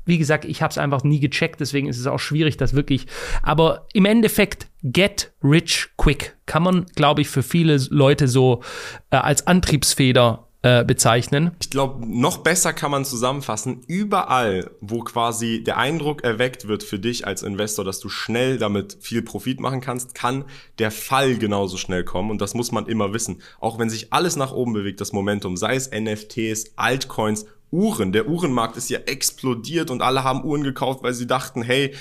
wie 0.06 0.18
gesagt, 0.18 0.44
ich 0.44 0.64
habe 0.64 0.72
es 0.72 0.80
einfach 0.80 1.04
nie 1.04 1.20
gecheckt, 1.20 1.60
deswegen 1.60 1.88
ist 1.88 2.00
es 2.00 2.08
auch 2.08 2.18
schwierig, 2.18 2.58
das 2.58 2.74
wirklich. 2.74 3.06
Aber 3.44 3.86
im 3.94 4.06
Endeffekt, 4.06 4.68
get 4.82 5.32
rich 5.44 5.90
quick 5.98 6.36
kann 6.48 6.64
man, 6.64 6.86
glaube 6.96 7.22
ich, 7.22 7.30
für 7.30 7.44
viele 7.44 7.78
Leute 7.92 8.28
so 8.28 8.64
äh, 9.12 9.18
als 9.18 9.46
Antriebsfeder 9.46 10.49
äh, 10.62 10.84
bezeichnen. 10.84 11.51
Ich 11.62 11.70
glaube, 11.70 12.05
noch 12.05 12.39
besser 12.39 12.74
kann 12.74 12.91
man 12.91 13.05
zusammenfassen, 13.05 13.82
überall, 13.88 14.72
wo 14.82 14.99
quasi 14.99 15.64
der 15.64 15.78
Eindruck 15.78 16.24
erweckt 16.24 16.68
wird 16.68 16.84
für 16.84 16.99
dich 16.99 17.26
als 17.26 17.43
Investor, 17.43 17.86
dass 17.86 18.01
du 18.01 18.10
schnell 18.10 18.57
damit 18.57 18.97
viel 18.99 19.22
Profit 19.22 19.62
machen 19.62 19.80
kannst, 19.80 20.16
kann 20.16 20.43
der 20.78 20.91
Fall 20.91 21.38
genauso 21.38 21.78
schnell 21.78 22.03
kommen. 22.03 22.30
Und 22.30 22.41
das 22.41 22.55
muss 22.55 22.74
man 22.74 22.88
immer 22.88 23.14
wissen. 23.14 23.41
Auch 23.62 23.80
wenn 23.80 23.89
sich 23.89 24.12
alles 24.12 24.36
nach 24.36 24.51
oben 24.51 24.74
bewegt, 24.74 24.99
das 24.99 25.14
Momentum, 25.14 25.55
sei 25.55 25.76
es 25.76 25.91
NFTs, 25.91 26.74
Altcoins, 26.76 27.45
Uhren. 27.72 28.12
Der 28.12 28.28
Uhrenmarkt 28.28 28.76
ist 28.76 28.89
ja 28.89 28.99
explodiert 28.99 29.89
und 29.91 30.01
alle 30.01 30.24
haben 30.24 30.43
Uhren 30.43 30.64
gekauft, 30.64 31.03
weil 31.03 31.14
sie 31.14 31.28
dachten, 31.28 31.62
hey, 31.62 31.93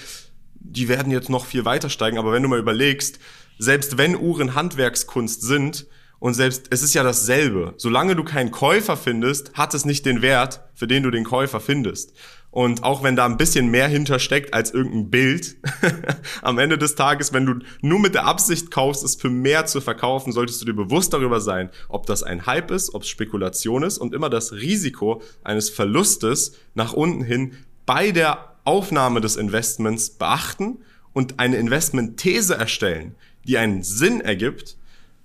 die 0.54 0.88
werden 0.88 1.12
jetzt 1.12 1.30
noch 1.30 1.44
viel 1.44 1.64
weiter 1.64 1.90
steigen. 1.90 2.18
Aber 2.18 2.32
wenn 2.32 2.42
du 2.42 2.48
mal 2.48 2.59
überlegst, 2.59 3.20
selbst 3.59 3.98
wenn 3.98 4.16
Uhren 4.16 4.54
Handwerkskunst 4.54 5.42
sind, 5.42 5.86
und 6.20 6.34
selbst, 6.34 6.66
es 6.70 6.82
ist 6.82 6.94
ja 6.94 7.04
dasselbe. 7.04 7.74
Solange 7.76 8.16
du 8.16 8.24
keinen 8.24 8.50
Käufer 8.50 8.96
findest, 8.96 9.54
hat 9.54 9.74
es 9.74 9.84
nicht 9.84 10.04
den 10.04 10.20
Wert, 10.20 10.62
für 10.74 10.88
den 10.88 11.04
du 11.04 11.10
den 11.10 11.24
Käufer 11.24 11.60
findest. 11.60 12.12
Und 12.50 12.82
auch 12.82 13.02
wenn 13.02 13.14
da 13.14 13.26
ein 13.26 13.36
bisschen 13.36 13.68
mehr 13.68 13.88
hintersteckt 13.88 14.54
als 14.54 14.72
irgendein 14.72 15.10
Bild, 15.10 15.56
am 16.42 16.58
Ende 16.58 16.78
des 16.78 16.94
Tages, 16.94 17.32
wenn 17.32 17.46
du 17.46 17.54
nur 17.82 18.00
mit 18.00 18.14
der 18.14 18.24
Absicht 18.24 18.70
kaufst, 18.70 19.04
es 19.04 19.16
für 19.16 19.28
mehr 19.28 19.66
zu 19.66 19.80
verkaufen, 19.80 20.32
solltest 20.32 20.60
du 20.60 20.64
dir 20.64 20.72
bewusst 20.72 21.12
darüber 21.12 21.40
sein, 21.40 21.70
ob 21.88 22.06
das 22.06 22.22
ein 22.22 22.46
Hype 22.46 22.70
ist, 22.70 22.94
ob 22.94 23.02
es 23.02 23.08
Spekulation 23.08 23.82
ist 23.82 23.98
und 23.98 24.14
immer 24.14 24.30
das 24.30 24.52
Risiko 24.52 25.22
eines 25.44 25.70
Verlustes 25.70 26.52
nach 26.74 26.94
unten 26.94 27.22
hin 27.22 27.52
bei 27.86 28.10
der 28.10 28.56
Aufnahme 28.64 29.20
des 29.20 29.36
Investments 29.36 30.10
beachten 30.10 30.78
und 31.12 31.38
eine 31.38 31.56
Investmentthese 31.58 32.54
erstellen, 32.54 33.14
die 33.44 33.58
einen 33.58 33.82
Sinn 33.82 34.20
ergibt 34.20 34.78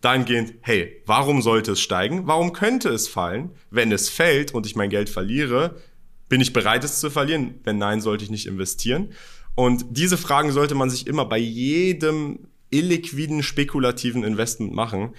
dahingehend, 0.03 0.55
hey, 0.61 1.01
warum 1.05 1.41
sollte 1.41 1.71
es 1.71 1.81
steigen? 1.81 2.27
Warum 2.27 2.51
könnte 2.51 2.89
es 2.89 3.07
fallen? 3.07 3.51
Wenn 3.71 3.91
es 3.91 4.09
fällt 4.09 4.53
und 4.53 4.65
ich 4.65 4.75
mein 4.75 4.89
Geld 4.89 5.09
verliere, 5.09 5.77
bin 6.27 6.41
ich 6.41 6.51
bereit, 6.51 6.83
es 6.83 6.99
zu 6.99 7.09
verlieren? 7.09 7.55
Wenn 7.63 7.77
nein, 7.77 8.01
sollte 8.01 8.25
ich 8.25 8.29
nicht 8.29 8.45
investieren. 8.45 9.13
Und 9.55 9.85
diese 9.91 10.17
Fragen 10.17 10.51
sollte 10.51 10.75
man 10.75 10.89
sich 10.89 11.07
immer 11.07 11.25
bei 11.25 11.37
jedem 11.37 12.47
illiquiden, 12.69 13.43
spekulativen 13.43 14.23
Investment 14.23 14.73
machen. 14.73 15.13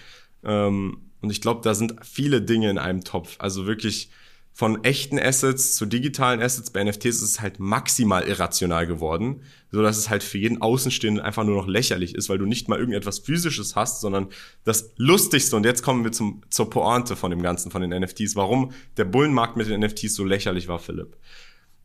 Ähm, 0.44 0.98
und 1.22 1.30
ich 1.30 1.40
glaube, 1.40 1.62
da 1.62 1.74
sind 1.74 1.94
viele 2.02 2.42
Dinge 2.42 2.68
in 2.68 2.76
einem 2.76 3.04
Topf. 3.04 3.36
Also 3.38 3.66
wirklich 3.66 4.10
von 4.56 4.84
echten 4.84 5.18
Assets 5.18 5.74
zu 5.74 5.84
digitalen 5.84 6.40
Assets 6.40 6.70
bei 6.70 6.84
NFTs 6.84 7.16
ist 7.16 7.22
es 7.22 7.40
halt 7.40 7.58
maximal 7.58 8.22
irrational 8.22 8.86
geworden, 8.86 9.42
so 9.72 9.82
dass 9.82 9.96
es 9.96 10.10
halt 10.10 10.22
für 10.22 10.38
jeden 10.38 10.62
Außenstehenden 10.62 11.24
einfach 11.24 11.42
nur 11.42 11.56
noch 11.56 11.66
lächerlich 11.66 12.14
ist, 12.14 12.28
weil 12.28 12.38
du 12.38 12.46
nicht 12.46 12.68
mal 12.68 12.78
irgendetwas 12.78 13.18
physisches 13.18 13.74
hast, 13.74 14.00
sondern 14.00 14.28
das 14.62 14.92
lustigste 14.96 15.56
und 15.56 15.66
jetzt 15.66 15.82
kommen 15.82 16.04
wir 16.04 16.12
zum 16.12 16.42
zur 16.50 16.70
Pointe 16.70 17.16
von 17.16 17.32
dem 17.32 17.42
ganzen 17.42 17.72
von 17.72 17.82
den 17.82 18.00
NFTs, 18.00 18.36
warum 18.36 18.70
der 18.96 19.06
Bullenmarkt 19.06 19.56
mit 19.56 19.68
den 19.68 19.80
NFTs 19.80 20.14
so 20.14 20.24
lächerlich 20.24 20.68
war, 20.68 20.78
Philipp. 20.78 21.16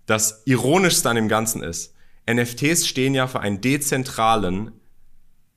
Das 0.06 0.44
ironischste 0.46 1.10
an 1.10 1.16
dem 1.16 1.28
ganzen 1.28 1.64
ist, 1.64 1.96
NFTs 2.32 2.88
stehen 2.88 3.16
ja 3.16 3.26
für 3.26 3.40
einen 3.40 3.62
dezentralen 3.62 4.74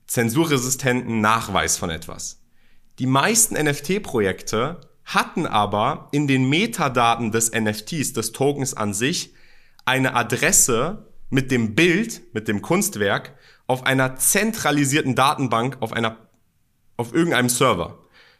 zensurresistenten 0.07 1.21
Nachweis 1.21 1.77
von 1.77 1.91
etwas. 1.91 2.41
Die 2.97 3.05
meisten 3.05 3.53
NFT-Projekte 3.53 4.81
hatten 5.05 5.45
aber 5.45 6.07
in 6.11 6.27
den 6.27 6.47
Metadaten 6.47 7.31
des 7.31 7.51
NFTs, 7.51 8.13
des 8.13 8.31
Tokens 8.31 8.73
an 8.73 8.93
sich, 8.93 9.33
eine 9.85 10.15
Adresse 10.15 11.07
mit 11.29 11.51
dem 11.51 11.75
Bild, 11.75 12.21
mit 12.33 12.47
dem 12.47 12.61
Kunstwerk 12.61 13.33
auf 13.67 13.85
einer 13.85 14.15
zentralisierten 14.15 15.15
Datenbank 15.15 15.77
auf 15.79 15.93
einer, 15.93 16.17
auf 16.97 17.13
irgendeinem 17.13 17.49
Server. 17.49 17.99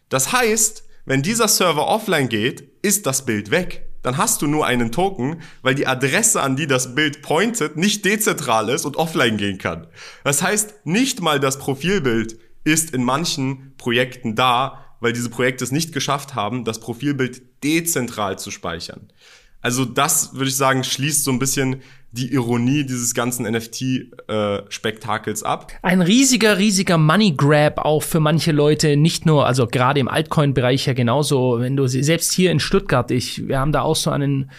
Das 0.10 0.32
heißt, 0.32 0.84
wenn 1.06 1.22
dieser 1.22 1.48
Server 1.48 1.88
offline 1.88 2.30
geht, 2.30 2.70
ist 2.82 3.06
das 3.06 3.26
Bild 3.26 3.52
weg. 3.52 3.90
Dann 4.04 4.18
hast 4.18 4.42
du 4.42 4.48
nur 4.48 4.66
einen 4.66 4.92
Token, 4.92 5.42
weil 5.62 5.76
die 5.76 5.88
Adresse, 5.88 6.42
an 6.42 6.56
die 6.56 6.68
das 6.68 6.94
Bild 6.94 7.22
pointet, 7.22 7.78
nicht 7.78 8.04
dezentral 8.06 8.70
ist 8.70 8.86
und 8.86 8.98
offline 8.98 9.38
gehen 9.38 9.58
kann. 9.58 9.88
Das 10.24 10.42
heißt, 10.44 10.86
nicht 10.86 11.22
mal 11.22 11.40
das 11.40 11.58
Profilbild 11.58 12.38
ist 12.66 12.92
in 12.94 13.04
manchen 13.04 13.76
Projekten 13.78 14.36
da, 14.36 14.93
weil 15.04 15.12
diese 15.12 15.30
Projekte 15.30 15.66
es 15.66 15.72
nicht 15.72 15.92
geschafft 15.92 16.34
haben, 16.34 16.64
das 16.64 16.80
Profilbild 16.80 17.42
dezentral 17.62 18.40
zu 18.40 18.52
speichern. 18.52 19.12
Also 19.60 19.84
das 19.84 20.34
würde 20.34 20.48
ich 20.48 20.56
sagen, 20.56 20.86
schließt 20.86 21.26
so 21.26 21.32
ein 21.32 21.40
bisschen 21.40 21.82
die 22.14 22.32
Ironie 22.32 22.86
dieses 22.86 23.16
ganzen 23.16 23.46
NFT-Spektakels 23.52 25.42
äh, 25.42 25.46
ab. 25.46 25.72
Ein 25.82 26.02
riesiger, 26.02 26.60
riesiger 26.60 27.00
Money 27.00 27.34
Grab 27.36 27.80
auch 27.80 28.04
für 28.04 28.20
manche 28.20 28.52
Leute, 28.52 28.96
nicht 28.98 29.26
nur, 29.26 29.48
also 29.48 29.66
gerade 29.66 30.00
im 30.00 30.08
Altcoin-Bereich 30.08 30.86
ja 30.86 30.94
genauso, 30.94 31.60
wenn 31.60 31.76
du 31.76 31.88
selbst 31.88 32.32
hier 32.34 32.52
in 32.52 32.60
Stuttgart, 32.60 33.10
ich, 33.10 33.48
wir 33.48 33.58
haben 33.60 33.72
da 33.72 33.82
auch 33.82 33.96
so 33.96 34.12
einen 34.12 34.52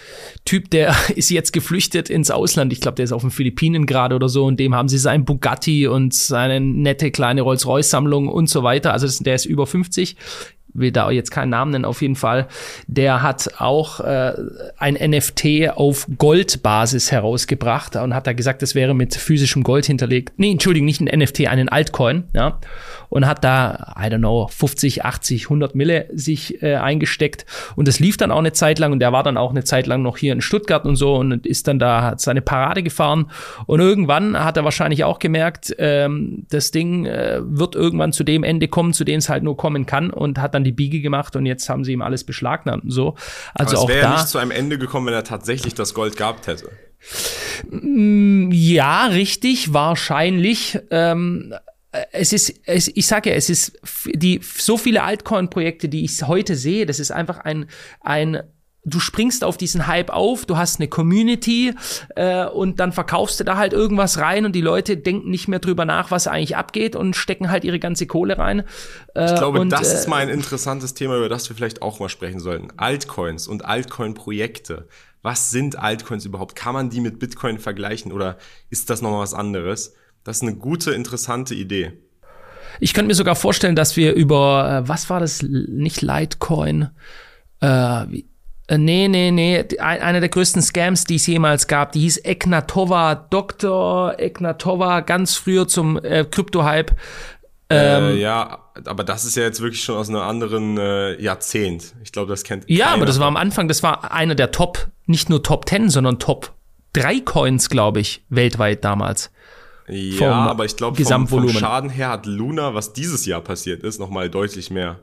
Typ, 0.45 0.69
der 0.71 0.97
ist 1.15 1.31
jetzt 1.31 1.53
geflüchtet 1.53 2.11
ins 2.11 2.33
Ausland, 2.33 2.73
ich 2.73 2.81
glaube, 2.81 2.97
der 2.97 3.05
ist 3.05 3.13
auf 3.13 3.23
den 3.23 3.31
Philippinen 3.31 3.87
gerade 3.87 4.17
oder 4.17 4.29
so 4.29 4.45
und 4.47 4.59
dem 4.59 4.75
haben 4.75 4.89
sie 4.89 4.99
sein 4.99 5.25
Bugatti 5.25 5.87
und 5.87 6.13
seine 6.13 6.61
nette 6.61 7.13
kleine 7.13 7.43
Rolls-Royce-Sammlung 7.43 8.27
und 8.27 8.51
so 8.51 8.65
weiter, 8.65 8.93
also 8.93 9.07
das, 9.07 9.19
der 9.19 9.37
ist 9.37 9.45
über 9.45 9.69
50, 9.69 10.17
will 10.75 10.91
da 10.91 11.11
jetzt 11.11 11.31
keinen 11.31 11.51
Namen 11.51 11.71
nennen, 11.71 11.85
auf 11.85 12.03
jeden 12.03 12.17
Fall, 12.17 12.49
der 12.87 13.23
hat 13.23 13.51
auch 13.59 14.01
äh, 14.01 14.35
ein 14.77 14.95
NFT 14.95 15.71
auf 15.75 16.07
Goldbasis 16.19 17.13
herausgebracht 17.13 17.97
und 17.97 18.15
hat 18.15 18.27
da 18.27 18.33
gesagt, 18.33 18.61
das 18.63 18.75
wäre 18.75 18.95
mit 18.95 19.15
physischem 19.15 19.63
Gold 19.63 19.87
hinterlegt. 19.87 20.35
Nee, 20.37 20.51
Entschuldigung, 20.51 20.87
nicht 20.87 21.01
ein 21.01 21.19
NFT, 21.19 21.47
einen 21.47 21.69
Altcoin, 21.69 22.25
ja. 22.35 22.59
Und 23.09 23.27
hat 23.27 23.45
da, 23.45 23.95
I 23.97 24.07
don't 24.07 24.19
know, 24.19 24.49
50, 24.49 25.05
80, 25.05 25.45
100 25.45 25.77
Mille 25.77 26.09
sich 26.13 26.63
äh, 26.63 26.75
eingesteckt. 26.75 27.47
Und 27.77 27.87
das 27.87 28.01
lief 28.01 28.17
dann 28.17 28.33
auch 28.33 28.39
eine 28.39 28.53
Zeit 28.53 28.81
lang 28.81 28.91
und 28.91 28.99
der 28.99 29.13
war 29.13 29.23
dann 29.23 29.37
auch 29.37 29.51
eine 29.51 29.63
Zeit 29.63 29.87
lang 29.87 30.03
noch 30.03 30.17
hier 30.17 30.33
in 30.33 30.41
Stuttgart 30.41 30.85
und 30.85 30.97
so 30.97 31.15
und 31.15 31.47
ist 31.47 31.69
dann 31.69 31.79
da, 31.79 32.03
hat 32.03 32.21
seine 32.21 32.43
Parade 32.43 32.83
gefahren. 32.83 33.31
Und 33.67 33.79
irgendwann 33.79 34.43
hat 34.43 34.57
er 34.57 34.65
wahrscheinlich 34.65 35.05
auch 35.05 35.21
gemerkt, 35.21 35.75
ähm, 35.79 36.45
das 36.51 36.73
Ding 36.73 37.07
äh, 37.07 37.41
wird 37.43 37.77
irgendwann 37.77 38.13
zu 38.13 38.25
dem 38.25 38.43
Ende 38.43 38.67
kommen, 38.67 38.93
zu 38.93 39.05
dem 39.05 39.19
es 39.19 39.29
halt 39.29 39.45
nur 39.45 39.57
kommen 39.57 39.87
kann 39.87 40.11
und 40.11 40.39
hat 40.39 40.55
dann 40.55 40.64
die 40.65 40.73
Biege 40.73 41.01
gemacht 41.01 41.37
und 41.37 41.47
jetzt 41.47 41.69
haben 41.69 41.85
sie 41.85 41.93
ihm 41.93 42.03
alles 42.03 42.25
beschlagnahmt 42.25 42.85
und 42.85 42.91
so. 42.91 43.15
Also 43.55 43.77
Aber 43.77 43.85
es 43.85 43.89
wäre 43.89 44.07
ja 44.07 44.13
nicht 44.13 44.29
zu 44.29 44.39
einem 44.39 44.51
Ende 44.51 44.79
gekommen, 44.79 45.07
wenn 45.07 45.15
er 45.15 45.25
tatsächlich 45.25 45.75
das 45.75 45.95
Gold 45.95 46.17
gehabt 46.17 46.47
hätte. 46.47 46.71
Mm, 47.71 48.51
Ja, 48.53 49.07
richtig, 49.07 49.73
wahrscheinlich. 49.73 50.79
Ähm, 50.91 51.55
es 52.13 52.33
ist, 52.33 52.61
es, 52.65 52.89
ich 52.89 53.07
sage 53.07 53.31
ja, 53.31 53.37
es 53.37 53.49
ist 53.49 53.79
die 54.07 54.41
so 54.43 54.77
viele 54.77 55.03
Altcoin-Projekte, 55.05 55.89
die 55.89 56.05
ich 56.05 56.23
heute 56.25 56.57
sehe, 56.57 56.87
das 56.87 56.99
ist 56.99 57.13
einfach 57.13 57.39
ein, 57.39 57.67
ein 58.01 58.43
Du 58.87 59.01
springst 59.01 59.45
auf 59.45 59.57
diesen 59.57 59.87
Hype 59.87 60.11
auf, 60.11 60.45
du 60.45 60.57
hast 60.59 60.79
eine 60.79 60.89
Community 60.89 61.75
äh, 62.17 62.45
und 62.45 62.81
dann 62.81 62.93
verkaufst 62.93 63.41
du 63.41 63.45
da 63.45 63.57
halt 63.57 63.73
irgendwas 63.73 64.19
rein 64.19 64.45
und 64.45 64.53
die 64.53 64.61
Leute 64.61 64.97
denken 64.99 65.31
nicht 65.31 65.49
mehr 65.49 65.59
drüber 65.59 65.87
nach, 65.87 66.11
was 66.11 66.27
eigentlich 66.27 66.57
abgeht 66.57 66.95
und 66.95 67.17
stecken 67.17 67.51
halt 67.51 67.65
ihre 67.65 67.79
ganze 67.79 68.07
Kohle 68.07 68.37
rein. 68.37 68.65
Äh, 69.15 69.25
Ich 69.25 69.35
glaube, 69.37 69.61
und, 69.61 69.71
das 69.71 69.91
äh, 69.91 69.95
ist 69.95 70.09
mal 70.09 70.19
ein 70.19 70.29
interessantes 70.29 70.93
Thema, 70.93 71.17
über 71.17 71.31
das 71.31 71.49
wir 71.49 71.57
vielleicht 71.57 71.81
auch 71.81 71.99
mal 71.99 72.11
sprechen 72.11 72.41
sollten. 72.41 72.69
Altcoins 72.77 73.49
und 73.49 73.65
Altcoin-Projekte. 73.65 74.87
Was 75.23 75.51
sind 75.51 75.79
Altcoins 75.79 76.27
überhaupt? 76.27 76.55
Kann 76.55 76.75
man 76.75 76.91
die 76.91 77.01
mit 77.01 77.19
Bitcoin 77.19 77.59
vergleichen 77.59 78.13
oder 78.13 78.37
ist 78.69 78.91
das 78.91 79.01
nochmal 79.01 79.21
was 79.21 79.33
anderes? 79.33 79.95
Das 80.25 80.37
ist 80.37 80.43
eine 80.43 80.57
gute, 80.57 80.93
interessante 80.93 81.55
Idee. 81.55 81.93
Ich 82.81 82.93
könnte 82.93 83.09
mir 83.09 83.15
sogar 83.15 83.37
vorstellen, 83.37 83.77
dass 83.77 83.97
wir 83.97 84.13
über, 84.13 84.83
äh, 84.85 84.89
was 84.89 85.09
war 85.09 85.21
das, 85.21 85.43
nicht 85.43 86.03
Litecoin, 86.03 86.91
äh, 87.61 87.67
wie, 88.09 88.29
nee, 88.71 89.09
nee, 89.09 89.31
nee, 89.31 89.65
ein, 89.79 90.01
einer 90.01 90.21
der 90.21 90.29
größten 90.29 90.63
Scams, 90.63 91.05
die 91.05 91.17
es 91.17 91.27
jemals 91.27 91.67
gab, 91.69 91.93
die 91.93 92.01
hieß 92.01 92.25
Eknatova, 92.25 93.15
Dr. 93.15 94.15
Eknatova, 94.19 95.01
ganz 95.01 95.35
früher 95.37 95.69
zum 95.69 96.03
äh, 96.03 96.25
Krypto-Hype. 96.25 96.93
äh, 97.71 98.15
ja, 98.19 98.59
aber 98.87 99.05
das 99.05 99.25
ist 99.25 99.37
ja 99.37 99.43
jetzt 99.45 99.61
wirklich 99.61 99.83
schon 99.83 99.97
aus 99.97 100.09
einem 100.09 100.21
anderen 100.21 100.79
äh, 100.79 101.21
Jahrzehnt. 101.21 101.95
Ich 102.03 102.13
glaube, 102.13 102.31
das 102.31 102.43
kennt 102.43 102.65
Ja, 102.69 102.87
keiner. 102.87 102.97
aber 102.97 103.07
das 103.07 103.21
war 103.21 103.27
am 103.29 103.37
Anfang, 103.37 103.69
das 103.69 103.83
war 103.83 104.13
einer 104.13 104.35
der 104.35 104.51
Top, 104.51 104.89
nicht 105.07 105.29
nur 105.31 105.43
Top 105.43 105.69
10, 105.69 105.91
sondern 105.91 106.19
Top 106.19 106.53
3 106.95 107.21
Coins, 107.21 107.69
glaube 107.69 108.01
ich, 108.01 108.25
weltweit 108.29 108.85
damals. 108.85 109.31
Ja, 109.89 110.33
aber 110.33 110.65
ich 110.65 110.77
glaube, 110.77 111.05
vom, 111.05 111.29
vom. 111.29 111.49
Schaden 111.51 111.91
her 111.91 112.09
hat 112.09 112.25
Luna, 112.25 112.73
was 112.75 112.95
dieses 112.95 113.27
Jahr 113.27 113.43
passiert 113.43 113.83
ist, 113.83 114.01
nochmal 114.01 114.31
deutlich 114.31 114.71
mehr 114.71 115.01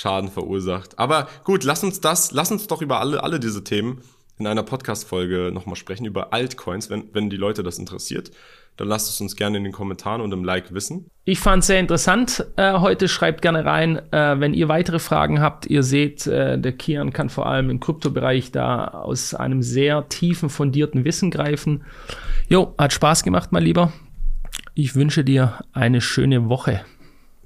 Schaden 0.00 0.30
verursacht. 0.30 0.98
Aber 0.98 1.28
gut, 1.44 1.62
lass 1.62 1.84
uns 1.84 2.00
das, 2.00 2.32
lass 2.32 2.50
uns 2.50 2.66
doch 2.66 2.80
über 2.80 3.00
alle, 3.00 3.22
alle 3.22 3.38
diese 3.38 3.62
Themen 3.62 4.00
in 4.38 4.46
einer 4.46 4.62
Podcast-Folge 4.62 5.50
nochmal 5.52 5.76
sprechen, 5.76 6.06
über 6.06 6.32
Altcoins, 6.32 6.88
wenn, 6.88 7.10
wenn 7.12 7.28
die 7.28 7.36
Leute 7.36 7.62
das 7.62 7.78
interessiert. 7.78 8.30
Dann 8.78 8.88
lasst 8.88 9.10
es 9.10 9.20
uns 9.20 9.36
gerne 9.36 9.58
in 9.58 9.64
den 9.64 9.74
Kommentaren 9.74 10.22
und 10.22 10.32
im 10.32 10.42
Like 10.42 10.72
wissen. 10.72 11.10
Ich 11.26 11.38
fand 11.38 11.60
es 11.60 11.66
sehr 11.66 11.80
interessant 11.80 12.46
äh, 12.56 12.78
heute. 12.78 13.08
Schreibt 13.08 13.42
gerne 13.42 13.66
rein, 13.66 14.00
äh, 14.10 14.40
wenn 14.40 14.54
ihr 14.54 14.68
weitere 14.68 15.00
Fragen 15.00 15.42
habt. 15.42 15.66
Ihr 15.66 15.82
seht, 15.82 16.26
äh, 16.26 16.58
der 16.58 16.72
Kian 16.72 17.12
kann 17.12 17.28
vor 17.28 17.44
allem 17.44 17.68
im 17.68 17.78
Kryptobereich 17.78 18.52
da 18.52 18.86
aus 18.86 19.34
einem 19.34 19.60
sehr 19.60 20.08
tiefen, 20.08 20.48
fundierten 20.48 21.04
Wissen 21.04 21.30
greifen. 21.30 21.84
Jo, 22.48 22.74
hat 22.78 22.94
Spaß 22.94 23.22
gemacht, 23.22 23.52
mein 23.52 23.64
Lieber. 23.64 23.92
Ich 24.72 24.94
wünsche 24.94 25.24
dir 25.24 25.60
eine 25.74 26.00
schöne 26.00 26.48
Woche. 26.48 26.86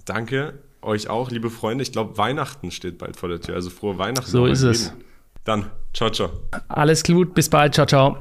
Danke 0.05 0.55
euch 0.85 1.09
auch, 1.09 1.30
liebe 1.30 1.51
Freunde. 1.51 1.82
Ich 1.82 1.93
glaube, 1.93 2.16
Weihnachten 2.18 2.70
steht 2.70 2.99
bald 2.99 3.16
vor 3.16 3.28
der 3.28 3.41
Tür. 3.41 3.55
Also 3.55 3.70
frohe 3.70 3.99
Weihnachten. 3.99 4.30
So 4.30 4.47
ist 4.47 4.62
es. 4.62 4.87
jeden. 4.87 5.05
Dann, 5.45 5.70
ciao, 5.93 6.11
ciao. 6.11 6.30
Alles 6.68 7.03
gut, 7.03 7.35
bis 7.35 7.49
bald. 7.49 7.74
Ciao, 7.74 7.87
ciao. 7.87 8.18